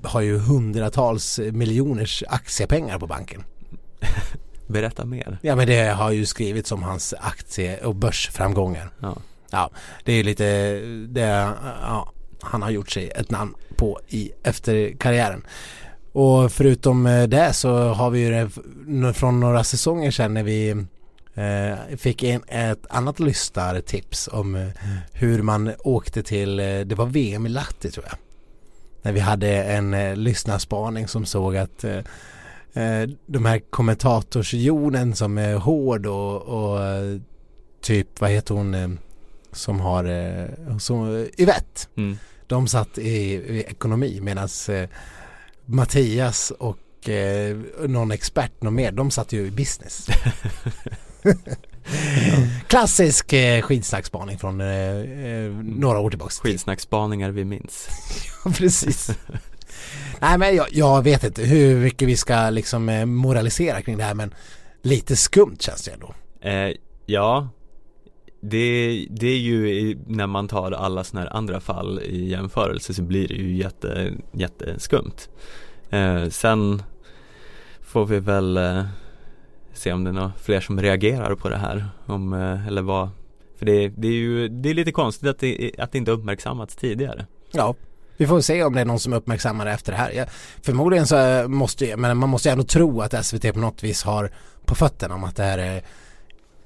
har 0.02 0.20
ju 0.20 0.38
hundratals 0.38 1.40
miljoners 1.52 2.24
aktiepengar 2.28 2.98
på 2.98 3.06
banken. 3.06 3.44
Berätta 4.66 5.04
mer. 5.04 5.38
Ja 5.42 5.56
men 5.56 5.66
det 5.66 5.88
har 5.88 6.10
ju 6.10 6.26
skrivits 6.26 6.72
om 6.72 6.82
hans 6.82 7.14
aktie 7.20 7.84
och 7.84 7.94
börsframgångar. 7.94 8.90
Ja. 9.00 9.16
Ja, 9.50 9.70
det 10.04 10.12
är 10.12 10.16
ju 10.16 10.22
lite 10.22 10.78
det 11.08 11.20
ja, 11.82 12.12
han 12.40 12.62
har 12.62 12.70
gjort 12.70 12.90
sig 12.90 13.08
ett 13.08 13.30
namn 13.30 13.54
på 13.76 14.00
i 14.08 14.32
efter 14.42 14.96
karriären. 14.98 15.42
Och 16.12 16.52
förutom 16.52 17.06
eh, 17.06 17.22
det 17.22 17.52
så 17.52 17.88
har 17.88 18.10
vi 18.10 18.20
ju 18.20 18.30
det 18.30 18.50
från 19.14 19.40
några 19.40 19.64
säsonger 19.64 20.10
sedan 20.10 20.34
när 20.34 20.42
vi 20.42 20.70
eh, 21.34 21.96
fick 21.96 22.22
in 22.22 22.42
ett 22.48 22.86
annat 22.90 23.20
lyssnartips 23.20 24.28
om 24.32 24.54
eh, 24.54 24.68
hur 25.12 25.42
man 25.42 25.72
åkte 25.78 26.22
till, 26.22 26.56
det 26.56 26.94
var 26.94 27.06
VM 27.06 27.46
i 27.46 27.48
Lahti 27.48 27.90
tror 27.90 28.06
jag. 28.08 28.18
När 29.02 29.12
vi 29.12 29.20
hade 29.20 29.62
en 29.62 29.94
eh, 29.94 30.16
lyssnarspaning 30.16 31.08
som 31.08 31.26
såg 31.26 31.56
att 31.56 31.84
eh, 31.84 31.98
eh, 32.72 33.08
de 33.26 33.44
här 33.44 33.58
kommentatorsjonen 33.70 35.14
som 35.14 35.38
är 35.38 35.54
hård 35.54 36.06
och, 36.06 36.42
och 36.42 36.84
eh, 36.84 37.20
typ, 37.80 38.20
vad 38.20 38.30
heter 38.30 38.54
hon, 38.54 38.74
eh, 38.74 38.90
som 39.52 39.80
har, 39.80 40.78
som, 40.78 41.26
Yvette. 41.38 41.80
Mm. 41.96 42.18
De 42.46 42.68
satt 42.68 42.98
i, 42.98 43.32
i 43.32 43.64
ekonomi 43.68 44.20
medan 44.20 44.48
Mattias 45.64 46.50
och 46.50 46.78
någon 47.86 48.10
expert, 48.10 48.62
någon 48.62 48.74
mer, 48.74 48.92
de 48.92 49.10
satt 49.10 49.32
ju 49.32 49.46
i 49.46 49.50
business. 49.50 50.06
Klassisk 52.66 53.32
eh, 53.32 53.62
skidsnackspaning 53.62 54.38
från 54.38 54.60
eh, 54.60 54.96
eh, 54.96 55.52
några 55.62 55.98
år 55.98 56.10
tillbaka. 56.10 56.32
Skitsnackspaningar 56.42 57.30
vi 57.30 57.44
minns. 57.44 57.88
Ja, 58.44 58.50
precis. 58.50 59.10
Nej 60.20 60.38
men 60.38 60.56
jag, 60.56 60.66
jag 60.70 61.02
vet 61.02 61.24
inte 61.24 61.42
hur 61.42 61.80
mycket 61.80 62.08
vi 62.08 62.16
ska 62.16 62.50
liksom 62.50 62.88
eh, 62.88 63.06
moralisera 63.06 63.82
kring 63.82 63.96
det 63.96 64.04
här 64.04 64.14
men 64.14 64.34
lite 64.82 65.16
skumt 65.16 65.56
känns 65.60 65.84
det 65.84 65.90
ändå. 65.90 66.14
Eh, 66.40 66.76
ja, 67.06 67.48
det, 68.40 69.06
det 69.10 69.26
är 69.26 69.38
ju 69.38 69.98
när 70.06 70.26
man 70.26 70.48
tar 70.48 70.72
alla 70.72 71.04
sådana 71.04 71.26
här 71.26 71.36
andra 71.36 71.60
fall 71.60 72.00
i 72.00 72.28
jämförelse 72.28 72.94
så 72.94 73.02
blir 73.02 73.28
det 73.28 73.34
ju 73.34 73.56
jätte, 73.56 74.12
jätteskumt. 74.32 75.28
Eh, 75.90 76.28
sen 76.28 76.82
får 77.82 78.06
vi 78.06 78.20
väl 78.20 78.56
eh, 78.56 78.84
se 79.82 79.92
om 79.92 80.04
det 80.04 80.10
är 80.10 80.14
några 80.14 80.32
fler 80.42 80.60
som 80.60 80.80
reagerar 80.80 81.34
på 81.34 81.48
det 81.48 81.56
här. 81.56 81.88
Om, 82.06 82.32
eh, 82.32 82.66
eller 82.66 82.82
vad, 82.82 83.08
för 83.58 83.66
det, 83.66 83.88
det 83.88 84.08
är 84.08 84.12
ju 84.12 84.48
det 84.48 84.70
är 84.70 84.74
lite 84.74 84.92
konstigt 84.92 85.28
att 85.28 85.38
det, 85.38 85.72
att 85.78 85.92
det 85.92 85.98
inte 85.98 86.10
uppmärksammats 86.10 86.76
tidigare. 86.76 87.26
Ja, 87.52 87.74
vi 88.16 88.26
får 88.26 88.40
se 88.40 88.64
om 88.64 88.74
det 88.74 88.80
är 88.80 88.84
någon 88.84 88.98
som 88.98 89.12
uppmärksammar 89.12 89.64
det 89.64 89.70
efter 89.70 89.92
det 89.92 89.98
här. 89.98 90.10
Jag, 90.10 90.26
förmodligen 90.62 91.06
så 91.06 91.16
eh, 91.16 91.48
måste 91.48 91.96
men 91.96 92.16
man 92.16 92.28
måste 92.28 92.48
ju 92.48 92.52
ändå 92.52 92.64
tro 92.64 93.00
att 93.00 93.26
SVT 93.26 93.52
på 93.52 93.60
något 93.60 93.82
vis 93.82 94.02
har 94.02 94.30
på 94.64 94.74
fötterna 94.74 95.14
om 95.14 95.24
att 95.24 95.36
det 95.36 95.42
här 95.42 95.58
är, 95.58 95.82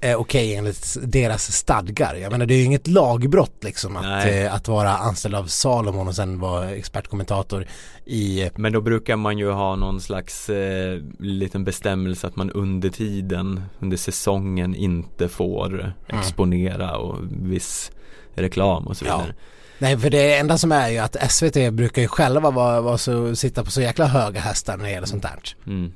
är 0.01 0.15
okej 0.15 0.55
enligt 0.55 0.97
deras 1.03 1.51
stadgar. 1.51 2.15
Jag 2.15 2.31
menar 2.31 2.45
det 2.45 2.53
är 2.53 2.57
ju 2.57 2.63
inget 2.63 2.87
lagbrott 2.87 3.63
liksom 3.63 3.97
att, 3.97 4.25
eh, 4.25 4.53
att 4.53 4.67
vara 4.67 4.89
anställd 4.97 5.35
av 5.35 5.45
Salomon 5.45 6.07
och 6.07 6.15
sen 6.15 6.39
vara 6.39 6.71
expertkommentator 6.71 7.67
i 8.05 8.49
Men 8.55 8.73
då 8.73 8.81
brukar 8.81 9.15
man 9.15 9.37
ju 9.37 9.51
ha 9.51 9.75
någon 9.75 10.01
slags 10.01 10.49
eh, 10.49 10.99
liten 11.19 11.63
bestämmelse 11.63 12.27
att 12.27 12.35
man 12.35 12.51
under 12.51 12.89
tiden, 12.89 13.61
under 13.79 13.97
säsongen 13.97 14.75
inte 14.75 15.29
får 15.29 15.93
exponera 16.07 16.97
och 16.97 17.17
viss 17.31 17.91
reklam 18.35 18.87
och 18.87 18.97
så 18.97 19.05
Ja. 19.05 19.17
vidare. 19.17 19.35
Nej 19.79 19.97
för 19.97 20.09
det 20.09 20.37
enda 20.37 20.57
som 20.57 20.71
är 20.71 20.89
ju 20.89 20.97
att 20.97 21.31
SVT 21.31 21.73
brukar 21.73 22.01
ju 22.01 22.07
själva 22.07 22.51
vara, 22.51 22.81
vara 22.81 22.97
så, 22.97 23.35
sitta 23.35 23.63
på 23.63 23.71
så 23.71 23.81
jäkla 23.81 24.05
höga 24.05 24.39
hästar 24.39 24.77
när 24.77 24.83
det 24.85 24.91
gäller 24.91 25.07
sånt 25.07 25.23
där. 25.23 25.39
Mm. 25.67 25.91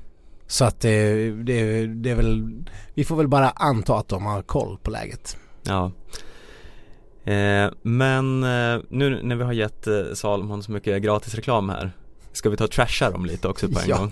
Så 0.51 0.65
att 0.65 0.79
det, 0.79 1.31
det, 1.31 1.87
det 1.87 2.09
är 2.09 2.15
väl, 2.15 2.63
vi 2.93 3.03
får 3.03 3.15
väl 3.15 3.27
bara 3.27 3.49
anta 3.49 3.95
att 3.97 4.07
de 4.07 4.25
har 4.25 4.41
koll 4.41 4.77
på 4.83 4.91
läget. 4.91 5.37
Ja. 5.63 5.91
Eh, 7.31 7.71
men 7.81 8.43
eh, 8.43 8.81
nu 8.89 9.19
när 9.23 9.35
vi 9.35 9.43
har 9.43 9.53
gett 9.53 9.87
eh, 9.87 9.93
Salomon 10.13 10.63
så 10.63 10.71
mycket 10.71 11.01
gratis 11.03 11.35
reklam 11.35 11.69
här 11.69 11.91
Ska 12.31 12.49
vi 12.49 12.57
ta 12.57 12.63
och 12.63 12.71
trasha 12.71 13.09
dem 13.11 13.25
lite 13.25 13.47
också 13.47 13.67
på 13.67 13.79
en 13.79 13.85
Ja. 13.89 13.97
gång? 13.97 14.11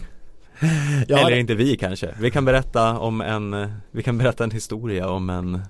Ja, 1.07 1.17
Eller 1.19 1.29
det- 1.29 1.39
inte 1.39 1.55
vi 1.55 1.77
kanske. 1.77 2.15
Vi 2.19 2.31
kan 2.31 2.45
berätta 2.45 2.97
om 2.99 3.21
en, 3.21 3.53
eh, 3.53 3.69
vi 3.91 4.03
kan 4.03 4.17
berätta 4.17 4.43
en 4.43 4.51
historia 4.51 5.09
om 5.09 5.29
en 5.29 5.61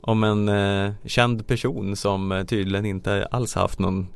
Om 0.00 0.24
en 0.24 0.48
eh, 0.48 0.92
känd 1.04 1.46
person 1.46 1.96
som 1.96 2.32
eh, 2.32 2.44
tydligen 2.44 2.86
inte 2.86 3.26
alls 3.30 3.54
haft 3.54 3.78
någon 3.78 4.08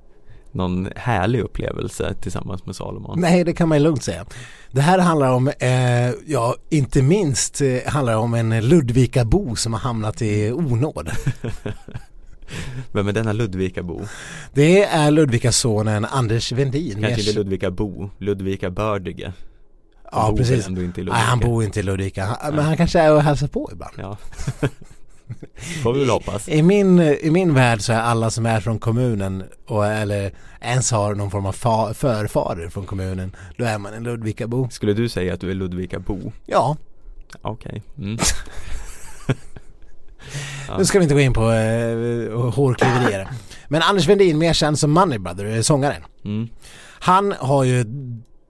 Någon 0.52 0.88
härlig 0.96 1.40
upplevelse 1.40 2.14
tillsammans 2.20 2.66
med 2.66 2.76
Salomon 2.76 3.20
Nej, 3.20 3.44
det 3.44 3.52
kan 3.52 3.68
man 3.68 3.78
ju 3.78 3.84
lugnt 3.84 4.02
säga. 4.02 4.24
Det 4.70 4.80
här 4.80 4.98
handlar 4.98 5.32
om, 5.32 5.48
eh, 5.48 6.10
ja, 6.26 6.54
inte 6.68 7.02
minst 7.02 7.60
eh, 7.60 7.78
handlar 7.86 8.16
om 8.16 8.34
en 8.34 8.68
Ludvikabo 8.68 9.56
som 9.56 9.72
har 9.72 9.80
hamnat 9.80 10.22
i 10.22 10.52
onåd. 10.52 11.10
Vem 12.92 13.08
är 13.08 13.12
denna 13.12 13.32
Ludvikabo? 13.32 14.00
Det 14.52 14.84
är 14.84 15.10
Ludvikasonen 15.10 16.04
Anders 16.04 16.52
Vendin. 16.52 17.02
Kanske 17.02 17.20
inte 17.20 17.32
Ludvikabo, 17.32 18.10
Ludvika 18.18 18.70
Bördige 18.70 19.32
Ja, 20.12 20.34
precis. 20.36 20.68
Nej, 20.68 21.06
han 21.10 21.40
bor 21.40 21.64
inte 21.64 21.80
i 21.80 21.82
Ludvika. 21.82 22.36
Men 22.52 22.58
han 22.58 22.76
kanske 22.76 23.00
är 23.00 23.14
och 23.14 23.22
hälsar 23.22 23.46
på 23.46 23.70
ibland. 23.72 23.94
Ja 23.96 24.16
Får 25.82 25.92
vi 25.92 26.00
väl 26.00 26.10
hoppas 26.10 26.48
I 26.48 26.62
min, 26.62 27.00
I 27.00 27.30
min 27.30 27.54
värld 27.54 27.80
så 27.80 27.92
är 27.92 28.00
alla 28.00 28.30
som 28.30 28.46
är 28.46 28.60
från 28.60 28.78
kommunen 28.78 29.44
och, 29.66 29.86
eller 29.86 30.32
ens 30.60 30.90
har 30.90 31.14
någon 31.14 31.30
form 31.30 31.46
av 31.46 31.52
fa, 31.52 31.94
förfader 31.94 32.68
från 32.68 32.86
kommunen, 32.86 33.36
då 33.56 33.64
är 33.64 33.78
man 33.78 33.94
en 33.94 34.04
Ludvikabo. 34.04 34.68
Skulle 34.70 34.92
du 34.92 35.08
säga 35.08 35.34
att 35.34 35.40
du 35.40 35.50
är 35.50 35.54
Ludvikabo? 35.54 36.32
Ja, 36.46 36.76
Okej 37.42 37.82
mm. 37.98 38.18
Ja. 40.68 40.74
nu 40.78 40.84
ska 40.84 40.98
vi 40.98 41.02
inte 41.02 41.14
gå 41.14 41.20
in 41.20 41.32
på 41.32 41.52
eh, 41.52 42.50
hårklyverier. 42.50 43.28
Men 43.68 43.82
Anders 43.82 44.08
Vendin, 44.08 44.38
mer 44.38 44.52
känd 44.52 44.78
som 44.78 44.90
Money 44.90 45.18
Brother, 45.18 45.44
är 45.44 45.62
sångaren. 45.62 46.02
Mm. 46.24 46.48
Han 47.00 47.34
har 47.38 47.64
ju 47.64 47.84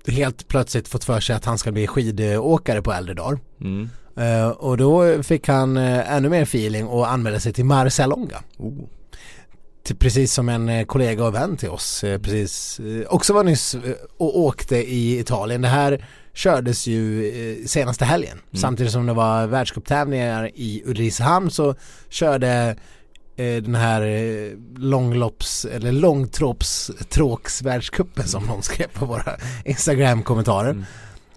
helt 0.06 0.48
plötsligt 0.48 0.88
fått 0.88 1.04
för 1.04 1.20
sig 1.20 1.36
att 1.36 1.44
han 1.44 1.58
ska 1.58 1.72
bli 1.72 1.86
skidåkare 1.86 2.82
på 2.82 2.92
äldre 2.92 3.14
dagar. 3.14 3.38
Mm. 3.60 3.90
Eh, 4.16 4.48
och 4.48 4.76
då 4.76 5.22
fick 5.22 5.48
han 5.48 5.76
eh, 5.76 6.12
ännu 6.12 6.28
mer 6.28 6.42
feeling 6.42 6.86
och 6.86 7.10
anmälde 7.10 7.40
sig 7.40 7.52
till 7.52 7.64
Marcialonga. 7.64 8.42
Oh. 8.58 8.72
Till, 9.82 9.96
precis 9.96 10.34
som 10.34 10.48
en 10.48 10.68
eh, 10.68 10.84
kollega 10.84 11.24
och 11.24 11.34
vän 11.34 11.56
till 11.56 11.68
oss 11.68 12.04
precis 12.22 12.80
också 13.08 13.32
var 13.32 13.44
nyss 13.44 13.76
och 14.18 14.38
åkte 14.38 14.76
i 14.76 15.18
Italien. 15.18 15.62
Det 15.62 15.68
här 15.68 16.06
kördes 16.34 16.86
ju 16.86 17.64
senaste 17.66 18.04
helgen. 18.04 18.38
Samtidigt 18.52 18.92
som 18.92 19.06
det 19.06 19.12
var 19.12 19.46
världscuptävlingar 19.46 20.50
i 20.54 20.82
Ulricehamn 20.86 21.50
så 21.50 21.74
körde 22.08 22.76
den 23.36 23.74
här 23.74 24.02
långlopps 24.78 25.64
eller 25.64 25.92
långtroppstråksvärldscupen 25.92 28.28
som 28.28 28.44
någon 28.44 28.62
skrev 28.62 28.86
på 28.86 29.04
våra 29.04 29.36
Instagram-kommentarer. 29.64 30.70
Mm. 30.70 30.84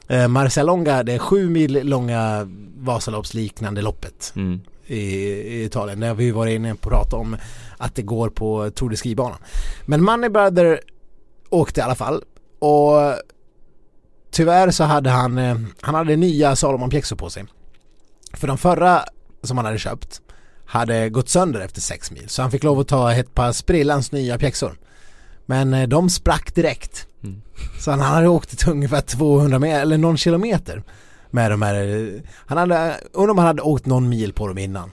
Eh, 0.08 0.28
Marcialonga, 0.28 1.04
det 1.04 1.14
är 1.14 1.20
sju 1.20 1.50
mil 1.50 1.88
långa 1.88 2.48
Vasaloppsliknande 2.78 3.82
loppet 3.82 4.34
Mm. 4.36 4.62
i, 4.88 5.00
i 5.00 5.64
Italien. 5.64 6.00
Där 6.00 6.08
har 6.08 6.16
vi 6.16 6.32
varit 6.32 6.56
inne 6.56 6.72
och 6.72 6.82
pratat 6.82 7.14
om 7.14 7.38
att 7.78 7.96
det 7.96 8.02
går 8.02 8.30
på 8.30 8.72
Tour 8.72 8.90
de 8.90 8.96
Ski-banan. 8.98 9.38
Men 9.86 10.04
Money 10.04 10.30
Brother 10.30 10.82
åkte 11.50 11.80
i 11.80 11.84
alla 11.84 11.96
fall 11.96 12.24
och 12.60 12.96
tyvärr 14.32 14.72
så 14.72 14.84
hade 14.84 15.10
han, 15.10 15.38
eh, 15.38 15.58
han 15.82 15.96
hade 15.96 16.16
nya 16.16 16.56
Salomon 16.56 16.90
pjäxor 16.90 17.16
på 17.16 17.30
sig. 17.30 17.46
För 18.34 18.48
de 18.48 18.58
förra 18.58 19.04
som 19.44 19.58
han 19.58 19.66
hade 19.66 19.78
köpt 19.78 20.22
hade 20.66 21.10
gått 21.10 21.30
sönder 21.30 21.60
efter 21.60 21.82
sex 21.82 22.12
mil 22.12 22.30
så 22.30 22.42
han 22.42 22.52
fick 22.52 22.64
lov 22.64 22.80
att 22.80 22.88
ta 22.88 23.14
ett 23.14 23.34
par 23.34 23.52
sprillans 23.52 24.12
nya 24.12 24.38
pjäxor. 24.38 24.78
Men 25.46 25.74
eh, 25.74 25.88
de 25.88 26.10
sprack 26.10 26.56
direkt. 26.56 27.08
Mm. 27.24 27.42
Så 27.80 27.92
han 27.92 28.00
hade 28.00 28.28
åkt 28.28 28.60
till 28.60 28.70
ungefär 28.70 29.02
200 29.02 29.60
meter 29.60 29.82
eller 29.82 29.98
någon 29.98 30.18
kilometer 30.18 30.84
med 31.32 31.52
de 31.52 31.62
här, 31.62 32.22
han 32.46 32.58
hade, 32.58 32.98
undrar 33.12 33.32
om 33.32 33.38
han 33.38 33.48
hade 33.48 33.62
åkt 33.62 33.86
någon 33.86 34.10
mil 34.10 34.34
på 34.34 34.48
dem 34.48 34.58
innan. 34.58 34.92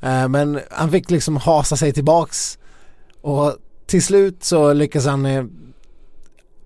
Eh, 0.00 0.28
Men 0.28 0.60
han 0.70 0.90
fick 0.90 1.10
liksom 1.10 1.36
hasa 1.36 1.76
sig 1.76 1.92
tillbaks 1.92 2.58
och 3.20 3.56
till 3.86 4.02
slut 4.02 4.44
så 4.44 4.72
lyckas 4.72 5.06
han 5.06 5.26
eh, 5.26 5.44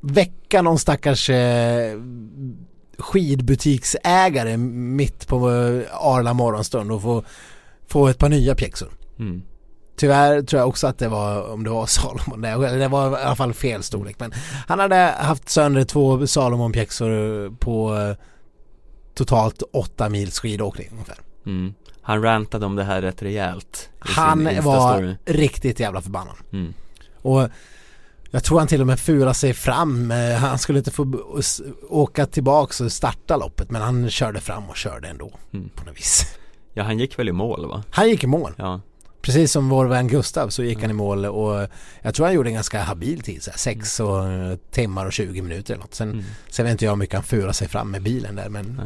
väcka 0.01 0.63
någon 0.63 0.79
stackars 0.79 1.31
eh, 1.31 2.01
skidbutiksägare 2.99 4.57
mitt 4.57 5.27
på 5.27 5.49
Arla 5.93 6.35
morgonstund 6.35 6.93
och 6.93 7.03
få, 7.03 7.25
få 7.89 8.09
ett 8.09 8.19
par 8.19 8.29
nya 8.29 8.55
pjäxor. 8.55 8.89
Mm. 9.19 9.43
Tyvärr 9.97 10.43
tror 10.43 10.61
jag 10.61 10.69
också 10.69 10.87
att 10.87 10.99
det 10.99 11.09
var, 11.09 11.51
om 11.53 11.65
det 11.65 11.71
var 11.71 11.87
Salomon, 11.97 12.41
det, 12.41 12.49
eller 12.49 12.79
det 12.79 12.89
var 12.89 13.11
i 13.21 13.23
alla 13.23 13.37
fall 13.37 13.55
fel 13.55 13.83
storlek. 13.83 14.17
Men 14.19 14.33
han 14.69 14.79
hade 14.79 14.97
haft 15.19 15.49
sönder 15.49 15.85
två 15.85 16.27
Salomon-pjäxor 16.27 17.57
på 17.59 17.97
eh, 17.97 18.17
totalt 19.15 19.63
åtta 19.73 20.09
mils 20.09 20.39
skidåkning 20.41 20.89
ungefär. 20.93 21.17
Mm. 21.47 21.75
Han 22.03 22.23
rantade 22.23 22.67
om 22.67 22.77
det 22.77 22.85
här 22.85 23.03
rätt 23.03 23.23
rejält 23.23 23.91
Han 23.99 24.49
var 24.63 25.17
riktigt 25.25 25.81
jävla 25.81 26.01
förbannad. 26.01 26.35
mm. 26.53 26.75
Och 27.23 27.49
jag 28.31 28.45
tror 28.45 28.59
han 28.59 28.69
till 28.69 28.81
och 28.81 28.87
med 28.87 29.01
fulade 29.01 29.35
sig 29.35 29.55
fram. 29.55 30.11
Eh, 30.11 30.35
Han 30.37 30.59
skulle 30.59 30.79
inte 30.79 30.91
få 30.91 31.13
åka 31.89 32.27
tillbaks 32.27 32.81
och 32.81 32.93
starta 32.93 33.37
loppet 33.37 33.71
men 33.71 33.83
han 33.83 34.11
körde 34.11 34.41
fram 34.41 34.65
och 34.71 34.77
körde 34.77 35.09
ändå 35.09 35.31
Mm. 35.53 35.69
på 35.69 35.85
något 35.85 35.97
vis. 35.97 36.39
Ja 36.75 36.83
han 36.83 36.99
gick 36.99 37.19
väl 37.19 37.29
i 37.29 37.33
mål 37.33 37.67
va? 37.69 37.83
Han 37.91 38.09
gick 38.09 38.25
i 38.25 38.27
mål. 38.27 38.53
Ja, 38.57 38.81
Precis 39.27 39.53
som 39.53 39.69
vår 39.69 39.87
vän 39.87 40.09
Gustav 40.09 40.49
så 40.49 40.63
gick 40.63 40.81
han 40.81 40.91
i 40.91 40.95
mål 40.95 41.27
och 41.27 41.67
jag 42.03 42.15
tror 42.15 42.27
han 42.27 42.35
gjorde 42.35 42.49
en 42.51 42.55
ganska 42.55 42.83
habil 42.83 43.21
tid, 43.21 43.43
så 43.43 43.51
här, 43.51 43.59
sex 43.59 44.01
och, 44.01 44.29
eh, 44.29 44.57
timmar 44.71 45.07
och 45.07 45.13
20 45.13 45.43
minuter 45.43 45.75
eller 45.75 45.83
något. 45.83 45.95
Sen, 45.95 46.11
Mm. 46.13 46.25
sen 46.51 46.65
vet 46.65 46.73
inte 46.73 46.85
jag 46.85 46.93
hur 46.93 46.97
mycket 46.97 47.15
han 47.15 47.23
furade 47.25 47.53
sig 47.53 47.69
fram 47.69 47.91
med 47.91 48.03
bilen 48.03 48.37
där 48.37 48.49
men 48.49 48.81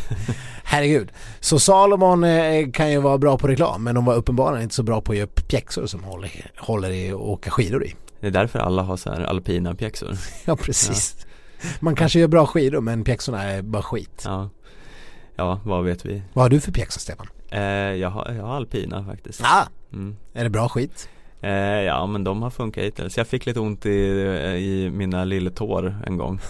herregud. 0.64 1.12
Så 1.40 1.58
Salomon 1.58 2.24
eh, 2.24 2.70
kan 2.70 2.90
ju 2.90 2.98
vara 3.00 3.18
bra 3.18 3.38
på 3.38 3.48
reklam 3.48 3.84
men 3.84 3.94
de 3.94 4.04
var 4.04 4.14
uppenbarligen 4.14 4.62
inte 4.62 4.74
så 4.74 4.82
bra 4.82 5.00
på 5.00 5.12
att 5.12 5.18
göra 5.18 5.26
pjäxor 5.48 5.86
som 5.86 6.04
håller, 6.04 6.50
håller 6.58 6.90
i 6.90 7.12
och 7.12 7.30
åka 7.30 7.50
skidor 7.50 7.84
i. 7.84 7.94
det 8.20 8.26
är 8.26 8.30
därför 8.30 8.58
alla 8.58 8.82
har 8.82 8.96
så 8.96 9.10
här 9.10 9.20
alpina 9.20 9.74
pjäxor 9.74 10.16
Ja 10.44 10.56
precis. 10.56 11.16
Man 11.80 11.96
kanske 11.96 12.18
gör 12.20 12.28
bra 12.28 12.46
skidor 12.46 12.80
men 12.80 13.04
pjäxorna 13.04 13.42
är 13.42 13.62
bara 13.62 13.82
skit. 13.82 14.22
Ja 14.24 14.50
Ja, 15.36 15.60
vad 15.64 15.84
vet 15.84 16.04
vi? 16.06 16.22
Vad 16.32 16.44
har 16.44 16.50
du 16.50 16.60
för 16.60 16.72
pjäxor 16.72 17.00
Stefan? 17.00 17.26
Eh, 17.50 17.60
jag, 18.00 18.10
har, 18.10 18.32
jag 18.36 18.44
har 18.44 18.56
alpina 18.56 19.04
faktiskt 19.04 19.40
Ah, 19.44 19.66
mm. 19.92 20.16
är 20.34 20.44
det 20.44 20.50
bra 20.50 20.68
skit? 20.68 21.08
eh, 21.40 21.50
Ja 21.52 22.06
men 22.06 22.24
de 22.24 22.42
har 22.42 22.50
funkat 22.50 22.84
hittills 22.84 23.16
Jag 23.16 23.26
fick 23.26 23.46
lite 23.46 23.60
ont 23.60 23.86
i, 23.86 23.90
i 24.58 24.90
mina 24.92 25.24
lilletår 25.24 25.96
en 26.06 26.16
gång 26.16 26.40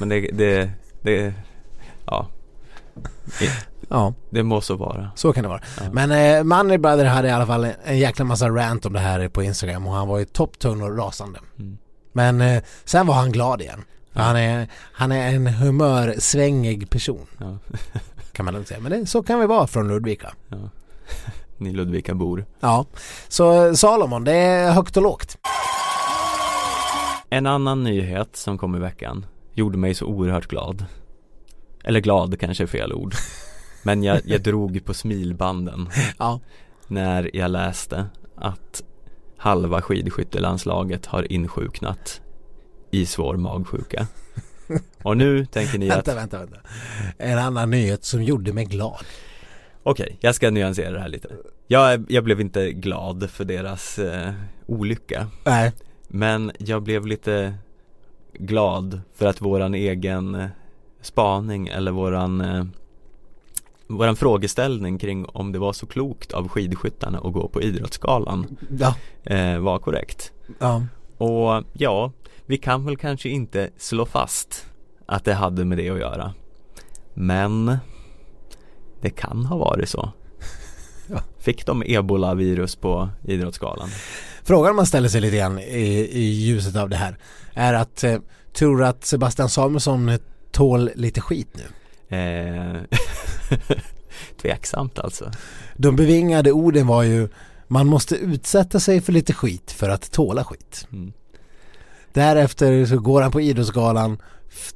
Men 0.00 0.08
det, 0.08 0.20
det, 0.20 0.70
det 1.02 1.34
Ja 2.06 2.26
Ja, 3.88 4.14
Det 4.30 4.42
må 4.42 4.60
så 4.60 4.76
vara 4.76 5.10
så 5.14 5.32
kan 5.32 5.42
det 5.42 5.48
vara. 5.48 5.60
Ja. 5.80 5.84
Men 5.92 6.10
eh, 6.10 6.44
Money 6.44 6.78
Brother 6.78 7.04
hade 7.04 7.28
i 7.28 7.30
alla 7.30 7.46
fall 7.46 7.64
en, 7.84 7.98
jäkla 7.98 8.24
massa 8.24 8.48
rant 8.48 8.86
om 8.86 8.92
det 8.92 8.98
här 8.98 9.28
på 9.28 9.42
Instagram 9.42 9.86
och 9.86 9.92
han 9.92 10.08
var 10.08 10.18
ju 10.18 10.24
topptung 10.24 10.82
och 10.82 10.98
rasande. 10.98 11.40
Mm. 11.58 11.78
Men 12.12 12.40
eh, 12.40 12.62
sen 12.84 13.06
var 13.06 13.14
han 13.14 13.32
glad 13.32 13.60
igen. 13.60 13.84
Han, 14.12 14.36
är, 14.36 14.68
han 14.72 15.12
är 15.12 15.34
en 15.34 15.46
humörsvängig 15.46 16.90
person 16.90 17.26
Ja, 17.38 17.58
kan 18.38 18.44
man 18.44 18.64
säga. 18.64 18.80
Men 18.80 18.92
det, 18.92 19.06
så 19.06 19.22
kan 19.22 19.40
vi 19.40 19.46
vara 19.46 19.66
från 19.66 19.88
Ludvika. 19.88 20.32
ja. 20.48 20.56
Ni 21.56 21.72
Ludvika 21.72 22.14
bor 22.14 22.46
Ja, 22.60 22.86
så 23.28 23.76
Salomon 23.76 24.24
det 24.24 24.32
är 24.32 24.72
högt 24.72 24.96
och 24.96 25.02
lågt. 25.02 25.38
En 27.30 27.46
annan 27.46 27.84
nyhet 27.84 28.36
som 28.36 28.58
kom 28.58 28.76
i 28.76 28.78
veckan 28.78 29.26
gjorde 29.54 29.78
mig 29.78 29.94
så 29.94 30.06
oerhört 30.06 30.46
glad 30.46 30.84
Eller 31.84 32.00
glad 32.00 32.40
kanske 32.40 32.64
är 32.64 32.66
fel 32.66 32.92
ord 32.92 33.14
Men 33.82 34.02
jag, 34.02 34.20
jag 34.24 34.42
drog 34.42 34.84
på 34.84 34.94
smilbanden 34.94 35.88
Ja, 36.18 36.40
när 36.88 37.36
jag 37.36 37.50
läste 37.50 38.06
att 38.36 38.82
halva 39.36 39.82
skidskyttelandslaget 39.82 41.06
har 41.06 41.32
insjuknat 41.32 42.20
i 42.90 43.06
svår 43.06 43.36
magsjuka 43.36 44.06
Och 45.02 45.16
nu 45.16 45.46
tänker 45.46 45.78
ni 45.78 45.90
att 45.90 45.96
vänta, 45.96 46.14
vänta, 46.14 46.38
vänta. 46.38 46.56
En 47.18 47.38
annan 47.38 47.70
nyhet 47.70 48.04
som 48.04 48.22
gjorde 48.22 48.52
mig 48.52 48.64
glad. 48.64 49.04
Okej, 49.82 50.16
jag 50.20 50.34
ska 50.34 50.50
nyansera 50.50 50.90
det 50.90 51.00
här 51.00 51.08
lite 51.08 51.28
Jag, 51.66 52.06
jag 52.08 52.24
blev 52.24 52.40
inte 52.40 52.72
glad 52.72 53.30
för 53.30 53.44
deras 53.44 53.98
eh, 53.98 54.32
olycka 54.66 55.26
Nej, 55.44 55.72
Men 56.08 56.52
jag 56.58 56.82
blev 56.82 57.06
lite 57.06 57.54
glad 58.32 59.00
för 59.14 59.26
att 59.26 59.40
våran 59.40 59.74
egen 59.74 60.34
eh, 60.34 60.46
spaning 61.00 61.68
eller 61.68 61.90
våran 61.90 62.40
eh, 62.40 62.64
Våran 63.90 64.16
frågeställning 64.16 64.98
kring 64.98 65.26
om 65.26 65.52
det 65.52 65.58
var 65.58 65.72
så 65.72 65.86
klokt 65.86 66.32
av 66.32 66.48
skidskyttarna 66.48 67.18
att 67.18 67.32
gå 67.32 67.48
på 67.48 67.62
Idrottsgalan 67.62 68.56
ja, 68.78 68.94
eh, 69.24 69.58
var 69.58 69.78
korrekt 69.78 70.32
ja. 70.58 70.82
Och 71.18 71.64
ja, 71.72 72.12
vi 72.48 72.58
kan 72.58 72.84
väl 72.84 72.96
kanske 72.96 73.28
inte 73.28 73.70
slå 73.76 74.06
fast 74.06 74.66
att 75.06 75.24
det 75.24 75.34
hade 75.34 75.64
med 75.64 75.78
det 75.78 75.90
att 75.90 75.98
göra 75.98 76.34
Men 77.14 77.78
det 79.00 79.10
kan 79.10 79.44
ha 79.44 79.56
varit 79.56 79.88
så 79.88 80.12
Ja. 81.06 81.22
Fick 81.38 81.66
de 81.66 81.82
ebola-virus 81.86 82.76
på 82.76 83.08
Idrottsgalan? 83.24 83.88
Frågan 84.42 84.76
man 84.76 84.86
ställer 84.86 85.08
sig 85.08 85.20
lite 85.20 85.36
grann 85.36 85.58
i, 85.58 86.08
i 86.12 86.22
ljuset 86.22 86.76
av 86.76 86.88
det 86.88 86.96
här 86.96 87.18
är 87.54 87.74
att 87.74 88.04
eh, 88.04 88.18
tror 88.52 88.84
att 88.84 89.04
Sebastian 89.04 89.48
Samuelsson 89.48 90.18
tål 90.50 90.90
lite 90.94 91.20
skit 91.20 91.48
nu? 91.52 92.16
Eh, 92.16 92.76
tveksamt 94.42 94.98
alltså 94.98 95.30
De 95.76 95.96
bevingade 95.96 96.52
orden 96.52 96.86
var 96.86 97.02
ju 97.02 97.28
man 97.68 97.86
måste 97.86 98.16
utsätta 98.16 98.80
sig 98.80 99.00
för 99.00 99.12
lite 99.12 99.32
skit 99.32 99.72
för 99.72 99.88
att 99.88 100.10
tåla 100.12 100.44
skit. 100.44 100.86
mm. 100.92 101.12
Därefter 102.12 102.86
så 102.86 102.98
går 102.98 103.22
han 103.22 103.30
på 103.30 103.40
Idrottsgalan 103.40 104.18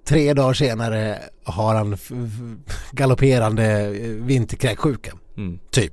Tre 0.05 0.35
dagar 0.35 0.53
senare 0.53 1.18
har 1.45 1.74
han 1.74 1.97
galopperande 2.93 3.80
eh, 3.80 4.09
vinterkräksjuka, 4.09 5.12
Mm. 5.37 5.59
typ. 5.70 5.93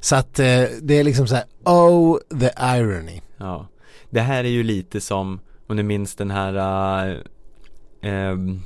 Så 0.00 0.16
att 0.16 0.38
eh, 0.38 0.64
det 0.82 0.94
är 0.94 1.04
liksom 1.04 1.26
så 1.26 1.34
här, 1.34 1.44
oh 1.64 2.18
the 2.40 2.50
irony. 2.78 3.20
Ja 3.36 3.66
Det 4.10 4.20
här 4.20 4.44
är 4.44 4.48
ju 4.48 4.62
lite 4.62 5.00
som 5.00 5.40
om 5.66 5.76
ni 5.76 5.82
minns 5.82 6.14
den 6.14 6.30
här 6.30 6.54
äh, 7.08 7.16
ehm, 8.02 8.62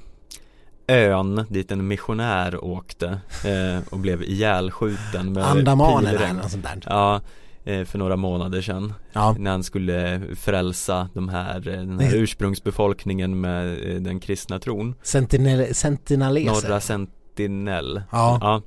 ön 0.87 1.47
dit 1.49 1.71
en 1.71 1.89
missionär 1.89 2.65
åkte 2.65 3.07
eh, 3.45 3.81
och 3.91 3.99
blev 3.99 4.23
ihjälskjuten 4.23 5.33
med 5.33 5.47
Andamanen 5.47 6.07
eller 6.15 6.33
något 6.33 6.51
sånt 6.51 6.65
där. 6.65 6.83
Ja, 6.87 7.21
för 7.67 7.99
några 7.99 8.17
månader 8.17 8.63
sedan 8.63 8.95
Ja, 9.13 9.37
När 9.39 9.51
han 9.51 9.65
skulle 9.65 10.21
frälsa 10.37 11.09
de 11.15 11.29
här, 11.29 11.69
eh, 11.69 11.75
den 11.75 12.01
här 12.01 12.15
ursprungsbefolkningen 12.15 13.41
med 13.41 13.91
eh, 13.95 14.01
den 14.01 14.21
kristna 14.21 14.59
tron 14.59 14.95
sentinel, 15.03 15.75
sentinaleser. 15.75 16.69
Norra 16.69 16.81
Sentinell 16.81 18.03
Ja. 18.13 18.39
ja 18.41 18.63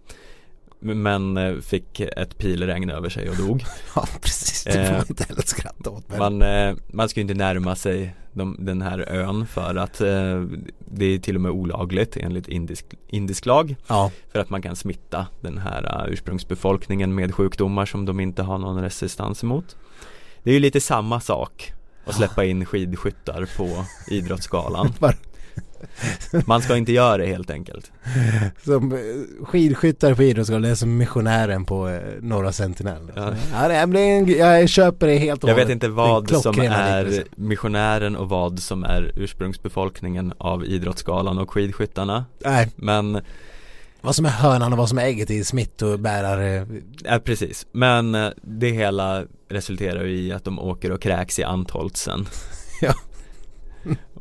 Men 0.80 1.38
eh, 1.38 1.56
fick 1.60 2.00
ett 2.00 2.38
pilregn 2.38 2.90
över 2.90 3.10
sig 3.10 3.30
och 3.30 3.36
dog 3.38 3.64
Ja, 3.96 4.08
precis. 4.22 4.64
Det 4.64 4.72
får 4.72 4.80
Eh, 4.80 4.92
man 4.92 5.06
inte 5.10 5.24
heller 5.24 5.42
skratta 5.42 5.90
åt. 5.90 6.04
Men... 6.08 6.20
Man, 6.20 6.42
eh, 6.42 6.76
man 6.94 7.10
ska 7.10 7.20
ju 7.20 7.22
inte 7.22 7.34
närma 7.34 7.76
sig 7.76 8.16
de, 8.40 8.56
den 8.60 8.82
här 8.82 9.00
ön 9.10 9.48
för 9.48 9.76
att 9.76 10.02
eh, 10.02 10.44
det 10.80 11.06
är 11.06 11.20
till 11.20 11.36
och 11.36 11.42
med 11.42 11.52
olagligt 11.52 12.18
enligt 12.18 12.48
indisk, 12.48 12.86
indisk 13.08 13.46
lag 13.46 13.76
Ja, 13.88 14.12
för 14.32 14.40
att 14.40 14.50
man 14.50 14.62
kan 14.62 14.76
smitta 14.76 15.28
den 15.42 15.58
här 15.58 16.06
uh, 16.06 16.14
ursprungsbefolkningen 16.14 17.16
med 17.16 17.36
sjukdomar 17.36 17.86
som 17.86 18.06
de 18.06 18.20
inte 18.20 18.44
har 18.44 18.58
någon 18.58 18.82
resistans 18.82 19.44
emot. 19.44 19.76
Det 20.44 20.50
är 20.50 20.54
ju 20.54 20.60
lite 20.60 20.82
samma 20.82 21.20
sak 21.20 21.74
att 22.06 22.16
släppa 22.16 22.46
in 22.46 22.66
skidskyttar 22.66 23.50
på 23.58 23.86
Idrottsgalan. 24.14 24.94
Man 26.46 26.62
ska 26.62 26.78
inte 26.78 26.92
göra 26.92 27.18
det 27.18 27.26
helt 27.26 27.50
enkelt 27.52 27.92
Som 28.66 28.92
eh, 28.92 29.00
skidskyttar 29.46 30.14
på 30.14 30.24
Idrottsgalan, 30.24 30.62
det 30.62 30.70
är 30.70 30.76
som 30.76 30.98
missionären 30.98 31.66
på 31.66 31.88
eh, 31.90 32.00
Norra 32.22 32.52
Sentinell. 32.52 33.12
Ja. 33.16 33.34
Ja, 33.54 33.72
en, 33.72 34.28
jag 34.28 34.70
köper 34.70 35.08
det 35.08 35.18
helt 35.18 35.44
och 35.44 35.50
Jag 35.50 35.56
vet 35.56 35.64
hållet. 35.64 35.74
inte 35.76 35.88
vad 35.88 36.30
som 36.42 36.60
är 36.60 37.24
missionären 37.36 38.16
och 38.16 38.30
vad 38.30 38.60
som 38.60 38.84
är 38.84 39.12
ursprungsbefolkningen 39.16 40.34
av 40.38 40.66
Idrottsgalan 40.66 41.38
och 41.38 41.52
skidskyttarna 41.52 42.26
Nej, 42.46 42.70
Men, 42.76 43.22
vad 44.02 44.16
som 44.16 44.26
är 44.26 44.30
hönan 44.30 44.72
och 44.74 44.78
vad 44.80 44.90
som 44.90 44.98
är 44.98 45.04
ägget 45.04 45.32
i 45.32 45.44
smittobärare. 45.44 46.68
ja 47.04 47.20
precis 47.20 47.68
Men 47.72 48.16
eh, 48.16 48.30
det 48.42 48.70
hela 48.70 49.24
resulterar 49.50 50.04
ju 50.04 50.18
i 50.20 50.32
att 50.32 50.44
de 50.44 50.60
åker 50.60 50.92
och 50.92 51.02
kräks 51.02 51.40
i 51.40 51.44
Antholtsen 51.44 52.26
Ja. 52.82 52.94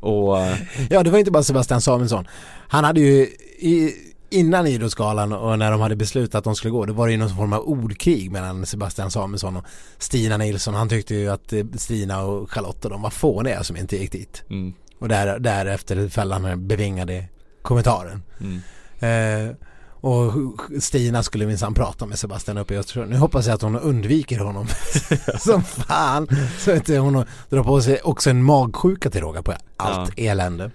Och 0.01 0.39
eh, 0.41 0.57
Ja, 0.91 1.03
det 1.03 1.11
var 1.11 1.19
inte 1.19 1.31
bara 1.31 1.43
Sebastian 1.43 1.81
Samuelsson. 1.81 2.27
Han 2.69 2.85
hade 2.85 3.01
ju 3.01 3.23
i, 3.59 3.95
innan 4.31 4.67
Idrottsgalan 4.67 5.33
och 5.33 5.59
när 5.59 5.71
de 5.71 5.81
hade 5.81 5.97
beslutat 5.97 6.35
att 6.39 6.45
de 6.45 6.55
skulle 6.55 6.71
gå, 6.73 6.85
då 6.87 6.93
var 6.93 7.07
det 7.07 7.13
ju 7.13 7.19
någon 7.19 7.37
form 7.37 7.53
av 7.53 7.61
ordkrig 7.69 8.31
mellan 8.31 8.67
Sebastian 8.67 9.11
Samuelsson 9.11 9.57
och 9.57 9.65
Stina 9.99 10.37
Nilsson. 10.37 10.75
Han 10.75 10.89
tyckte 10.89 11.15
ju 11.15 11.29
att 11.29 11.53
eh, 11.53 11.65
Stina 11.77 12.23
och 12.23 12.51
Charlotte 12.51 12.85
och 12.85 12.91
de 12.91 13.03
var 13.03 13.11
fåniga 13.11 13.65
som 13.65 13.77
inte 13.77 13.97
gick 13.97 14.13
dit. 14.13 14.43
mm, 14.51 14.73
Och 14.99 15.09
där, 15.09 15.39
därefter 15.39 16.09
föll 16.09 16.33
han 16.33 16.43
den 16.43 16.69
bevingade 16.69 17.25
kommentaren. 17.63 18.23
mm. 18.41 18.61
Eh, 19.01 19.55
och 20.01 20.61
Stina 20.81 21.23
skulle 21.23 21.47
minsann 21.47 21.75
prata 21.75 22.07
med 22.07 22.19
Sebastian 22.19 22.59
uppe 22.59 22.75
i 22.75 22.79
Östersund. 22.79 23.11
Nu 23.11 23.17
hoppas 23.17 23.47
jag 23.47 23.55
att 23.55 23.63
hon 23.63 23.77
undviker 23.77 24.39
honom 24.39 24.67
som 25.39 25.63
fan. 25.63 26.29
Så 26.59 26.71
att 26.71 26.77
inte 26.77 26.99
hon 26.99 27.25
drar 27.49 27.65
på 27.65 27.81
sig 27.81 28.01
också 28.05 28.31
en 28.31 28.43
magsjuka 28.43 29.11
till 29.11 29.21
råga 29.21 29.43
på 29.43 29.53
allt 29.77 30.13
elände. 30.17 30.71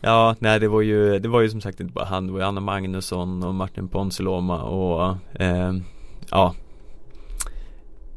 Ja, 0.00 0.36
nej 0.38 0.60
det 0.60 0.68
var 0.68 0.80
ju, 0.80 1.18
det 1.18 1.28
var 1.28 1.40
ju 1.40 1.50
som 1.50 1.60
sagt 1.60 1.80
inte 1.80 1.92
bara 1.92 2.04
han, 2.04 2.26
det 2.26 2.32
var 2.32 2.40
ju 2.40 2.46
Anna 2.46 2.60
Magnusson 2.60 3.42
och 3.42 3.54
Martin 3.54 3.88
Ponsiluoma 3.88 4.62
och 4.62 5.16
eh, 5.40 5.72
ja 6.30 6.54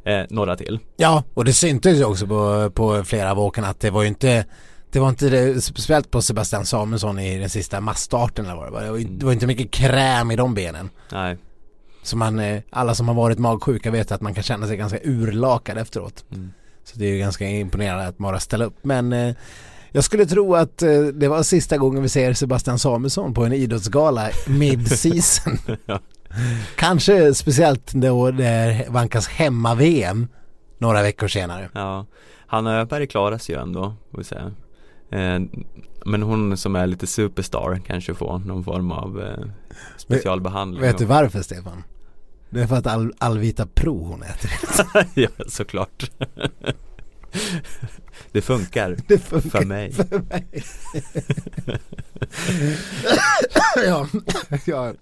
eh, 0.05 0.23
några 0.29 0.55
till 0.55 0.79
Ja, 0.97 1.23
och 1.33 1.45
det 1.45 1.53
syntes 1.53 1.99
ju 1.99 2.05
också 2.05 2.27
på, 2.27 2.69
på 2.69 3.03
flera 3.03 3.31
av 3.31 3.39
åkarna 3.39 3.67
att 3.67 3.79
det 3.79 3.89
var 3.89 4.01
ju 4.01 4.07
inte 4.07 4.45
det 4.95 5.01
var 5.01 5.09
inte 5.09 5.29
det, 5.29 5.61
speciellt 5.61 6.11
på 6.11 6.21
Sebastian 6.21 6.65
Samuelsson 6.65 7.19
i 7.19 7.37
den 7.39 7.49
sista 7.49 7.81
massstarten 7.81 8.45
eller 8.45 8.55
vad 8.55 8.65
det 8.67 8.71
var. 8.71 8.81
Det 8.83 8.91
var, 8.91 8.97
ju- 8.97 9.07
det 9.07 9.25
var 9.25 9.33
inte 9.33 9.47
mycket 9.47 9.71
kräm 9.71 10.31
i 10.31 10.35
de 10.35 10.53
benen. 10.53 10.89
Nej, 11.11 11.37
Så 12.03 12.17
man, 12.17 12.39
eh, 12.39 12.61
alla 12.69 12.95
som 12.95 13.07
har 13.07 13.15
varit 13.15 13.39
magsjuka 13.39 13.91
vet 13.91 14.11
att 14.11 14.21
man 14.21 14.33
kan 14.33 14.43
känna 14.43 14.67
sig 14.67 14.77
ganska 14.77 14.99
urlakad 15.03 15.77
efteråt. 15.77 16.25
Mm. 16.31 16.51
Så 16.83 16.99
det 16.99 17.05
är 17.05 17.09
ju 17.09 17.17
ganska 17.19 17.47
imponerande 17.49 18.07
att 18.07 18.17
bara 18.17 18.39
ställa 18.39 18.65
upp. 18.65 18.75
Men 18.81 19.13
eh, 19.13 19.35
jag 19.91 20.03
skulle 20.03 20.25
tro 20.25 20.55
att 20.55 20.81
eh, 20.81 21.01
det 21.01 21.27
var 21.27 21.43
sista 21.43 21.77
gången 21.77 22.03
vi 22.03 22.09
ser 22.09 22.33
Sebastian 22.33 22.79
Samuelsson 22.79 23.33
på 23.33 23.45
en 23.45 23.53
idrottsgala 23.53 24.29
mid-season. 24.47 25.57
Ja. 25.85 25.99
Kanske 26.75 27.33
speciellt 27.33 27.91
då 27.93 28.31
det 28.31 28.85
vankas 28.89 29.27
hemma-VM 29.27 30.27
några 30.77 31.01
veckor 31.01 31.27
senare. 31.27 31.69
ja 31.73 32.05
Hanna 32.47 32.79
Öberg 32.79 33.07
klarar 33.07 33.37
sig 33.37 33.55
ju 33.55 33.61
ändå, 33.61 33.93
får 34.11 34.17
vi 34.17 34.23
säga 34.23 34.51
Men 36.05 36.23
hon 36.23 36.57
som 36.57 36.75
är 36.75 36.87
lite 36.87 37.07
superstar 37.07 37.81
kanske 37.87 38.13
får 38.13 38.39
någon 38.39 38.63
form 38.63 38.91
av 38.91 39.21
eh, 39.21 39.45
specialbehandling 39.97 40.81
Vet 40.81 40.97
du 40.97 41.05
varför 41.05 41.41
Stefan? 41.41 41.83
Det 42.49 42.61
är 42.61 42.67
för 42.67 42.75
att 42.75 42.87
all, 42.87 43.13
Alvita 43.17 43.65
Pro 43.65 44.03
hon 44.03 44.23
äter. 44.23 44.51
Ja, 45.21 45.29
såklart 45.47 46.11
Det 48.31 48.41
funkar 48.41 48.97
Det 49.07 49.19
funkar 49.19 49.49
för 49.49 49.65
mig 49.65 49.91
för 49.91 50.19
mig. 50.19 50.47
ja, 53.85 54.07
ja, 54.65 54.93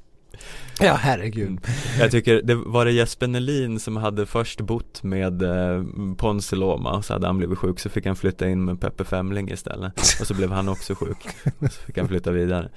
ja 0.79 0.93
herregud. 0.93 1.59
Jag 1.99 2.11
tycker, 2.11 2.41
det 2.41 2.55
var 2.55 2.85
det 2.85 2.91
Jesper 2.91 3.27
Nelin 3.27 3.79
som 3.79 3.97
hade 3.97 4.25
först 4.25 4.61
bott 4.61 5.03
med 5.03 5.41
eh, 5.41 5.83
Ponsiloma 6.17 6.91
och 6.91 7.05
så 7.05 7.13
hade 7.13 7.27
han 7.27 7.37
blivit 7.37 7.57
sjuk 7.57 7.79
så 7.79 7.89
fick 7.89 8.05
han 8.05 8.15
flytta 8.15 8.49
in 8.49 8.65
med 8.65 8.81
Peppe 8.81 9.03
Femling 9.03 9.51
istället 9.51 9.93
och 10.21 10.27
så 10.27 10.33
blev 10.33 10.51
han 10.51 10.69
också 10.69 10.95
sjuk 10.95 11.27
och 11.59 11.71
så 11.71 11.81
fick 11.85 11.97
han 11.97 12.07
flytta 12.07 12.31
vidare 12.31 12.69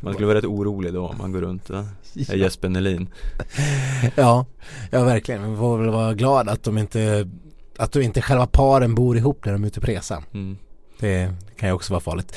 Man 0.00 0.12
skulle 0.12 0.26
vara 0.26 0.38
rätt 0.38 0.44
orolig 0.44 0.92
då 0.94 1.06
om 1.06 1.18
man 1.18 1.32
går 1.32 1.40
runt 1.40 1.70
och 1.70 1.84
är 2.28 2.36
Jesper 2.36 2.68
Nelin 2.68 3.08
Ja, 4.14 4.46
ja 4.90 5.04
verkligen. 5.04 5.50
Vi 5.50 5.56
får 5.56 5.78
väl 5.78 5.90
vara 5.90 6.14
glada 6.14 6.52
att 6.52 6.62
de 6.62 6.78
inte 6.78 7.28
att 7.76 7.92
de 7.92 8.02
inte 8.02 8.22
själva 8.22 8.46
paren 8.46 8.94
bor 8.94 9.16
ihop 9.16 9.44
när 9.44 9.52
de 9.52 9.62
är 9.62 9.66
ute 9.66 9.80
på 9.80 9.86
resa. 9.86 10.22
mm. 10.34 10.56
Det 11.00 11.32
kan 11.56 11.68
ju 11.68 11.74
också 11.74 11.92
vara 11.92 12.00
farligt. 12.00 12.36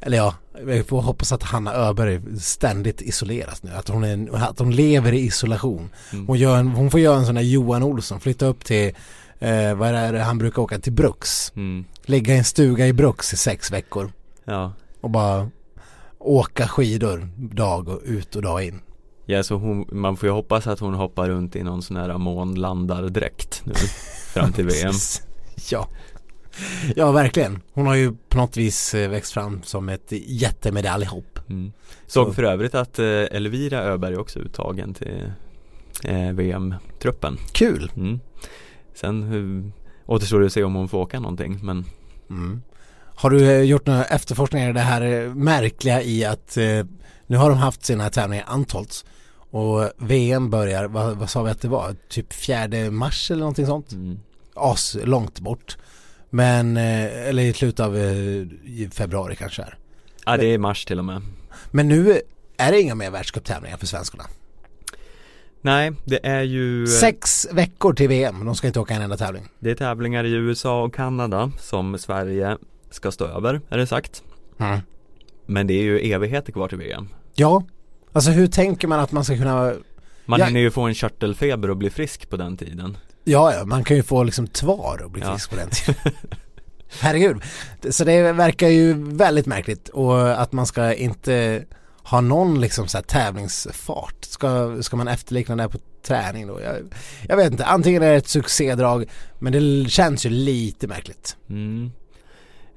Eller 0.00 0.16
ja, 0.16 0.34
vi 0.62 0.82
får 0.82 1.02
hoppas 1.02 1.32
att 1.32 1.42
Hanna 1.42 1.72
Öberg 1.74 2.20
ständigt 2.40 3.02
isoleras 3.02 3.62
nu. 3.62 3.70
Att 3.70 3.88
hon, 3.88 4.04
är, 4.04 4.44
att 4.44 4.58
hon 4.58 4.70
lever 4.70 5.12
i 5.12 5.20
isolation. 5.20 5.88
Mm. 6.12 6.26
Hon, 6.26 6.38
gör 6.38 6.56
en, 6.56 6.68
hon 6.68 6.90
får 6.90 7.00
göra 7.00 7.16
en 7.18 7.26
sån 7.26 7.34
där 7.34 7.42
Johan 7.42 7.82
Olsson, 7.82 8.20
flytta 8.20 8.46
upp 8.46 8.64
till, 8.64 8.92
eh, 9.38 9.74
vad 9.74 9.88
är 9.88 10.12
det 10.12 10.22
han 10.22 10.38
brukar 10.38 10.62
åka 10.62 10.78
till 10.78 10.92
Bruks. 10.92 11.52
Mm. 11.56 11.84
Ligga 12.04 12.34
i 12.34 12.38
en 12.38 12.44
stuga 12.44 12.86
i 12.86 12.92
Bruks 12.92 13.32
i 13.32 13.36
sex 13.36 13.70
veckor. 13.72 14.12
Ja, 14.44 14.72
Och 15.00 15.10
bara 15.10 15.50
åka 16.18 16.68
skidor 16.68 17.28
dag 17.36 17.88
och 17.88 18.00
ut 18.04 18.36
och 18.36 18.42
dag 18.42 18.64
in. 18.64 18.80
ja 19.26 19.42
så 19.42 19.54
hon, 19.54 19.86
man 19.92 20.16
får 20.16 20.28
ju 20.28 20.32
hoppas 20.32 20.66
att 20.66 20.80
hon 20.80 20.94
hoppar 20.94 21.28
runt 21.28 21.56
i 21.56 21.62
någon 21.62 21.82
sån 21.82 21.96
här 21.96 22.18
månlandardräkt 22.18 23.62
nu 23.64 23.74
fram 24.32 24.52
till 24.52 24.66
VM 24.68 24.92
Ja. 25.70 25.88
Ja, 26.96 27.12
verkligen. 27.12 27.62
Hon 27.72 27.86
har 27.86 27.94
ju 27.94 28.12
på 28.28 28.38
något 28.38 28.56
vis 28.56 28.94
eh, 28.94 29.10
växt 29.10 29.32
fram 29.32 29.62
som 29.62 29.88
ett 29.88 30.12
jättemedaljhopp. 30.26 31.38
mm. 31.50 31.72
Såg 32.06 32.26
Så- 32.26 32.32
för 32.32 32.42
övrigt 32.42 32.74
att 32.74 32.98
eh, 32.98 33.06
Elvira 33.06 33.78
Öberg 33.82 34.16
också 34.16 34.38
är 34.38 34.42
uttagen 34.42 34.94
till 34.94 35.30
eh, 36.04 36.32
VM-truppen 36.32 37.38
Kul! 37.52 37.92
mm. 37.96 38.20
Sen 38.94 39.72
återstår 40.06 40.40
det 40.40 40.46
att 40.46 40.52
se 40.52 40.64
om 40.64 40.74
hon 40.74 40.88
får 40.88 40.98
åka 40.98 41.20
någonting 41.20 41.58
men 41.62 41.84
Mm. 42.30 42.62
Har 43.16 43.30
du 43.30 43.62
gjort 43.62 43.86
några 43.86 44.04
efterforskningar 44.04 44.70
i 44.70 44.72
det 44.72 44.80
här 44.80 45.34
märkliga 45.34 46.02
i 46.02 46.24
att 46.24 46.56
eh, 46.56 46.84
nu 47.26 47.36
har 47.36 47.48
de 47.50 47.58
haft 47.58 47.84
sina 47.84 48.10
tävlingar 48.10 48.44
i 48.44 48.46
Antholts 48.48 49.04
och 49.50 49.90
VM 49.96 50.50
börjar, 50.50 50.84
vad, 50.88 51.16
vad 51.16 51.30
sa 51.30 51.42
vi 51.42 51.50
att 51.50 51.60
det 51.60 51.68
var? 51.68 51.96
Typ 52.08 52.32
fjärde 52.32 52.90
mars 52.90 53.30
eller 53.30 53.40
någonting 53.40 53.66
sånt? 53.66 53.92
mm. 53.92 54.18
As 54.54 54.96
långt 55.04 55.40
bort. 55.40 55.76
Men, 56.34 56.76
eh, 56.76 57.28
eller 57.28 57.42
i 57.42 57.52
slutet 57.52 57.80
av 57.80 57.96
eh, 57.96 58.90
februari 58.90 59.36
kanske 59.36 59.62
är. 59.62 59.78
Ja 60.26 60.36
det 60.36 60.46
är 60.46 60.58
mars 60.58 60.84
till 60.84 60.98
och 60.98 61.04
med 61.04 61.22
Men 61.70 61.88
nu 61.88 62.20
är 62.56 62.72
det 62.72 62.80
inga 62.80 62.94
mer 62.94 63.10
världscuptävlingar 63.10 63.76
för 63.76 63.86
svenskarna. 63.86 64.24
Nej, 65.60 65.92
det 66.04 66.26
är 66.26 66.42
ju 66.42 66.86
Sex 66.86 67.48
veckor 67.52 67.92
till 67.92 68.08
VM, 68.08 68.44
de 68.44 68.56
ska 68.56 68.66
inte 68.66 68.80
åka 68.80 68.94
en 68.94 69.02
enda 69.02 69.16
tävling. 69.16 69.48
Det 69.58 69.70
är 69.70 69.74
tävlingar 69.74 70.24
i 70.24 70.32
USA 70.32 70.82
och 70.82 70.94
Kanada 70.94 71.52
som 71.58 71.98
Sverige 71.98 72.56
ska 72.90 73.10
stå 73.10 73.24
över, 73.24 73.60
är 73.68 73.78
det 73.78 73.86
sagt 73.86 74.22
Mm. 74.58 74.78
Men 75.46 75.66
det 75.66 75.74
är 75.74 75.82
ju 75.82 75.98
evigheter 75.98 76.52
kvar 76.52 76.68
till 76.68 76.78
VM 76.78 77.08
Ja, 77.34 77.64
alltså 78.12 78.30
hur 78.30 78.46
tänker 78.46 78.88
man 78.88 79.00
att 79.00 79.12
man 79.12 79.24
ska 79.24 79.36
kunna 79.36 79.74
Man 80.24 80.42
hinner 80.42 80.60
ju 80.60 80.70
få 80.70 80.82
en 80.82 80.94
körtelfeber 80.94 81.70
och 81.70 81.76
bli 81.76 81.90
frisk 81.90 82.30
på 82.30 82.36
den 82.36 82.56
tiden 82.56 82.96
Ja, 83.24 83.54
ja, 83.54 83.64
man 83.64 83.84
kan 83.84 83.96
ju 83.96 84.02
få 84.02 84.22
liksom 84.22 84.46
tvar 84.46 85.00
och 85.04 85.10
bli 85.10 85.22
Ja. 85.22 85.32
frisk 85.32 85.50
på 85.50 85.56
den 85.56 85.68
tiden. 85.70 85.94
Herregud. 87.00 87.36
Så 87.90 88.04
det 88.04 88.32
verkar 88.32 88.68
ju 88.68 88.92
väldigt 89.14 89.46
märkligt 89.46 89.88
och 89.88 90.42
att 90.42 90.52
man 90.52 90.66
ska 90.66 90.94
inte 90.94 91.64
ha 92.02 92.20
någon 92.20 92.60
liksom 92.60 92.88
så 92.88 92.98
här 92.98 93.02
tävlingsfart. 93.02 94.24
Ska, 94.24 94.76
ska 94.82 94.96
man 94.96 95.08
efterlikna 95.08 95.56
det 95.56 95.68
på 95.68 95.78
träning 96.06 96.46
då? 96.46 96.60
Jag, 96.60 96.76
jag 97.28 97.36
vet 97.36 97.52
inte, 97.52 97.64
antingen 97.64 98.02
är 98.02 98.10
det 98.10 98.16
ett 98.16 98.28
succédrag 98.28 99.04
men 99.38 99.52
det 99.52 99.90
känns 99.90 100.26
ju 100.26 100.30
lite 100.30 100.86
märkligt. 100.88 101.36
mm. 101.50 101.90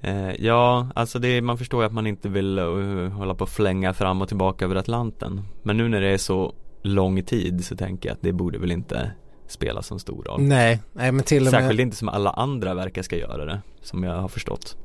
eh, 0.01 0.31
Ja, 0.39 0.87
alltså 0.95 1.19
det, 1.19 1.41
man 1.41 1.57
förstår 1.57 1.81
ju 1.81 1.87
att 1.87 1.93
man 1.93 2.07
inte 2.07 2.29
vill 2.29 2.59
uh, 2.59 3.09
hålla 3.09 3.35
på 3.35 3.43
och 3.43 3.49
flänga 3.49 3.93
fram 3.93 4.21
och 4.21 4.27
tillbaka 4.27 4.65
över 4.65 4.75
Atlanten 4.75 5.41
Men 5.63 5.77
nu 5.77 5.89
när 5.89 6.01
det 6.01 6.09
är 6.09 6.17
så 6.17 6.53
lång 6.81 7.23
tid 7.23 7.65
så 7.65 7.75
tänker 7.75 8.09
jag 8.09 8.13
att 8.15 8.21
det 8.21 8.31
borde 8.33 8.59
väl 8.59 8.71
inte 8.71 9.11
spela 9.47 9.81
så 9.81 9.99
stor 9.99 10.23
roll 10.23 10.41
Nej, 10.41 10.79
nej 10.93 11.11
men 11.11 11.23
till 11.23 11.47
och 11.47 11.53
med 11.53 11.61
Särskilt 11.61 11.79
inte 11.79 11.95
som 11.97 12.09
alla 12.09 12.29
andra 12.29 12.73
verkar 12.73 13.01
ska 13.01 13.15
göra 13.15 13.45
det, 13.45 13.61
som 13.81 14.03
jag 14.03 14.21
har 14.21 14.27
förstått 14.27 14.77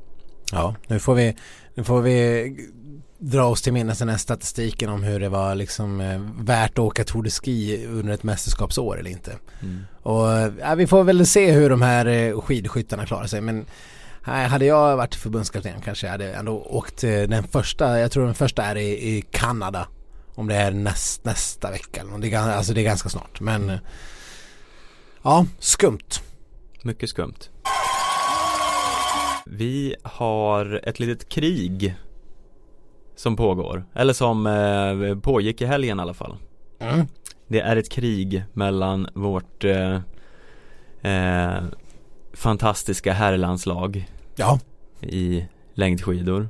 Ja, 0.51 0.75
nu 0.87 0.99
får 0.99 1.15
vi, 1.15 1.35
nu 1.75 1.83
får 1.83 2.01
vi 2.01 2.47
dra 3.17 3.43
oss 3.43 3.61
till 3.61 3.73
minnes 3.73 3.99
den 3.99 4.09
här 4.09 4.17
statistiken 4.17 4.89
om 4.89 5.03
hur 5.03 5.19
det 5.19 5.29
var 5.29 5.55
liksom 5.55 6.01
eh, 6.01 6.21
värt 6.39 6.71
att 6.71 6.79
åka 6.79 7.03
Tour 7.03 7.23
de 7.23 7.29
Ski 7.29 7.85
under 7.87 8.13
ett 8.13 8.23
mästerskapsår 8.23 8.99
eller 8.99 9.09
inte. 9.09 9.31
mm. 9.61 9.85
Och 10.01 10.27
ja, 10.61 10.75
vi 10.75 10.87
får 10.87 11.03
väl 11.03 11.25
se 11.25 11.51
hur 11.51 11.69
de 11.69 11.81
här 11.81 12.05
eh, 12.05 12.41
skidskyttarna 12.41 13.05
klarar 13.05 13.27
sig 13.27 13.41
men 13.41 13.65
nej, 14.27 14.47
hade 14.47 14.65
jag 14.65 14.97
varit 14.97 15.15
förbundskapten 15.15 15.81
kanske 15.81 16.07
jag 16.07 16.11
hade 16.11 16.33
ändå 16.33 16.61
åkt 16.61 17.03
eh, 17.03 17.21
den 17.21 17.43
första, 17.43 17.99
jag 17.99 18.11
tror 18.11 18.25
den 18.25 18.35
första 18.35 18.63
är 18.63 18.75
i, 18.75 19.17
i 19.17 19.23
Kanada. 19.31 19.87
Om 20.35 20.47
det 20.47 20.55
är 20.55 20.71
näst, 20.71 21.25
nästa 21.25 21.71
vecka 21.71 22.01
eller 22.01 22.17
det 22.17 22.33
är, 22.33 22.51
alltså 22.51 22.73
det 22.73 22.81
är 22.81 22.85
ganska 22.85 23.09
snart 23.09 23.39
men 23.39 23.69
eh, 23.69 23.79
Ja, 25.23 25.45
skumt. 25.59 26.21
Mycket 26.81 27.09
skumt 27.09 27.49
Vi 29.45 29.95
har 30.03 30.81
ett 30.83 30.99
litet 30.99 31.29
krig 31.29 31.95
som 33.15 33.35
pågår, 33.35 33.85
eller 33.93 34.13
som 34.13 34.47
eh, 34.47 35.19
pågick 35.19 35.61
i 35.61 35.65
helgen 35.65 35.99
i 35.99 36.01
alla 36.01 36.13
fall 36.13 36.35
Mm. 36.79 37.07
Det 37.47 37.59
är 37.59 37.75
ett 37.75 37.91
krig 37.91 38.43
mellan 38.53 39.07
vårt 39.13 39.63
eh, 39.63 39.99
eh, 41.01 41.63
fantastiska 42.33 43.13
herrlandslag 43.13 44.09
Ja, 44.35 44.59
i 45.01 45.45
längdskidor 45.73 46.49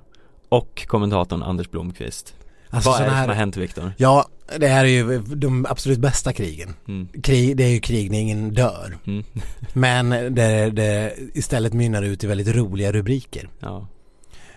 och 0.50 0.88
kommentatorn 0.88 1.44
Anders 1.44 1.70
Blomqvist 1.72 2.36
alltså 2.74 2.90
Vad 2.90 3.02
är 3.02 3.06
det 3.06 3.12
här, 3.12 3.24
som 3.24 3.30
har 3.30 3.36
hänt 3.36 3.58
Viktor? 3.58 3.94
Ja, 3.98 4.28
det 4.58 4.68
här 4.68 4.86
är 4.86 4.90
ju 4.90 5.20
de 5.20 5.66
absolut 5.70 6.00
bästa 6.00 6.34
krigen. 6.34 6.74
Mm. 6.88 7.08
Krig, 7.24 7.58
det 7.58 7.64
är 7.64 7.70
ju 7.70 7.80
krig 7.80 8.12
när 8.12 8.20
ingen 8.20 8.54
dör. 8.54 8.98
Mm. 9.08 9.24
Men 9.74 10.10
det, 10.10 10.70
det 10.70 11.14
istället 11.34 11.74
mynnar 11.74 12.04
ut 12.04 12.24
i 12.24 12.28
väldigt 12.28 12.56
roliga 12.56 12.92
rubriker. 12.92 13.50
Ja, 13.60 13.88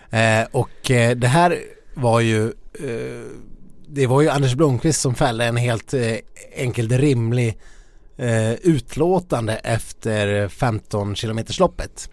Eh, 0.09 0.47
och 0.51 0.91
eh, 0.91 1.15
det 1.15 1.27
här 1.27 1.59
var 1.93 2.19
ju 2.19 2.45
eh, 2.73 3.31
Det 3.87 4.07
var 4.07 4.21
ju 4.21 4.29
Anders 4.29 4.55
Blomqvist 4.55 5.01
som 5.01 5.15
fällde 5.15 5.45
en 5.45 5.57
helt 5.57 5.93
eh, 5.93 6.15
enkelt 6.57 6.91
rimlig 6.91 7.57
eh, 8.17 8.53
utlåtande 8.53 9.55
efter 9.55 10.47
15 10.47 11.15
kilometersloppet. 11.15 12.09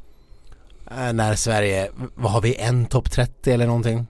När 1.12 1.34
Sverige, 1.34 1.90
vad 2.14 2.32
har 2.32 2.40
vi, 2.40 2.56
en 2.56 2.86
topp 2.86 3.10
30 3.10 3.52
eller 3.52 3.66
någonting? 3.66 4.06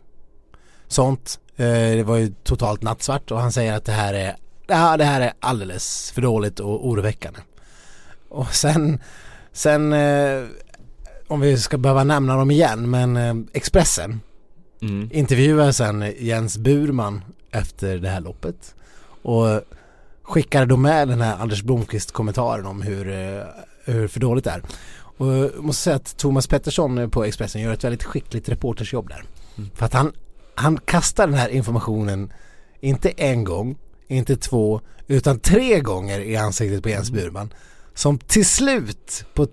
Sånt. 0.88 1.40
Eh, 1.56 1.96
det 1.96 2.02
var 2.02 2.16
ju 2.16 2.34
totalt 2.42 2.82
nattsvart 2.82 3.30
och 3.30 3.40
han 3.40 3.52
säger 3.52 3.72
att 3.72 3.84
det 3.84 3.92
här 3.92 4.14
är 4.14 4.36
Ja, 4.66 4.96
det 4.96 5.04
här 5.04 5.20
är 5.20 5.32
alldeles 5.40 6.10
för 6.10 6.22
dåligt 6.22 6.60
och 6.60 6.88
oroväckande. 6.88 7.40
Och 8.28 8.54
sen, 8.54 9.02
sen 9.52 9.92
eh, 9.92 10.42
om 11.28 11.40
vi 11.40 11.58
ska 11.58 11.78
behöva 11.78 12.04
nämna 12.04 12.36
dem 12.36 12.50
igen, 12.50 12.90
men 12.90 13.16
eh, 13.16 13.34
Expressen 13.52 14.20
mm. 14.82 15.08
intervjuade 15.12 15.72
sen 15.72 16.12
Jens 16.18 16.58
Burman 16.58 17.24
efter 17.50 17.98
det 17.98 18.08
här 18.08 18.20
loppet 18.20 18.74
och 19.22 19.60
skickade 20.22 20.66
då 20.66 20.76
med 20.76 21.08
den 21.08 21.20
här 21.20 21.36
Anders 21.36 21.62
Blomqvist 21.62 22.12
kommentaren 22.12 22.66
om 22.66 22.82
hur, 22.82 23.04
hur 23.84 24.08
för 24.08 24.20
dåligt 24.20 24.44
det 24.44 24.50
är. 24.50 24.62
Och 25.16 25.26
jag 25.26 25.64
måste 25.64 25.82
säga 25.82 25.96
att 25.96 26.16
Thomas 26.16 26.46
Pettersson 26.46 27.10
på 27.10 27.24
Expressen 27.24 27.62
gör 27.62 27.72
ett 27.72 27.84
väldigt 27.84 28.04
skickligt 28.04 28.48
reportersjobb 28.48 29.08
där. 29.08 29.24
Mm. 29.56 29.70
För 29.74 29.86
att 29.86 29.92
han, 29.92 30.12
han 30.54 30.78
kastar 30.78 31.26
den 31.26 31.36
här 31.36 31.48
informationen 31.48 32.32
inte 32.80 33.10
en 33.10 33.44
gång, 33.44 33.76
inte 34.08 34.36
två, 34.36 34.80
utan 35.06 35.38
tre 35.38 35.80
gånger 35.80 36.20
i 36.20 36.36
ansiktet 36.36 36.82
på 36.82 36.88
Jens 36.88 37.10
Burman. 37.10 37.52
Som 37.94 38.18
till 38.18 38.46
slut, 38.46 39.24
på 39.34 39.46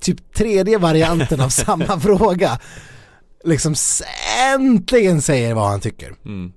typ 0.00 0.32
tredje 0.34 0.78
varianten 0.78 1.40
av 1.40 1.48
samma 1.66 2.00
fråga, 2.00 2.58
liksom 3.44 3.74
äntligen 4.54 5.22
säger 5.22 5.54
vad 5.54 5.68
han 5.68 5.80
tycker. 5.80 6.14
Mm. 6.24 6.52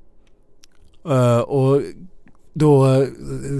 Eh, 1.09 1.39
och 1.39 1.81
då 2.53 2.93
eh, 2.93 3.07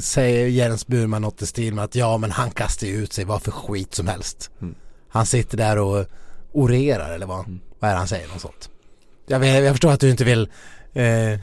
säger 0.01 0.47
Jens 0.47 0.87
Burman 0.87 1.21
något 1.21 1.41
i 1.41 1.45
stil 1.45 1.73
med 1.73 1.83
att 1.83 1.95
ja 1.95 2.17
men 2.17 2.31
han 2.31 2.51
kastar 2.51 2.87
ju 2.87 2.93
ut 2.93 3.13
sig 3.13 3.25
vad 3.25 3.41
för 3.41 3.51
skit 3.51 3.95
som 3.95 4.07
helst. 4.07 4.51
Mm. 4.61 4.75
Han 5.09 5.25
sitter 5.25 5.57
där 5.57 5.77
och 5.79 6.05
orerar 6.51 7.13
eller 7.15 7.25
vad, 7.25 7.45
Mm. 7.47 7.59
vad 7.79 7.89
är 7.89 7.93
det 7.93 7.99
han 7.99 8.07
säger? 8.07 8.27
Något 8.27 8.41
sånt. 8.41 8.69
Jag, 9.27 9.39
vet, 9.39 9.63
jag 9.63 9.73
förstår 9.73 9.91
att 9.91 9.99
du 9.99 10.09
inte 10.09 10.23
vill 10.23 10.49
eh, 10.93 11.39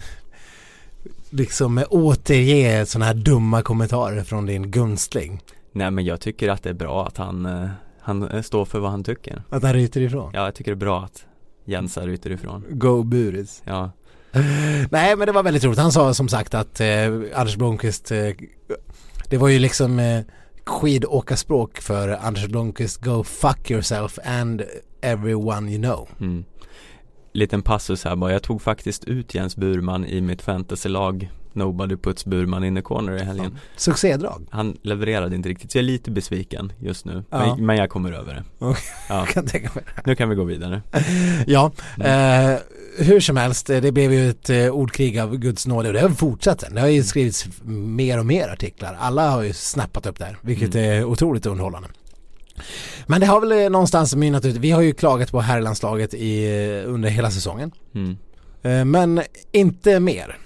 liksom 1.30 1.84
återge 1.90 2.86
sådana 2.86 3.06
här 3.06 3.14
dumma 3.14 3.62
kommentarer 3.62 4.22
från 4.24 4.46
din 4.46 4.70
gunstling. 4.70 5.42
Nej 5.72 5.90
men 5.90 6.04
jag 6.04 6.20
tycker 6.20 6.48
att 6.48 6.62
det 6.62 6.70
är 6.70 6.74
bra 6.74 7.06
att 7.06 7.16
han, 7.16 7.46
eh, 7.46 7.68
han 8.00 8.28
eh, 8.28 8.42
står 8.42 8.64
för 8.64 8.78
vad 8.78 8.90
han 8.90 9.04
tycker 9.04 9.42
Att 9.48 9.62
han 9.62 9.72
ryter 9.72 10.00
ifrån. 10.00 10.30
Ja 10.34 10.44
jag 10.44 10.54
tycker 10.54 10.70
det 10.70 10.74
är 10.74 10.86
bra 10.86 11.04
att 11.04 11.24
Jensa 11.64 12.06
ryter 12.06 12.30
ifrån 12.30 12.64
Go 12.70 13.02
Buris. 13.02 13.62
Ja, 13.64 13.90
Nej 14.90 15.16
men 15.16 15.26
det 15.26 15.32
var 15.32 15.42
väldigt 15.42 15.64
roligt. 15.64 15.78
Han 15.78 15.92
sa 15.92 16.14
som 16.14 16.28
sagt 16.28 16.54
att 16.54 16.80
eh, 16.80 16.86
Anders 17.34 17.56
Blomqvist 17.56 18.10
eh, 18.10 18.30
Det 19.28 19.36
var 19.36 19.48
ju 19.48 19.58
liksom 19.58 19.98
eh, 19.98 20.20
skidåkarspråk 20.64 21.80
för 21.80 22.08
Anders 22.08 22.46
Blomqvist 22.46 23.04
Go 23.04 23.24
fuck 23.24 23.70
yourself 23.70 24.18
and 24.24 24.62
everyone 25.00 25.72
you 25.72 25.82
know. 25.82 26.08
mm. 26.20 26.44
Liten 27.34 27.62
passus 27.62 28.04
här 28.04 28.16
bara, 28.16 28.32
jag 28.32 28.42
tog 28.42 28.62
faktiskt 28.62 29.04
ut 29.04 29.34
Jens 29.34 29.56
Burman 29.56 30.04
i 30.04 30.20
mitt 30.20 30.42
fantasylag 30.42 31.30
Nobody 31.52 31.96
puts 31.96 32.24
Burman 32.24 32.64
in 32.64 32.74
the 32.76 32.82
corner 32.82 33.16
i 33.16 33.24
helgen 33.24 33.58
Succédrag. 33.76 34.46
Han 34.50 34.76
levererade 34.82 35.36
inte 35.36 35.48
riktigt, 35.48 35.72
så 35.72 35.78
jag 35.78 35.82
är 35.82 35.86
lite 35.86 36.10
besviken 36.10 36.72
just 36.80 37.04
nu 37.04 37.24
Ja. 37.30 37.38
men, 37.56 37.66
men 37.66 37.76
jag 37.76 37.90
kommer 37.90 38.12
över 38.12 38.34
det. 38.34 38.74
Ja, 39.08 39.26
Kan 39.32 39.46
tänka 39.46 39.70
mig. 39.74 39.84
nu 40.04 40.14
kan 40.14 40.28
vi 40.28 40.34
gå 40.34 40.44
vidare 40.44 40.82
Ja, 41.46 41.72
eh, 42.00 42.58
hur 42.98 43.20
som 43.20 43.36
helst, 43.36 43.70
eh, 43.70 43.80
det 43.80 43.92
blev 43.92 44.12
ju 44.12 44.30
ett 44.30 44.50
eh, 44.50 44.68
ordkrig 44.68 45.18
av 45.18 45.36
Guds 45.36 45.66
nåde 45.66 45.88
och 45.88 45.94
det 45.94 46.00
har 46.00 46.08
fortsatt 46.08 46.60
sen. 46.60 46.74
Det 46.74 46.80
har 46.80 46.88
ju 46.88 47.02
skrivits 47.02 47.48
mer 47.64 48.18
och 48.18 48.26
mer 48.26 48.48
artiklar. 48.48 48.96
Alla 49.00 49.30
har 49.30 49.42
ju 49.42 49.52
snappat 49.52 50.06
upp 50.06 50.18
det 50.18 50.24
här, 50.24 50.36
vilket 50.40 50.74
är 50.74 51.04
otroligt 51.04 51.46
underhållande. 51.46 51.88
Men 53.06 53.20
det 53.20 53.26
har 53.26 53.40
väl 53.40 53.52
eh, 53.52 53.70
någonstans 53.70 54.14
mynnat 54.16 54.44
ut, 54.44 54.56
vi 54.56 54.70
har 54.70 54.82
ju 54.82 54.92
klagat 54.94 55.30
på 55.32 55.40
herrlandslaget 55.40 56.14
i, 56.14 56.44
eh, 56.84 56.92
under 56.92 57.08
hela 57.08 57.30
säsongen. 57.30 57.70
mm. 57.94 58.16
Eh, 58.62 58.84
Men 58.84 59.22
inte 59.52 60.00
mer. 60.00 60.38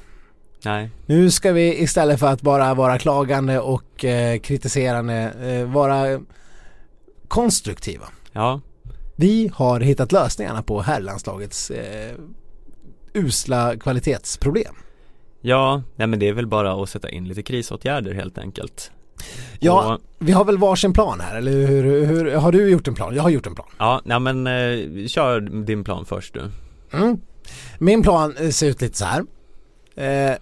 Nej, 0.65 0.91
Nu 1.07 1.31
ska 1.31 1.53
vi 1.53 1.83
istället 1.83 2.21
för 2.21 2.27
att 2.27 2.43
bara 2.43 2.75
vara 2.75 2.99
klagande 2.99 3.61
och 3.61 4.05
eh, 4.05 4.39
kritiserande 4.41 5.15
eh, 5.43 5.73
vara 5.73 6.21
konstruktiva. 7.29 8.05
ja, 8.33 8.61
Vi 9.17 9.51
har 9.55 9.81
hittat 9.81 10.13
lösningarna 10.13 10.63
på 10.63 10.81
herrlandslagets 10.81 11.71
eh, 11.71 12.15
usla 13.15 13.77
kvalitetsproblem. 13.77 14.75
ja, 15.41 15.83
nej 15.97 16.07
men 16.07 16.19
det 16.19 16.29
är 16.29 16.33
väl 16.33 16.47
bara 16.47 16.83
att 16.83 16.89
sätta 16.91 17.09
in 17.11 17.29
lite 17.29 17.43
krisåtgärder 17.43 18.15
helt 18.15 18.39
enkelt 18.39 18.91
Ja, 19.61 19.95
Och, 19.95 20.01
vi 20.19 20.33
har 20.33 20.45
väl 20.45 20.59
varsin 20.59 20.93
plan 20.93 21.21
här, 21.21 21.37
eller 21.37 21.53
hur, 21.53 22.07
hur, 22.07 22.35
har 22.35 22.53
du 22.53 22.71
gjort 22.71 22.89
en 22.89 22.95
plan? 22.95 23.15
Jag 23.15 23.23
har 23.23 23.31
gjort 23.31 23.47
en 23.47 23.55
plan. 23.55 23.69
ja, 23.79 24.01
nej 24.05 24.21
men 24.21 24.47
eh, 24.47 25.07
kör 25.07 25.41
din 25.41 25.85
plan 25.85 26.05
först 26.05 26.35
du 26.35 26.51
Mm. 26.93 27.21
Min 27.79 28.03
plan 28.03 28.37
eh, 28.37 28.51
ser 28.51 28.67
ut 28.67 28.81
lite 28.81 28.99
så 28.99 29.05
här. 29.05 29.25
Eh, 29.97 30.37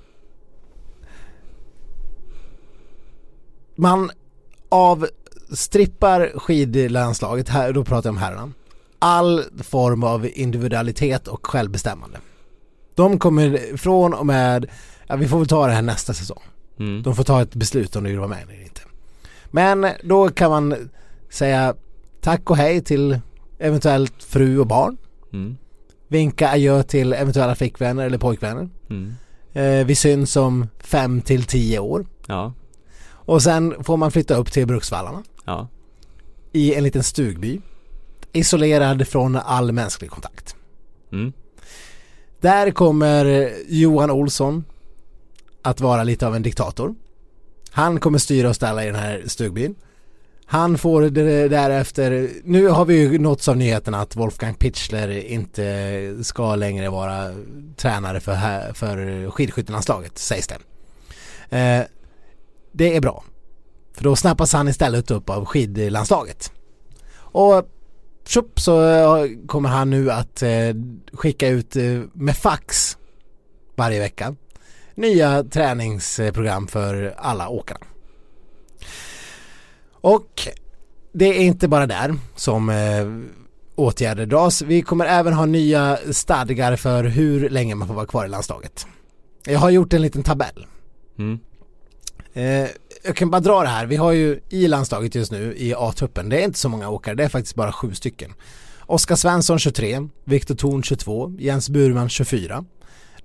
man 3.77 4.11
avstrippar 4.69 6.33
skidlandslaget, 6.39 7.49
här, 7.49 7.73
då 7.73 7.85
pratar 7.85 8.09
jag 8.09 8.15
om 8.15 8.23
herrarna, 8.23 8.53
all 8.99 9.43
form 9.63 10.03
av 10.05 10.29
individualitet 10.35 11.29
och 11.29 11.47
självbestämmande. 11.47 12.19
De 12.95 13.19
kommer 13.19 13.77
från 13.77 14.15
och 14.15 14.27
med, 14.27 14.67
ja, 15.07 15.17
vi 15.17 15.29
får 15.29 15.39
väl 15.39 15.49
ta 15.49 15.67
det 15.67 15.73
här 15.73 15.83
nästa 15.83 16.15
säsong. 16.15 16.43
Mm. 16.79 17.03
De 17.03 17.17
får 17.17 17.25
ta 17.25 17.43
ett 17.43 17.55
beslut 17.55 17.97
om 17.97 18.05
de 18.05 18.11
vill 18.11 18.19
vara 18.19 18.29
med 18.29 18.43
eller 18.43 18.63
inte. 18.63 18.81
Men 19.47 19.87
då 20.03 20.29
kan 20.29 20.51
man 20.51 20.91
säga 21.31 21.75
tack 22.21 22.51
och 22.51 22.57
hej 22.57 22.81
till 22.81 23.21
eventuellt 23.59 24.23
fru 24.23 24.59
och 24.59 24.67
barn. 24.67 24.97
Mm. 25.33 25.57
Vinka 26.09 26.49
adjö 26.49 26.83
till 26.83 27.13
eventuella 27.13 27.55
flickvänner 27.55 28.07
eller 28.07 28.19
pojkvänner. 28.19 28.69
Mm. 28.91 29.15
Eh, 29.53 29.87
vi 29.87 29.95
syns 29.95 30.37
om 30.37 30.67
fem 30.79 31.21
till 31.21 31.45
tio 31.45 31.79
år. 31.79 32.07
Ja, 32.27 32.53
Och 33.09 33.43
sen 33.43 33.85
får 33.85 33.97
man 33.97 34.11
flytta 34.11 34.35
upp 34.37 34.53
till 34.53 34.67
Bruksvallarna 34.67 35.23
ja, 35.45 35.69
i 36.53 36.75
en 36.75 36.85
liten 36.85 37.03
stugby. 37.03 37.61
Isolerad 38.33 39.09
från 39.09 39.37
all 39.37 39.73
mänsklig 39.73 40.11
kontakt. 40.11 40.57
mm. 41.13 41.33
Där 42.41 42.71
kommer 42.71 43.53
Johan 43.69 44.11
Olsson 44.11 44.65
att 45.67 45.81
vara 45.81 46.05
lite 46.05 46.27
av 46.27 46.37
en 46.37 46.43
diktator. 46.43 46.95
Han 47.71 48.01
kommer 48.01 48.19
styra 48.19 48.49
och 48.49 48.57
ställa 48.57 48.83
i 48.85 48.87
den 48.87 48.95
här 48.95 49.23
stugbyn. 49.27 49.75
Han 50.49 50.79
får 50.79 51.03
det 51.03 51.49
därefter, 51.49 52.31
nu 52.45 52.69
har 52.69 52.85
vi 52.85 52.95
ju 52.99 53.19
nåtts 53.19 53.49
av 53.49 53.57
nyheten 53.57 53.95
att 53.95 54.17
Wolfgang 54.17 54.55
Pichler 54.55 55.09
inte 55.09 56.25
ska 56.25 56.55
längre 56.55 56.89
vara 56.91 57.35
tränare 57.77 58.21
för, 58.21 58.33
här- 58.33 58.73
för 58.73 59.31
skidskyttelandslaget 59.31 60.19
sägs 60.19 60.47
det. 60.49 60.59
Eh, 61.59 61.85
det 62.73 62.97
är 62.97 63.01
bra. 63.01 63.25
För 63.95 64.05
då 64.05 64.17
snappas 64.17 64.53
han 64.53 64.69
istället 64.69 65.11
upp 65.11 65.31
av 65.31 65.45
skidlandslaget. 65.45 66.53
Och 67.17 67.69
tjup, 68.27 68.61
så 68.61 68.89
eh, 68.89 69.27
kommer 69.47 69.69
han 69.69 69.91
nu 69.91 70.11
att 70.11 70.43
eh, 70.43 70.51
skicka 71.13 71.49
ut 71.49 71.77
eh, 71.77 72.01
med 72.13 72.37
fax 72.37 72.97
varje 73.77 74.01
vecka 74.01 74.35
nya 74.97 75.45
träningsprogram 75.45 76.67
för 76.67 77.15
alla 77.19 77.49
åkarna. 77.49 77.87
Och 79.91 80.49
det 81.13 81.25
är 81.25 81.41
inte 81.41 81.69
bara 81.69 81.87
där 81.87 82.15
som 82.37 82.71
eh, 82.71 83.07
åtgärder 83.75 84.27
dras. 84.27 84.63
Vi 84.63 84.83
kommer 84.83 85.07
även 85.07 85.33
ha 85.33 85.47
nya 85.47 85.99
stadgar 86.11 86.77
för 86.77 87.05
hur 87.05 87.51
länge 87.51 87.75
man 87.75 87.89
får 87.89 87.95
vara 87.95 88.07
kvar 88.07 88.25
i 88.25 88.29
landslaget. 88.29 88.87
Jag 89.47 89.59
har 89.59 89.71
gjort 89.71 89.93
en 89.93 90.03
liten 90.03 90.23
tabell. 90.23 90.67
Mm. 91.19 91.39
Eh, 92.33 92.71
jag 93.05 93.17
kan 93.17 93.31
bara 93.31 93.41
dra 93.41 93.63
det 93.63 93.69
här. 93.69 93.87
Vi 93.87 93.97
har 93.97 94.13
ju 94.13 94.41
i 94.49 94.69
landslaget 94.69 95.15
just 95.15 95.33
nu 95.33 95.55
i 95.57 95.75
A-truppen, 95.75 96.29
det 96.29 96.41
är 96.41 96.45
inte 96.45 96.59
så 96.59 96.69
många 96.69 96.89
åkare, 96.89 97.15
det 97.15 97.25
är 97.25 97.29
faktiskt 97.29 97.55
bara 97.55 97.73
sju 97.73 97.95
stycken. 97.95 98.33
Oskar 98.81 99.17
Svensson 99.17 99.59
23, 99.59 100.09
Viktor 100.25 100.55
Thorn 100.55 100.83
22, 100.83 101.35
Jens 101.39 101.71
Burman 101.71 102.09
24. 102.09 102.65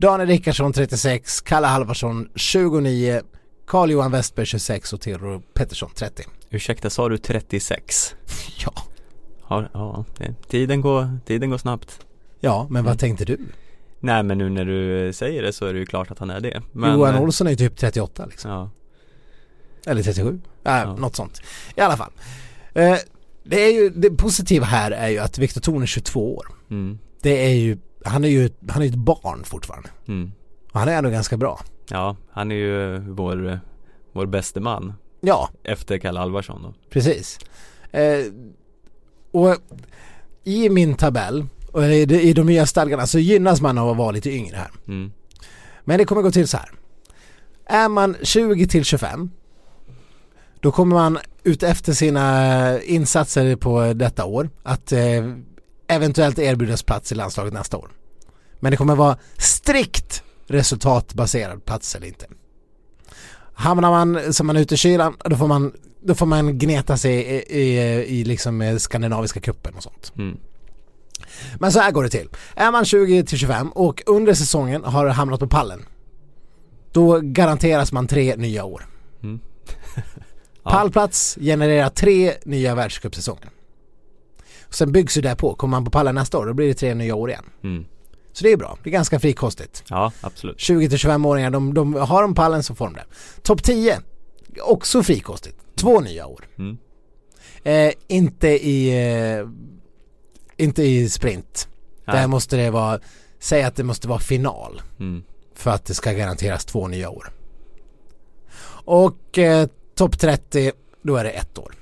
Daniel 0.02 0.28
Rickardsson 0.30 0.74
36, 0.74 1.42
Kalle 1.42 1.68
Halvarsson 1.68 2.30
29, 2.36 3.22
Carl-Johan 3.68 4.12
Westberg 4.12 4.46
26 4.46 4.94
och 4.94 5.02
Theodor 5.02 5.42
Pettersson 5.54 5.90
30. 5.96 6.24
Ursäkta, 6.50 6.90
sa 6.90 7.10
du 7.10 7.18
36? 7.18 8.16
Ja. 8.66 8.74
Ja, 9.50 9.70
ja 9.74 10.06
tiden, 10.48 10.82
går, 10.82 11.20
tiden 11.26 11.50
går 11.50 11.58
snabbt 11.58 12.00
Ja, 12.40 12.68
men 12.70 12.84
vad 12.84 13.00
tänkte 13.00 13.26
du? 13.26 13.38
Nej 14.00 14.24
men 14.24 14.38
nu 14.38 14.50
när 14.50 14.66
du 14.66 15.14
säger 15.14 15.44
det 15.44 15.54
så 15.54 15.66
är 15.66 15.74
det 15.74 15.80
ju 15.80 15.86
klart 15.86 16.12
att 16.12 16.20
han 16.20 16.30
är 16.30 16.40
det 16.40 16.62
men, 16.72 16.94
Johan 16.94 17.16
eh, 17.16 17.22
Olsson 17.22 17.48
är 17.48 17.52
ju 17.52 17.58
typ 17.58 17.78
38 17.78 18.26
liksom. 18.26 18.52
Ja, 18.52 18.70
Eller 19.86 20.04
37. 20.04 20.30
Äh, 20.30 20.38
Ja. 20.64 20.96
Något 20.96 21.16
sånt. 21.16 21.42
I 21.76 21.82
alla 21.82 21.98
fall. 21.98 22.12
Eh, 22.74 22.98
det, 23.44 23.62
är 23.62 23.72
ju, 23.74 23.90
det 23.90 24.10
positiva 24.10 24.66
här 24.66 24.92
är 24.92 25.10
ju 25.10 25.18
att 25.20 25.38
Viktor 25.38 25.62
Thorn 25.62 25.82
är 25.82 25.86
22 25.86 26.36
år. 26.36 26.46
mm, 26.70 27.00
Det 27.22 27.46
är 27.46 27.54
ju, 27.56 27.78
han 28.06 28.24
är 28.24 28.30
ju, 28.30 28.50
han 28.70 28.82
är 28.82 28.88
ett 28.88 28.96
barn 28.96 29.44
fortfarande. 29.44 29.90
mm. 30.08 30.32
Och 30.72 30.80
han 30.80 30.90
är 30.90 30.94
ändå 30.98 31.10
ganska 31.10 31.38
bra. 31.38 31.60
Ja, 31.90 32.16
han 32.32 32.52
är 32.52 32.56
ju 32.56 33.00
vår, 33.00 33.60
vår 34.14 34.26
bäste 34.26 34.60
man 34.60 34.94
Ja, 35.22 35.50
efter 35.64 35.98
Kalle 35.98 36.20
Alvarsson 36.20 36.62
då 36.64 36.74
precis. 36.90 37.40
Eh, 37.92 38.26
och 39.32 39.56
i 40.44 40.70
min 40.70 40.94
tabell, 40.96 41.46
och 41.72 41.84
i 41.84 42.34
de, 42.34 42.44
nya 42.46 42.66
stadgarna 42.66 43.08
så 43.08 43.20
gynnas 43.20 43.62
man 43.62 43.78
av 43.78 43.90
att 43.90 43.98
vara 43.98 44.12
lite 44.12 44.32
yngre 44.32 44.56
här. 44.56 44.70
mm, 44.88 45.12
Men 45.84 45.98
det 45.98 46.06
kommer 46.06 46.22
gå 46.22 46.32
till 46.32 46.48
så 46.48 46.58
här. 46.58 46.70
Är 47.66 47.90
man 47.90 48.16
20 48.24 48.68
till 48.68 48.86
25 48.86 49.32
då 50.60 50.72
kommer 50.72 50.96
man 50.96 51.20
ut 51.44 51.64
efter 51.64 51.94
sina 51.94 52.82
insatser 52.82 53.56
på 53.56 53.94
detta 53.94 54.26
år 54.26 54.50
att 54.64 54.92
eh, 54.92 55.00
eventuellt 55.92 56.40
erbjudas 56.40 56.84
plats 56.84 57.12
i 57.12 57.16
landslaget 57.16 57.54
nästa 57.54 57.78
år. 57.78 57.90
Men 58.60 58.72
det 58.72 58.78
kommer 58.78 58.96
vara 58.96 59.18
strikt 59.38 60.24
resultatbaserad 60.48 61.66
plats 61.66 61.96
eller 61.96 62.08
inte. 62.08 62.26
Hamnar 63.54 63.92
man 63.92 64.34
som 64.34 64.48
man 64.48 64.56
är 64.58 64.62
ute 64.62 64.74
i 64.74 64.78
kylan 64.78 65.18
då 65.26 65.36
får 65.36 65.48
man, 65.48 65.74
då 66.02 66.16
får 66.16 66.26
man 66.26 66.58
gneta 66.60 66.98
sig 66.98 67.14
i, 67.14 67.60
i, 67.62 67.80
i 68.20 68.24
liksom 68.24 68.80
skandinaviska 68.80 69.40
kuppen 69.40 69.74
och 69.76 69.84
sånt. 69.84 70.14
mm, 70.18 70.38
Men 71.60 71.72
så 71.72 71.80
här 71.80 71.92
går 71.92 72.04
det 72.04 72.10
till. 72.10 72.30
Är 72.56 72.72
man 72.72 72.86
20 72.86 73.24
till 73.24 73.38
25 73.38 73.70
och 73.72 74.04
under 74.06 74.34
säsongen 74.34 74.84
har 74.84 75.08
hamnat 75.08 75.40
på 75.40 75.48
pallen 75.48 75.86
då 76.92 77.20
garanteras 77.24 77.92
man 77.92 78.08
tre 78.08 78.36
nya 78.36 78.64
år. 78.64 78.88
mm. 79.24 79.40
Pallplats 80.64 81.38
genererar 81.42 81.90
tre 81.90 82.34
nya 82.44 82.76
världscupsäsonger. 82.76 83.50
Sen 84.72 84.92
byggs 84.92 85.14
det 85.14 85.36
på. 85.36 85.56
Kommer 85.56 85.72
man 85.72 85.86
på 85.86 85.92
pallen 85.92 86.16
nästa 86.16 86.38
år 86.38 86.46
då 86.46 86.54
blir 86.54 86.68
det 86.68 86.74
tre 86.74 86.94
nya 86.94 87.16
år 87.16 87.30
igen. 87.30 87.46
Mm. 87.64 87.86
Så 88.34 88.44
det 88.44 88.52
är 88.52 88.58
bra. 88.58 88.78
Det 88.84 88.90
är 88.90 88.92
ganska 88.92 89.20
frikostigt. 89.20 89.84
Ja, 89.90 90.12
absolut 90.22 90.60
20 90.60 90.90
till 90.90 90.98
25-åringar, 90.98 91.50
de, 91.52 91.74
de 91.74 91.94
har 91.94 92.22
de 92.22 92.36
pallen 92.36 92.64
så 92.64 92.76
får 92.76 92.86
de 92.86 92.94
det. 92.94 93.06
Topp 93.42 93.64
10, 93.64 94.00
också 94.62 95.04
frikostigt. 95.04 95.58
Två 95.76 96.00
nya 96.00 96.26
år. 96.28 96.46
mm. 96.58 96.78
Eh, 97.64 97.94
inte 98.08 98.48
i 98.48 99.08
eh, 99.40 99.48
inte 100.58 100.84
i 100.84 101.10
sprint. 101.10 101.68
Nej. 102.06 102.16
Där 102.16 102.28
måste 102.28 102.58
det 102.58 102.70
vara, 102.70 103.00
säg 103.40 103.64
att 103.64 103.76
det 103.76 103.84
måste 103.84 104.08
vara 104.08 104.20
final. 104.20 104.82
Mm. 105.00 105.24
för 105.56 105.72
att 105.72 105.86
det 105.86 105.94
ska 105.94 106.12
garanteras 106.12 106.66
två 106.66 106.88
nya 106.88 107.10
år. 107.10 107.32
Och 108.86 109.38
eh, 109.38 109.68
topp 109.96 110.20
30, 110.20 110.72
då 111.02 111.16
är 111.16 111.24
det 111.24 111.30
ett 111.30 111.58
år. 111.58 111.76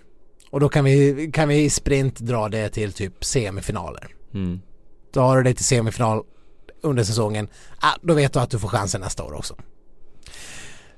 Och 0.50 0.60
då 0.60 0.70
kan 0.70 0.86
vi, 0.86 1.30
kan 1.34 1.48
vi 1.50 1.64
i 1.64 1.70
sprint 1.70 2.20
dra 2.20 2.50
det 2.50 2.70
till 2.70 2.94
typ 2.94 3.26
semifinaler. 3.26 4.08
Mm. 4.34 4.60
Drar 5.14 5.38
du 5.38 5.44
det 5.44 5.54
till 5.54 5.66
semifinal 5.66 6.24
under 6.82 7.04
säsongen, 7.04 7.48
ah, 7.80 7.96
då 8.02 8.14
vet 8.14 8.34
du 8.34 8.40
att 8.40 8.50
du 8.50 8.60
får 8.60 8.68
chansen 8.68 9.02
nästa 9.02 9.24
år 9.24 9.34
också. 9.34 9.56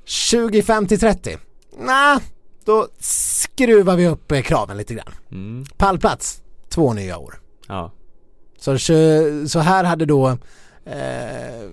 25 0.05 0.87
till 0.87 0.99
30, 0.99 1.37
nah, 1.77 2.19
då 2.65 2.87
skruvar 2.99 3.95
vi 3.95 4.07
upp 4.07 4.31
eh, 4.31 4.41
kraven 4.41 4.77
lite 4.77 4.93
grann. 4.93 5.13
Mm. 5.31 5.65
Pallplats, 5.77 6.41
två 6.69 6.93
nya 6.93 7.17
år. 7.17 7.39
Ja, 7.67 7.91
Så, 8.57 8.77
så 9.47 9.59
här 9.59 9.83
hade 9.83 10.05
då 10.05 10.27
eh, 10.85 11.69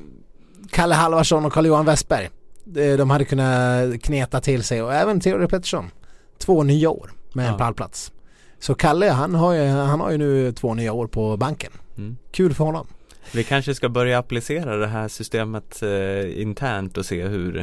Kalle 0.71 0.95
Halvarsson 0.95 1.45
och 1.45 1.53
Carl-Johan 1.53 1.87
Westberg 1.87 2.31
eh, 2.77 2.97
de 2.97 3.11
hade 3.11 3.25
kunnat 3.25 4.03
kneta 4.03 4.41
till 4.41 4.65
sig 4.65 4.83
och 4.83 4.95
även 4.95 5.21
Theodor 5.21 5.47
Pettersson 5.47 5.91
två 6.39 6.63
nya 6.63 6.91
år 6.91 7.13
med 7.39 7.47
en 7.47 7.53
Ja. 7.53 7.59
pallplats. 7.59 8.13
Så 8.61 8.75
Kalle 8.75 9.07
han 9.11 9.35
har, 9.35 9.53
ju, 9.55 9.67
han 9.67 10.01
har 10.01 10.11
ju 10.11 10.19
nu 10.19 10.53
två 10.53 10.75
nya 10.75 10.93
år 10.93 11.07
på 11.07 11.37
banken. 11.37 11.73
Mm. 11.99 12.17
Kul 12.33 12.55
för 12.55 12.65
honom. 12.65 12.87
vi 13.33 13.45
kanske 13.45 13.75
ska 13.75 13.89
börja 13.89 14.19
applicera 14.19 14.77
det 14.77 14.87
här 14.87 15.09
systemet 15.09 15.83
eh, 15.83 16.43
internt 16.43 16.99
och 16.99 17.07
se 17.07 17.23
hur, 17.27 17.59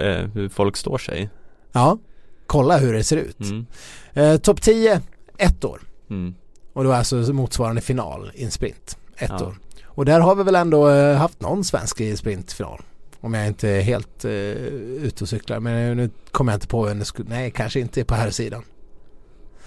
eh, 0.00 0.26
hur 0.34 0.48
folk 0.48 0.76
står 0.76 0.98
sig 0.98 1.30
Ja, 1.72 1.98
kolla 2.46 2.78
hur 2.78 2.92
det 2.92 3.04
ser 3.04 3.16
ut. 3.16 3.40
mm. 3.40 3.66
Eh, 4.12 4.36
Topp 4.36 4.62
10, 4.62 5.00
ett 5.38 5.64
år. 5.64 5.80
Mm. 6.10 6.34
Och 6.72 6.82
det 6.82 6.88
var 6.88 6.96
alltså 6.96 7.16
motsvarande 7.16 7.80
final 7.80 8.30
i 8.34 8.44
en 8.44 8.50
sprint. 8.50 8.98
Ett 9.16 9.30
Ja. 9.38 9.46
år. 9.46 9.56
Och 9.84 10.04
där 10.04 10.20
har 10.20 10.34
vi 10.34 10.42
väl 10.42 10.54
ändå 10.54 10.88
eh, 10.88 11.16
haft 11.16 11.40
någon 11.40 11.64
svensk 11.64 12.00
i 12.00 12.16
sprintfinal. 12.16 12.80
Om 13.20 13.34
jag 13.34 13.46
inte 13.46 13.68
är 13.68 13.80
helt 13.80 14.24
eh, 14.24 14.30
ute 14.30 15.24
och 15.24 15.28
cyklar. 15.28 15.60
Men 15.60 15.96
nu 15.96 16.10
kommer 16.30 16.52
jag 16.52 16.56
inte 16.56 16.66
på 16.68 16.82
vem 16.84 16.98
det 16.98 17.04
skulle, 17.04 17.28
nej 17.28 17.50
kanske 17.50 17.80
inte 17.80 18.04
på 18.04 18.14
här 18.14 18.30
sidan. 18.30 18.62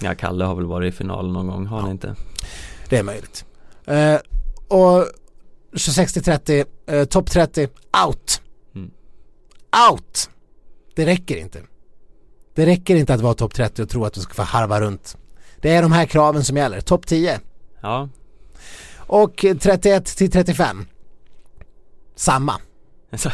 Ja, 0.02 0.16
Kalle 0.16 0.46
har 0.46 0.56
väl 0.56 0.66
varit 0.66 0.94
i 0.94 0.98
final 0.98 1.32
någon 1.32 1.48
gång, 1.48 1.66
har 1.66 1.82
han 1.82 1.92
inte? 1.92 2.16
Det 2.90 2.98
är 2.98 3.04
möjligt. 3.04 3.46
Eh, 3.86 4.20
och 4.68 5.06
26 5.76 6.14
till 6.14 6.24
30, 6.24 6.66
eh, 6.88 7.06
topp 7.06 7.32
30, 7.32 7.68
out. 8.08 8.42
Mm. 8.76 8.92
Out! 9.92 10.30
Det 10.96 11.06
räcker 11.06 11.38
inte. 11.38 11.62
Det 12.56 12.66
räcker 12.66 12.96
inte 12.96 13.14
att 13.14 13.22
vara 13.22 13.34
topp 13.34 13.54
30 13.54 13.82
och 13.84 13.90
tro 13.90 14.06
att 14.06 14.14
du 14.14 14.22
ska 14.22 14.34
få 14.34 14.42
harva 14.42 14.82
runt. 14.82 15.18
Det 15.62 15.72
är 15.72 15.82
de 15.82 15.92
här 15.92 16.06
kraven 16.06 16.44
som 16.44 16.58
gäller. 16.58 16.82
Topp 16.82 17.08
10. 17.08 17.40
Ja, 17.82 18.10
Och 18.98 19.46
31 19.60 20.06
till 20.06 20.32
35. 20.32 20.86
Samma. 22.16 22.60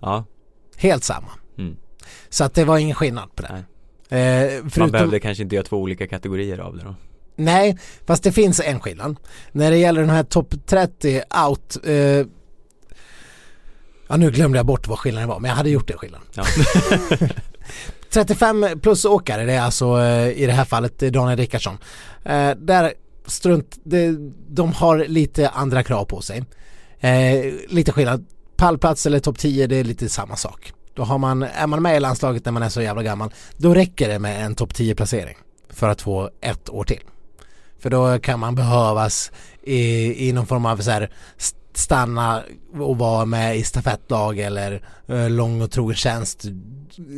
ja, 0.00 0.24
Helt 0.76 1.04
samma. 1.04 1.30
Mm. 1.58 1.76
Så 2.28 2.44
att 2.44 2.54
det 2.54 2.64
var 2.64 2.78
ingen 2.78 2.94
skillnad 2.94 3.34
på 3.36 3.42
det. 3.42 3.52
Nej. 3.52 3.64
Eh, 4.10 4.62
man 4.62 4.70
förutom, 4.70 4.90
behövde 4.90 5.20
kanske 5.20 5.42
inte 5.42 5.54
göra 5.54 5.64
två 5.64 5.76
olika 5.76 6.06
kategorier 6.06 6.58
av 6.58 6.76
det 6.76 6.84
då 6.84 6.94
Nej, 7.36 7.78
fast 8.06 8.22
det 8.22 8.32
finns 8.32 8.60
en 8.60 8.80
skillnad. 8.80 9.16
När 9.52 9.70
det 9.70 9.76
gäller 9.76 10.00
den 10.00 10.10
här 10.10 10.22
topp 10.22 10.54
30 10.66 11.22
out. 11.48 11.76
Eh, 11.84 11.94
ja 14.08 14.16
nu 14.16 14.30
glömde 14.30 14.58
jag 14.58 14.66
bort 14.66 14.88
vad 14.88 14.98
skillnaden 14.98 15.28
var 15.28 15.40
men 15.40 15.48
jag 15.48 15.56
hade 15.56 15.70
gjort 15.70 15.88
det 15.88 15.96
skillnaden. 15.96 16.26
Ja, 16.34 16.44
35 18.10 18.66
plus 18.82 19.04
åkare 19.04 19.44
det 19.44 19.52
är 19.52 19.60
alltså 19.60 20.00
eh, 20.00 20.28
i 20.28 20.46
det 20.46 20.52
här 20.52 20.64
fallet 20.64 20.98
Daniel 20.98 21.38
Rickardsson. 21.38 21.78
Eh, 22.24 22.50
där 22.50 22.92
strunt, 23.26 23.78
det, 23.84 24.16
de 24.48 24.72
har 24.72 24.98
lite 24.98 25.48
andra 25.48 25.82
krav 25.82 26.04
på 26.04 26.20
sig. 26.20 26.44
Eh, 27.00 27.52
lite 27.68 27.92
skillnad. 27.92 28.26
Pallplats 28.56 29.06
eller 29.06 29.18
topp 29.18 29.38
10 29.38 29.66
det 29.66 29.76
är 29.76 29.84
lite 29.84 30.08
samma 30.08 30.36
sak. 30.36 30.72
Då 30.94 31.02
har 31.04 31.18
man, 31.18 31.42
är 31.42 31.66
man 31.66 31.82
med 31.82 31.96
i 31.96 32.00
landslaget 32.00 32.44
när 32.44 32.52
man 32.52 32.62
är 32.62 32.68
så 32.68 32.82
jävla 32.82 33.02
gammal 33.02 33.30
då 33.56 33.74
räcker 33.74 34.08
det 34.08 34.18
med 34.18 34.44
en 34.46 34.54
topp 34.54 34.74
10 34.74 34.94
placering 34.94 35.36
för 35.70 35.88
att 35.88 36.02
få 36.02 36.30
ett 36.40 36.70
år 36.70 36.84
till. 36.84 37.00
För 37.78 37.90
då 37.90 38.18
kan 38.18 38.40
man 38.40 38.54
behövas 38.54 39.32
i, 39.62 40.28
i 40.28 40.32
någon 40.32 40.46
form 40.46 40.66
av 40.66 40.76
så 40.76 40.90
här 40.90 41.10
st- 41.36 41.56
stanna 41.74 42.42
och 42.80 42.98
vara 42.98 43.24
med 43.24 43.56
i 43.56 43.62
stafettlag 43.64 44.38
eller 44.38 44.82
eh, 45.08 45.30
lång 45.30 45.62
och 45.62 45.70
trogen 45.70 45.96
tjänst 45.96 46.44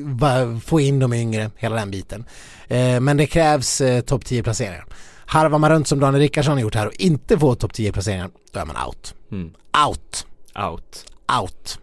va- 0.04 0.60
få 0.64 0.80
in 0.80 0.98
de 0.98 1.12
yngre, 1.12 1.50
hela 1.56 1.76
den 1.76 1.90
biten. 1.90 2.24
Eh, 2.68 3.00
men 3.00 3.16
det 3.16 3.26
krävs 3.26 3.80
eh, 3.80 4.00
topp 4.00 4.24
10 4.24 4.42
placeringar. 4.42 4.86
Harvar 5.26 5.58
man 5.58 5.70
runt 5.70 5.88
som 5.88 6.00
Daniel 6.00 6.20
Rickardsson 6.22 6.52
har 6.54 6.60
gjort 6.60 6.74
här 6.74 6.86
och 6.86 6.92
inte 6.94 7.38
får 7.38 7.54
topp 7.54 7.72
10 7.74 7.92
placeringar, 7.92 8.30
då 8.52 8.60
är 8.60 8.64
man 8.64 8.76
out. 8.86 9.14
mm. 9.30 9.52
Out. 9.88 10.26
out 10.68 11.06
Out. 11.40 11.78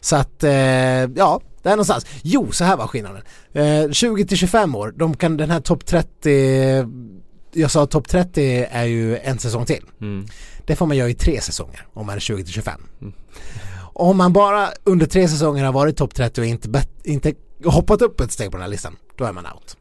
Så 0.00 0.16
att, 0.16 0.44
eh, 0.44 0.52
ja, 0.52 1.40
det 1.62 1.68
är 1.68 1.76
någonstans. 1.76 2.06
Jo, 2.22 2.52
så 2.52 2.64
här 2.64 2.76
var 2.76 2.86
skillnaden. 2.86 3.22
Eh, 3.52 3.90
20 3.90 4.26
till 4.26 4.36
25 4.36 4.74
år, 4.74 4.94
de 4.96 5.16
kan 5.16 5.36
den 5.36 5.50
här 5.50 5.60
topp 5.60 5.86
30, 5.86 6.86
jag 7.52 7.70
sa 7.70 7.86
topp 7.86 8.08
30 8.08 8.66
är 8.70 8.84
ju 8.84 9.18
en 9.18 9.38
säsong 9.38 9.66
till. 9.66 9.84
mm. 10.00 10.26
Det 10.66 10.76
får 10.76 10.86
man 10.86 10.96
göra 10.96 11.08
i 11.08 11.14
tre 11.14 11.40
säsonger 11.40 11.86
om 11.94 12.06
man 12.06 12.16
är 12.16 12.20
20 12.20 12.44
till 12.44 12.52
25. 12.52 12.80
Mm. 13.00 13.12
Om 13.94 14.16
man 14.16 14.32
bara 14.32 14.68
under 14.84 15.06
tre 15.06 15.28
säsonger 15.28 15.64
har 15.64 15.72
varit 15.72 15.96
topp 15.96 16.14
30 16.14 16.40
och 16.40 16.46
inte, 16.46 16.82
inte 17.04 17.34
hoppat 17.64 18.02
upp 18.02 18.20
ett 18.20 18.32
steg 18.32 18.50
på 18.50 18.56
den 18.56 18.62
här 18.62 18.70
listan, 18.70 18.96
då 19.16 19.24
är 19.24 19.32
man 19.32 19.46
out. 19.46 19.76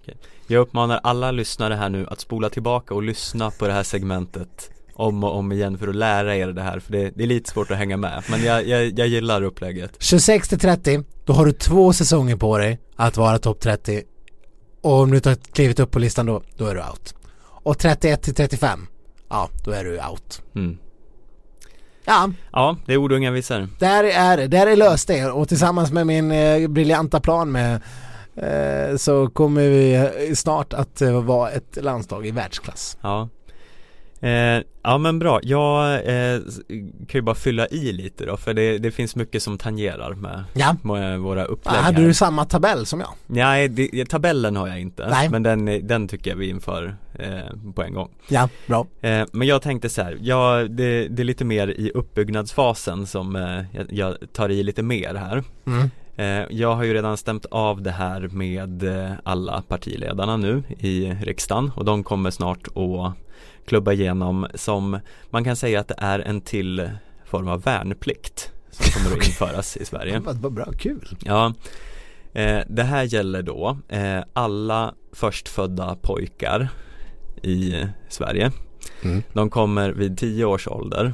Jag 0.48 0.62
uppmanar 0.62 1.00
alla 1.04 1.32
lyssnare 1.32 1.74
här 1.74 1.90
nu 1.90 2.08
att 2.10 2.20
spola 2.20 2.50
tillbaka 2.50 2.94
och 2.94 3.04
lyssna 3.04 3.52
på 3.52 3.68
det 3.68 3.74
här 3.74 3.84
segmentet 3.84 4.72
om 4.98 5.24
och 5.24 5.36
om 5.36 5.52
igen 5.52 5.78
för 5.78 5.88
att 5.88 5.96
lära 5.96 6.36
er 6.36 6.48
det 6.48 6.62
här 6.62 6.80
för 6.80 6.92
det, 6.92 7.12
det 7.16 7.24
är 7.24 7.28
lite 7.28 7.50
svårt 7.50 7.72
att 7.72 7.78
hänga 7.78 7.98
med 7.98 8.24
men 8.30 8.44
jag, 8.44 8.68
jag, 8.68 9.00
jag 9.00 9.08
gillar 9.08 9.42
upplägget 9.44 9.92
26 10.00 10.50
till 10.50 10.60
30, 10.60 11.04
då 11.26 11.34
har 11.34 11.46
du 11.46 11.52
två 11.52 11.94
säsonger 11.94 12.36
på 12.36 12.58
dig 12.58 12.80
att 12.96 13.18
vara 13.18 13.40
topp 13.40 13.60
30 13.60 14.04
och 14.82 14.94
om 14.94 15.12
du 15.12 15.16
inte 15.16 15.30
har 15.30 15.36
klivit 15.36 15.80
upp 15.80 15.92
på 15.92 16.00
listan 16.00 16.26
då, 16.26 16.42
då 16.58 16.66
är 16.66 16.76
du 16.76 16.82
out. 16.82 17.16
Och 17.42 17.78
31 17.78 18.22
till 18.22 18.36
35, 18.36 18.88
ja 19.30 19.50
då 19.66 19.72
är 19.72 19.84
du 19.84 20.00
out. 20.00 20.42
mm. 20.56 20.78
Ja, 22.06 22.30
Ja, 22.52 22.78
det 22.86 22.94
är 22.94 22.98
ord 22.98 23.12
och 23.12 23.18
inga 23.18 23.32
visor. 23.32 23.70
där 23.80 24.04
är 24.04 24.38
det. 24.38 24.48
Där 24.48 24.68
är 24.68 24.76
löst 24.76 25.08
det 25.08 25.26
och 25.26 25.48
tillsammans 25.48 25.92
med 25.92 26.08
min 26.08 26.32
eh, 26.32 26.68
briljanta 26.68 27.20
plan 27.20 27.52
med 27.52 27.82
eh, 28.36 28.98
så 28.98 29.30
kommer 29.30 29.62
vi 29.62 29.94
eh, 29.96 30.34
snart 30.36 30.74
att 30.74 31.02
eh, 31.02 31.22
vara 31.24 31.52
ett 31.52 31.78
landslag 31.82 32.28
i 32.28 32.32
världsklass. 32.32 32.98
Ja 33.02 33.30
eh, 34.22 34.64
Ja 34.84 34.98
men 34.98 35.20
bra, 35.20 35.40
jag 35.44 35.94
eh, 35.96 36.40
kan 37.08 37.14
ju 37.14 37.22
bara 37.22 37.36
fylla 37.36 37.68
i 37.68 37.92
lite 37.92 38.26
då 38.26 38.38
för 38.38 38.54
det, 38.54 38.78
det 38.78 38.92
finns 38.92 39.16
mycket 39.16 39.44
som 39.44 39.58
tangerar 39.58 40.14
med, 40.14 40.44
Ja. 40.54 40.76
med 40.84 41.20
våra 41.20 41.42
Ah, 41.42 41.46
upplägg 41.46 41.76
hade 41.76 41.98
här. 41.98 42.08
du 42.08 42.14
samma 42.14 42.46
tabell 42.46 42.86
som 42.86 43.00
jag? 43.00 43.10
Nej, 43.28 43.68
det, 43.68 44.06
tabellen 44.06 44.56
har 44.56 44.68
jag 44.68 44.80
inte 44.82 45.08
Nej. 45.10 45.30
men 45.30 45.44
den, 45.44 45.88
den 45.88 46.08
tycker 46.08 46.30
jag 46.32 46.38
vi 46.38 46.50
inför 46.50 46.96
eh, 47.20 47.72
på 47.76 47.84
en 47.84 47.94
gång 47.94 48.10
Ja, 48.28 48.50
bra. 48.68 48.88
eh, 49.02 49.26
Men 49.32 49.48
jag 49.48 49.62
tänkte 49.62 49.90
så 49.90 50.02
här, 50.02 50.18
jag, 50.22 50.72
det, 50.72 51.08
det 51.08 51.22
är 51.22 51.26
lite 51.26 51.46
mer 51.46 51.68
i 51.68 51.92
uppbyggnadsfasen 51.96 53.08
som 53.08 53.36
eh, 53.36 53.42
jag, 53.74 53.86
jag 53.90 54.16
tar 54.34 54.50
i 54.50 54.64
lite 54.64 54.84
mer 54.84 55.16
här 55.16 55.44
Mm. 55.66 55.90
Eh, 56.20 56.46
Jag 56.58 56.76
har 56.76 56.84
ju 56.84 56.94
redan 56.94 57.18
stämt 57.18 57.46
av 57.52 57.82
det 57.82 57.92
här 57.92 58.28
med 58.32 58.84
alla 59.24 59.62
partiledarna 59.68 60.38
nu 60.38 60.64
i 60.80 61.06
riksdagen 61.24 61.72
och 61.76 61.86
de 61.86 62.04
kommer 62.04 62.32
snart 62.32 62.68
att 62.68 63.14
klubba 63.68 63.94
igenom 63.94 64.48
som 64.56 65.00
man 65.30 65.44
kan 65.44 65.56
säga 65.56 65.80
att 65.80 65.88
det 65.88 65.96
är 65.98 66.20
en 66.20 66.42
till 66.42 66.90
form 67.26 67.48
av 67.48 67.62
värnplikt 67.62 68.52
som 68.70 68.86
kommer 68.86 69.18
att 69.18 69.28
införas 69.28 69.78
i 69.78 69.86
Sverige. 69.86 70.20
Vad, 70.20 70.54
bra, 70.54 70.72
kul. 70.80 71.18
Ja, 71.26 71.54
eh, 72.34 72.60
det 72.68 72.84
här 72.84 73.04
gäller 73.04 73.42
då 73.42 73.78
eh, 73.88 74.20
alla 74.34 74.94
förstfödda 75.12 75.96
pojkar 76.02 76.70
i 77.44 77.86
Sverige. 78.10 78.52
Mm. 79.04 79.24
De 79.34 79.50
kommer 79.50 79.90
vid 79.90 80.18
10 80.18 80.46
års 80.46 80.68
ålder 80.68 81.14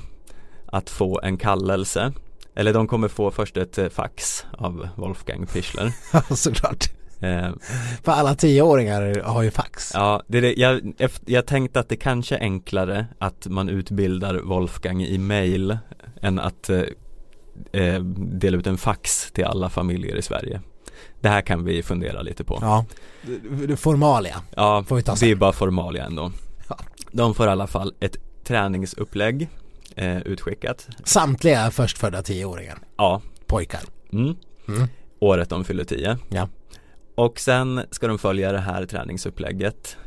att 0.66 0.90
få 0.90 1.22
en 1.24 1.38
kallelse 1.38 2.14
eller 2.56 2.74
de 2.74 2.88
kommer 2.88 3.08
få 3.08 3.32
först 3.32 3.58
ett 3.58 3.78
eh, 3.78 3.90
fax 3.90 4.46
av 4.58 4.88
Wolfgang 4.96 5.46
Pichler. 5.46 5.92
Såklart. 6.36 6.90
Eh, 7.24 7.50
För 8.04 8.12
alla 8.12 8.36
tioåringar 8.36 9.22
har 9.24 9.44
ju 9.44 9.52
fax. 9.52 9.92
ja, 9.94 10.24
det 10.28 10.38
är 10.38 10.42
det. 10.42 10.54
Jag, 10.54 10.94
jag 11.26 11.46
tänkte 11.46 11.80
att 11.80 11.90
det 11.90 11.96
kanske 11.96 12.36
är 12.36 12.40
enklare 12.40 13.06
att 13.20 13.48
man 13.48 13.70
utbildar 13.70 14.36
Wolfgang 14.36 15.04
i 15.04 15.18
mail 15.18 15.78
än 16.22 16.40
att 16.40 16.70
eh, 16.70 16.82
eh, 17.72 18.00
dela 18.18 18.58
ut 18.58 18.68
en 18.68 18.78
fax 18.78 19.32
till 19.32 19.46
alla 19.46 19.70
familjer 19.70 20.16
i 20.16 20.22
Sverige. 20.22 20.62
Det 21.22 21.30
här 21.30 21.42
kan 21.42 21.64
vi 21.64 21.84
fundera 21.84 22.22
lite 22.22 22.44
på. 22.44 22.58
Ja. 22.62 22.86
Formalia. 23.78 24.36
Ja, 24.56 24.84
Får 24.88 24.96
vi 24.96 25.02
ta 25.04 25.16
det 25.20 25.32
är 25.32 25.36
bara 25.36 25.54
formalia 25.54 26.06
ändå. 26.06 26.32
Ja. 26.70 26.78
De 27.12 27.34
får 27.36 27.48
i 27.48 27.50
alla 27.50 27.68
fall 27.68 27.94
ett 28.00 28.18
träningsupplägg 28.44 29.50
eh, 29.96 30.18
utskickat. 30.18 30.88
Samtliga 31.04 31.72
förstfödda 31.72 32.22
tioåringar. 32.24 32.78
Ja, 32.98 33.22
Pojkar. 33.48 33.82
mm. 34.14 34.36
Mm. 34.68 34.88
året 35.20 35.50
de 35.50 35.64
fyller 35.66 35.84
10. 35.84 36.18
Ja. 36.30 36.48
Och 37.16 37.40
sen 37.40 37.82
ska 37.92 38.08
de 38.08 38.20
följa 38.20 38.52
det 38.52 38.60
här 38.60 38.86
träningsupplägget 38.86 39.98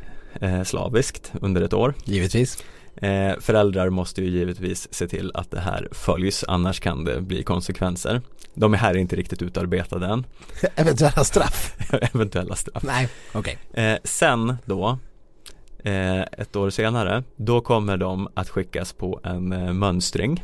eh, 0.41 0.63
slaviskt 0.63 1.31
under 1.41 1.61
ett 1.61 1.73
år. 1.73 1.93
Givetvis. 2.05 2.63
Eh, 2.95 3.39
föräldrar 3.39 3.89
måste 3.89 4.21
ju 4.21 4.29
givetvis 4.29 4.93
se 4.93 5.07
till 5.07 5.31
att 5.33 5.51
det 5.51 5.59
här 5.59 5.87
följs 5.91 6.45
annars 6.47 6.79
kan 6.79 7.03
det 7.03 7.21
bli 7.21 7.43
konsekvenser. 7.43 8.21
De 8.53 8.73
är 8.73 8.77
här 8.77 8.97
inte 8.97 9.15
riktigt 9.15 9.41
utarbetade 9.41 10.07
än, 10.07 10.25
Eventuella 10.75 11.23
straff. 11.23 11.75
eventuella 12.13 12.55
straff. 12.55 12.83
Nej, 12.83 13.09
okej. 13.33 13.57
Eh, 13.73 13.97
sen 14.03 14.57
då, 14.65 14.99
eh, 15.83 16.21
ett 16.21 16.55
år 16.55 16.69
senare, 16.69 17.23
då 17.35 17.61
kommer 17.61 17.97
de 17.97 18.27
att 18.33 18.49
skickas 18.49 18.93
på 18.93 19.19
en 19.23 19.53
eh, 19.53 19.73
mönstring 19.73 20.43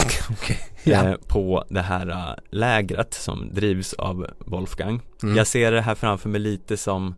Okej. 0.30 0.58
Ja. 0.84 1.08
eh, 1.08 1.14
på 1.26 1.64
det 1.68 1.80
här 1.82 2.08
eh, 2.10 2.34
lägret 2.50 3.14
som 3.14 3.54
drivs 3.54 3.92
av 3.92 4.26
Wolfgang. 4.38 5.00
Mm. 5.22 5.36
Jag 5.36 5.46
ser 5.46 5.72
det 5.72 5.80
här 5.80 5.94
framför 5.94 6.28
mig 6.28 6.40
lite 6.40 6.76
som 6.76 7.14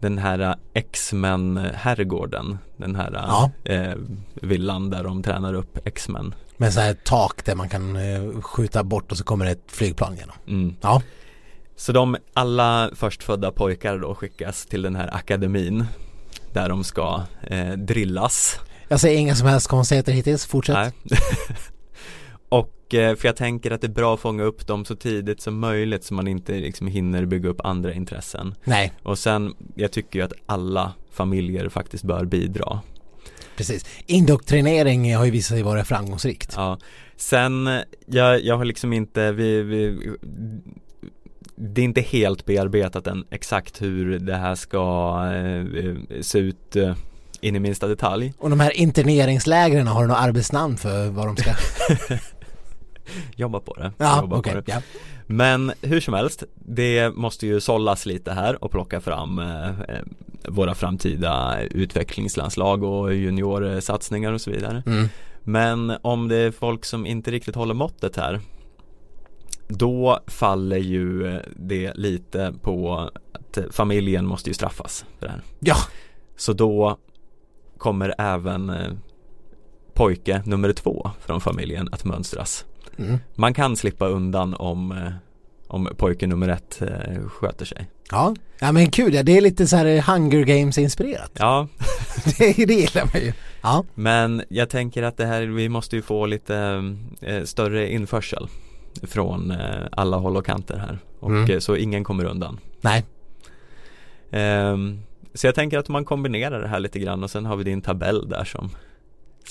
den 0.00 0.18
här 0.18 0.38
eh, 0.38 0.54
X-Men 0.74 1.56
herrgården, 1.74 2.58
den 2.76 2.96
här 2.96 3.14
eh, 3.14 3.24
Ja. 3.26 3.50
eh, 3.72 3.94
villan 4.34 4.90
där 4.90 5.04
de 5.04 5.22
tränar 5.22 5.54
upp 5.54 5.78
X-Men. 5.86 6.34
Med 6.56 6.72
så 6.72 6.80
här 6.80 6.94
tak 6.94 7.44
där 7.44 7.54
man 7.54 7.68
kan 7.68 7.96
eh, 7.96 8.40
skjuta 8.40 8.84
bort 8.84 9.12
och 9.12 9.18
så 9.18 9.24
kommer 9.24 9.44
det 9.44 9.50
ett 9.50 9.64
flygplan 9.72 10.14
igenom. 10.14 10.36
Mm. 10.46 10.76
Ja. 10.80 11.02
Så 11.76 11.92
de, 11.92 12.16
alla 12.34 12.90
förstfödda 12.94 13.50
pojkar 13.52 13.98
då 13.98 14.14
skickas 14.14 14.66
till 14.66 14.82
den 14.82 14.96
här 14.96 15.14
akademin 15.14 15.84
där 16.52 16.68
de 16.68 16.84
ska 16.84 17.22
eh, 17.42 17.72
drillas. 17.72 18.60
Jag 18.88 19.00
säger 19.00 19.18
inga 19.18 19.34
som 19.34 19.48
helst 19.48 19.68
konstigheter 19.68 20.12
hittills. 20.12 20.46
Fortsätt. 20.46 20.94
Eh, 22.94 23.16
för 23.16 23.28
jag 23.28 23.36
tänker 23.36 23.70
att 23.70 23.80
det 23.80 23.86
är 23.86 23.92
bra 23.92 24.14
att 24.14 24.20
fånga 24.20 24.42
upp 24.42 24.66
dem 24.66 24.84
så 24.84 24.96
tidigt 24.96 25.40
som 25.40 25.58
möjligt 25.58 26.04
så 26.04 26.14
man 26.14 26.28
inte 26.28 26.52
liksom 26.52 26.86
hinner 26.86 27.24
bygga 27.24 27.48
upp 27.48 27.60
andra 27.64 27.92
intressen. 27.92 28.54
Nej, 28.64 28.92
Och 29.02 29.18
sen, 29.18 29.54
jag 29.74 29.92
tycker 29.92 30.18
ju 30.18 30.24
att 30.24 30.32
alla 30.46 30.92
familjer 31.12 31.68
faktiskt 31.68 32.04
bör 32.04 32.24
bidra. 32.24 32.80
precis. 33.56 33.84
Indoktrinering 34.06 35.16
har 35.16 35.24
ju 35.24 35.30
visat 35.30 35.48
sig 35.48 35.62
vara 35.62 35.84
framgångsrikt. 35.84 36.52
Ja. 36.56 36.78
Sen, 37.16 37.68
jag, 38.06 38.42
jag 38.44 38.56
har 38.56 38.64
liksom 38.64 38.92
inte, 38.92 39.32
vi, 39.32 39.62
vi 39.62 39.98
det 41.56 41.80
är 41.80 41.84
inte 41.84 42.00
helt 42.00 42.44
bearbetat 42.44 43.06
än 43.06 43.24
exakt 43.30 43.82
hur 43.82 44.18
det 44.18 44.36
här 44.36 44.54
ska 44.54 45.16
eh, 45.34 46.20
se 46.22 46.38
ut 46.38 46.76
eh, 46.76 46.94
in 47.40 47.56
i 47.56 47.60
minsta 47.60 47.86
detalj. 47.86 48.32
Och 48.38 48.50
de 48.50 48.60
här 48.60 48.76
interneringslägren 48.76 49.86
har 49.86 50.02
du 50.02 50.08
något 50.08 50.18
arbetsnamn 50.18 50.76
för 50.76 51.08
vad 51.08 51.26
de 51.26 51.36
ska... 51.36 51.50
Jobba 53.36 53.60
på 53.60 53.74
det. 53.74 53.92
Ja, 53.98 54.20
Jobba 54.20 54.36
på 54.36 54.40
okej. 54.40 54.54
det. 54.54 54.72
Ja. 54.72 54.80
Men 55.26 55.72
hur 55.82 56.00
som 56.00 56.14
helst, 56.14 56.42
det 56.54 57.16
måste 57.16 57.46
ju 57.46 57.60
sållas 57.60 58.06
lite 58.06 58.32
här 58.32 58.64
och 58.64 58.70
plocka 58.70 59.00
fram 59.00 59.38
eh, 59.38 59.68
eh, 59.68 60.00
våra 60.48 60.74
framtida 60.74 61.60
utvecklingslandslag 61.60 62.82
och 62.82 63.14
juniorsatsningar 63.14 64.32
och 64.32 64.40
så 64.40 64.50
vidare. 64.50 64.82
Mm. 64.86 65.08
Men 65.42 65.92
om 66.02 66.28
det 66.28 66.36
är 66.36 66.50
folk 66.50 66.84
som 66.84 67.06
inte 67.06 67.30
riktigt 67.30 67.54
håller 67.54 67.74
måttet 67.74 68.16
här 68.16 68.40
Då 69.68 70.20
faller 70.26 70.76
ju 70.76 71.40
det 71.56 71.92
lite 71.94 72.54
på 72.62 73.10
att 73.32 73.58
familjen 73.70 74.26
måste 74.26 74.50
ju 74.50 74.54
straffas 74.54 75.04
för 75.18 75.26
det 75.26 75.32
här 75.32 75.42
Ja, 75.60 75.76
Så 76.36 76.52
då 76.52 76.98
kommer 77.78 78.14
även 78.18 78.70
eh, 78.70 78.92
pojke 79.94 80.42
nummer 80.46 80.72
två 80.72 81.10
från 81.20 81.40
familjen 81.40 81.88
att 81.92 82.04
mönstras 82.04 82.64
mm. 82.98 83.18
Man 83.34 83.54
kan 83.54 83.76
slippa 83.76 84.06
undan 84.06 84.54
om, 84.54 84.92
eh, 84.92 85.12
om 85.68 85.88
pojke 85.96 86.26
nummer 86.26 86.48
ett 86.48 86.82
eh, 86.82 87.28
sköter 87.28 87.64
sig 87.64 87.86
ja. 88.10 88.34
ja 88.60 88.72
men 88.72 88.90
kul, 88.90 89.14
ja. 89.14 89.22
det 89.22 89.36
är 89.36 89.40
lite 89.40 89.66
så 89.66 89.76
här 89.76 90.00
Hunger 90.00 90.44
Games 90.44 90.78
inspirerat. 90.78 91.30
Ja, 91.38 91.68
det, 92.38 92.66
det 92.66 92.74
gillar 92.74 93.10
man 93.14 93.22
ju. 93.22 93.32
Ja, 93.62 93.84
men 93.94 94.42
jag 94.48 94.70
tänker 94.70 95.02
att 95.02 95.16
det 95.16 95.26
här, 95.26 95.42
vi 95.42 95.68
måste 95.68 95.96
ju 95.96 96.02
få 96.02 96.26
lite 96.26 96.56
eh, 97.20 97.42
större 97.44 97.92
införsel 97.92 98.48
från 99.02 99.50
eh, 99.50 99.86
alla 99.92 100.16
håll 100.16 100.36
och 100.36 100.46
kanter 100.46 100.76
här 100.78 100.98
och 101.20 101.30
Mm. 101.30 101.50
eh, 101.50 101.58
så 101.58 101.76
ingen 101.76 102.04
kommer 102.04 102.24
undan 102.24 102.60
nej. 102.80 103.04
Ehm, 104.30 104.98
Så 105.34 105.46
jag 105.46 105.54
tänker 105.54 105.78
att 105.78 105.88
man 105.88 106.04
kombinerar 106.04 106.60
det 106.62 106.68
här 106.68 106.80
lite 106.80 106.98
grann 106.98 107.22
och 107.24 107.30
sen 107.30 107.46
har 107.46 107.56
vi 107.56 107.64
din 107.64 107.82
tabell 107.82 108.28
där 108.28 108.44
som, 108.44 108.70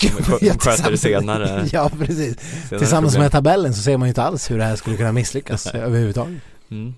som 0.00 0.10
sköter 0.58 0.90
tillsammans- 0.90 1.00
senare, 1.00 1.68
Ja, 1.72 1.90
precis. 1.98 2.38
senare 2.40 2.78
Tillsammans 2.78 3.12
problem. 3.12 3.22
med 3.24 3.32
tabellen 3.32 3.74
så 3.74 3.82
ser 3.82 3.96
man 3.96 4.08
ju 4.08 4.10
inte 4.10 4.22
alls 4.22 4.50
hur 4.50 4.58
det 4.58 4.64
här 4.64 4.76
skulle 4.76 4.96
kunna 4.96 5.12
misslyckas 5.12 5.66
överhuvudtaget. 5.66 6.42
mm. 6.70 6.94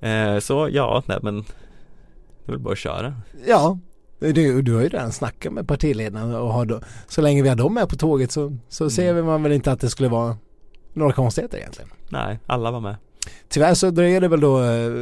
Eh, 0.00 0.40
Så 0.40 0.68
ja, 0.72 1.02
nej 1.06 1.18
men 1.22 1.40
det 1.40 2.46
är 2.46 2.50
väl 2.50 2.58
bara 2.58 2.72
att 2.72 2.78
köra 2.78 3.14
Ja, 3.46 3.78
du, 4.18 4.62
du 4.62 4.74
har 4.74 4.82
ju 4.82 4.88
redan 4.88 5.12
snackat 5.12 5.52
med 5.52 5.68
partiledarna 5.68 6.40
och 6.40 6.52
har 6.52 6.64
då, 6.66 6.80
så 7.08 7.20
länge 7.20 7.42
vi 7.42 7.48
har 7.48 7.56
dem 7.56 7.74
med 7.74 7.88
på 7.88 7.96
tåget 7.96 8.32
så, 8.32 8.56
så 8.68 8.90
ser 8.90 9.10
Mm. 9.12 9.26
man 9.26 9.42
väl 9.42 9.52
inte 9.52 9.72
att 9.72 9.80
det 9.80 9.90
skulle 9.90 10.08
vara 10.08 10.36
några 10.92 11.12
konstigheter 11.12 11.58
egentligen. 11.58 11.90
Nej, 12.08 12.38
alla 12.46 12.70
var 12.70 12.80
med 12.80 12.96
Tyvärr 13.48 13.74
så 13.74 13.90
dröjer 13.90 14.20
det 14.20 14.28
väl 14.28 14.40
då 14.40 14.62
eh, 14.64 14.92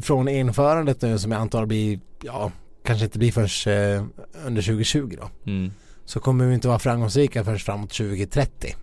från 0.00 0.28
införandet 0.28 1.02
nu 1.02 1.18
som 1.18 1.32
jag 1.32 1.40
antar 1.40 1.66
blir, 1.66 2.00
ja, 2.22 2.52
kanske 2.84 3.04
inte 3.04 3.18
blir 3.18 3.32
först 3.32 3.66
eh, 3.66 4.04
under 4.46 4.62
2020 4.62 5.16
då. 5.20 5.50
mm. 5.50 5.72
Så 6.08 6.20
kommer 6.20 6.46
vi 6.46 6.54
inte 6.54 6.68
vara 6.68 6.78
framgångsrika 6.78 7.44
först 7.44 7.66
framåt 7.66 7.90
2030. 7.90 8.74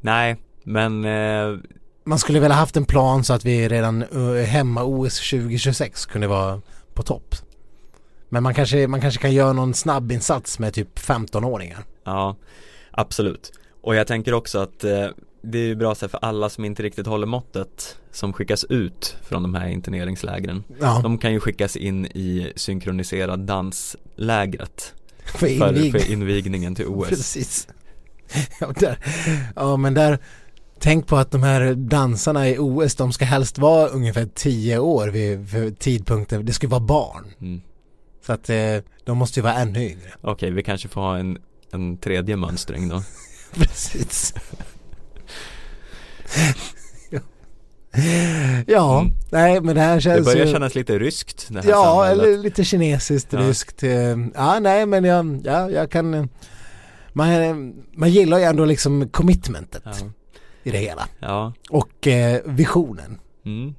Nej, 0.00 0.36
men 0.64 1.04
eh, 1.04 1.58
Man 2.04 2.18
skulle 2.18 2.40
väl 2.40 2.50
ha 2.50 2.58
haft 2.58 2.76
en 2.76 2.84
plan 2.84 3.24
så 3.24 3.32
att 3.32 3.44
vi 3.44 3.68
redan 3.68 4.02
eh, 4.02 4.44
hemma 4.44 4.84
OS 4.84 5.30
2026 5.30 6.06
kunde 6.06 6.26
vara 6.26 6.60
på 6.94 7.02
topp. 7.02 7.34
Men 8.28 8.42
man 8.42 8.54
kanske, 8.54 8.86
man 8.86 9.00
kanske 9.00 9.20
kan 9.20 9.32
göra 9.32 9.52
någon 9.52 9.74
snabb 9.74 10.12
insats 10.12 10.58
med 10.58 10.74
typ 10.74 10.98
15-åringar. 10.98 11.84
Ja, 12.04 12.36
absolut. 12.90 13.52
Och 13.80 13.94
jag 13.94 14.06
tänker 14.06 14.34
också 14.34 14.58
att 14.58 14.84
eh, 14.84 15.06
det 15.42 15.58
är 15.58 15.66
ju 15.66 15.74
bra 15.74 15.94
så 15.94 16.08
för 16.08 16.18
alla 16.22 16.48
som 16.48 16.64
inte 16.64 16.82
riktigt 16.82 17.06
håller 17.06 17.26
måttet 17.26 17.96
som 18.12 18.32
skickas 18.32 18.64
ut 18.64 19.16
från 19.22 19.42
de 19.42 19.54
här 19.54 19.68
interneringslägren. 19.68 20.64
Ja, 20.80 21.00
De 21.02 21.18
kan 21.18 21.32
ju 21.32 21.40
skickas 21.40 21.76
in 21.76 22.06
i 22.06 22.52
synkroniserad 22.56 23.40
danslägret 23.40 24.94
för 25.38 25.46
invig. 25.46 25.92
för 25.92 26.12
invigningen 26.12 26.74
till 26.74 26.86
OS. 26.86 27.08
Precis. 27.08 27.68
Ja, 28.60 28.72
där, 28.78 28.98
ja 29.56 29.76
men 29.76 29.94
där 29.94 30.18
Tänk 30.82 31.06
på 31.06 31.16
att 31.16 31.30
de 31.30 31.42
här 31.42 31.74
dansarna 31.74 32.48
i 32.48 32.58
OS 32.58 32.94
de 32.94 33.12
ska 33.12 33.24
helst 33.24 33.58
vara 33.58 33.88
ungefär 33.88 34.28
10 34.34 34.78
år 34.78 35.08
vid 35.08 35.50
för 35.50 35.70
tidpunkten, 35.70 36.46
det 36.46 36.52
ska 36.52 36.66
ju 36.66 36.70
vara 36.70 36.80
barn. 36.80 37.24
Mm. 37.40 37.60
Så 38.26 38.32
att 38.32 38.50
eh, 38.50 38.76
de 39.04 39.18
måste 39.18 39.40
ju 39.40 39.44
vara 39.44 39.54
ännu 39.54 39.84
yngre. 39.84 40.12
Okej, 40.20 40.50
vi 40.50 40.62
kanske 40.62 40.88
får 40.88 41.00
ha 41.00 41.18
en, 41.18 41.38
en 41.72 41.96
tredje 41.96 42.36
mönstring 42.36 42.88
då 42.88 43.02
Precis. 43.52 44.34
Ja, 48.66 49.00
Mm. 49.00 49.12
nej 49.30 49.60
men 49.60 49.74
det 49.74 49.80
här 49.80 49.94
Det 49.94 50.00
känns 50.00 50.24
börjar 50.26 50.46
ju- 50.46 50.52
kännas 50.52 50.74
lite 50.74 50.98
ryskt 50.98 51.46
det 51.50 51.62
här 51.62 51.70
Ja, 51.70 51.84
samhället 51.84 52.26
eller 52.26 52.38
lite 52.38 52.64
kinesiskt, 52.64 53.32
Ja. 53.32 53.38
ryskt. 53.38 53.82
eh, 53.82 53.90
Ja, 54.34 54.58
nej 54.60 54.86
men 54.86 55.04
jag, 55.04 55.40
ja, 55.44 55.70
jag 55.70 55.90
kan 55.90 56.14
eh, 56.14 56.24
man, 57.12 57.74
man 57.92 58.10
gillar 58.10 58.38
ju 58.38 58.44
ändå 58.44 58.64
liksom 58.64 59.08
commitmentet 59.08 59.82
Ja, 59.84 59.92
i 60.62 60.70
det 60.70 60.78
hela. 60.78 61.08
ja. 61.18 61.52
Och 61.70 62.06
eh, 62.06 62.40
visionen. 62.44 63.18
Mm. 63.46 63.74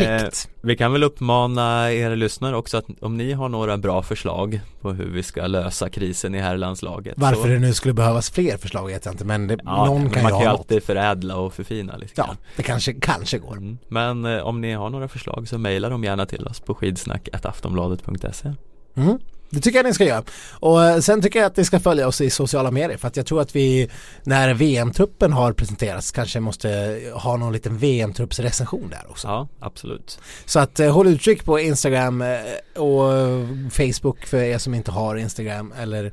Eh, 0.00 0.28
vi 0.60 0.76
kan 0.76 0.92
väl 0.92 1.02
uppmana 1.02 1.92
er 1.92 2.16
lyssnare 2.16 2.56
också 2.56 2.76
att 2.76 2.84
om 3.00 3.16
ni 3.16 3.32
har 3.32 3.48
några 3.48 3.76
bra 3.78 4.02
förslag 4.02 4.60
på 4.80 4.92
hur 4.92 5.04
vi 5.10 5.22
ska 5.22 5.46
lösa 5.46 5.88
krisen 5.90 6.34
i 6.34 6.38
herrlandslaget 6.40 7.14
Varför 7.16 7.42
så, 7.42 7.46
det 7.48 7.58
nu 7.58 7.74
skulle 7.74 7.94
behövas 7.94 8.30
fler 8.30 8.56
förslag 8.56 8.86
vet 8.86 9.04
jag 9.04 9.14
inte 9.14 9.24
men 9.24 9.46
det, 9.46 9.58
ja, 9.64 9.84
någon 9.86 10.02
men 10.02 10.10
kan 10.10 10.22
man 10.22 10.32
ju 10.32 10.36
kan 10.36 10.42
ju 10.44 10.48
något. 10.50 10.58
alltid 10.60 10.82
förädla 10.82 11.36
och 11.36 11.54
förfina 11.54 11.96
lite 11.96 12.12
Ja, 12.16 12.24
grann. 12.24 12.36
det 12.56 12.62
kanske, 12.62 12.92
kanske 12.92 13.38
går. 13.38 13.56
Mm. 13.56 13.78
Men 13.88 14.24
eh, 14.24 14.38
om 14.46 14.60
ni 14.60 14.72
har 14.72 14.90
några 14.90 15.08
förslag 15.08 15.48
så 15.48 15.58
mejla 15.58 15.88
dem 15.88 16.04
gärna 16.04 16.26
till 16.26 16.46
oss 16.46 16.60
på 16.60 16.74
skidsnack.aftonbladet.se 16.74 18.52
Mm. 18.96 19.18
Det 19.50 19.60
tycker 19.60 19.78
jag 19.78 19.86
ni 19.86 19.94
ska 19.94 20.04
göra. 20.04 20.22
Och 20.52 20.84
eh, 20.84 21.00
sen 21.00 21.22
tycker 21.22 21.38
jag 21.38 21.46
att 21.46 21.56
ni 21.56 21.64
ska 21.64 21.80
följa 21.80 22.08
oss 22.08 22.20
i 22.20 22.30
sociala 22.30 22.70
medier 22.70 22.98
för 22.98 23.08
att 23.08 23.16
jag 23.16 23.26
tror 23.26 23.40
att 23.40 23.56
vi 23.56 23.90
när 24.22 24.54
VM-truppen 24.54 25.32
har 25.32 25.52
presenterats 25.52 26.12
kanske 26.12 26.40
måste 26.40 27.00
ha 27.14 27.36
någon 27.36 27.52
liten 27.52 27.78
VM-truppsrecension 27.78 28.88
där 28.90 29.10
också. 29.10 29.28
Ja, 29.28 29.48
absolut 29.60 30.20
Så 30.44 30.60
att 30.60 30.80
eh, 30.80 30.92
håll 30.92 31.06
utkik 31.06 31.44
på 31.44 31.58
Instagram 31.58 32.22
eh, 32.22 32.38
och 32.76 33.12
eh, 33.12 33.46
Facebook 33.70 34.26
för 34.26 34.38
er 34.38 34.58
som 34.58 34.74
inte 34.74 34.90
har 34.90 35.16
Instagram 35.16 35.72
eller, 35.78 36.12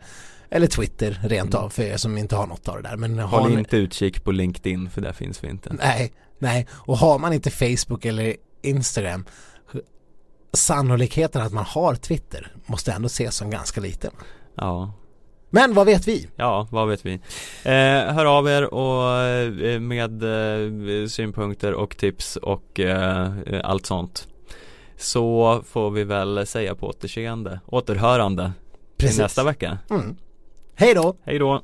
eller 0.49 0.67
Twitter 0.67 1.19
rent 1.23 1.53
av 1.53 1.69
för 1.69 1.83
er 1.83 1.97
som 1.97 2.17
inte 2.17 2.35
har 2.35 2.47
något 2.47 2.67
av 2.67 2.75
det 2.75 2.89
där. 2.89 2.97
Men 2.97 3.19
har 3.19 3.39
Håll 3.39 3.51
ni, 3.51 3.59
inte 3.59 3.77
utkik 3.77 4.23
på 4.23 4.31
LinkedIn 4.31 4.89
för 4.89 5.01
där 5.01 5.13
finns 5.13 5.43
vi 5.43 5.49
inte 5.49 5.73
nej, 5.73 6.13
nej, 6.39 6.67
och 6.71 6.97
har 6.97 7.19
man 7.19 7.33
inte 7.33 7.51
Facebook 7.51 8.05
eller 8.05 8.35
Instagram 8.61 9.25
sannolikheten 10.53 11.41
att 11.41 11.53
man 11.53 11.65
har 11.65 11.95
Twitter 11.95 12.51
måste 12.65 12.91
ändå 12.91 13.05
ses 13.05 13.35
som 13.35 13.49
ganska 13.49 13.81
liten. 13.81 14.11
Ja, 14.55 14.93
Men 15.49 15.73
vad 15.73 15.85
vet 15.85 16.07
vi? 16.07 16.27
Ja, 16.35 16.67
vad 16.71 16.87
vet 16.87 17.05
vi. 17.05 17.13
Eh, 17.63 18.13
hör 18.13 18.25
av 18.25 18.47
er 18.47 18.73
och 18.73 19.13
eh, 19.13 19.79
med 19.79 20.23
eh, 20.23 21.07
synpunkter 21.07 21.73
och 21.73 21.97
tips 21.97 22.35
och 22.35 22.79
eh, 22.79 23.31
allt 23.63 23.85
sånt. 23.85 24.27
Så 24.97 25.61
får 25.67 25.91
vi 25.91 26.03
väl 26.03 26.47
säga 26.47 26.75
på 26.75 26.87
återseende, 26.87 27.59
återhörande 27.65 28.51
Precis. 28.97 29.19
nästa 29.19 29.43
vecka. 29.43 29.77
Mm. 29.89 30.15
Hej 30.75 30.93
då! 30.93 31.15
Hej 31.23 31.39
då! 31.39 31.61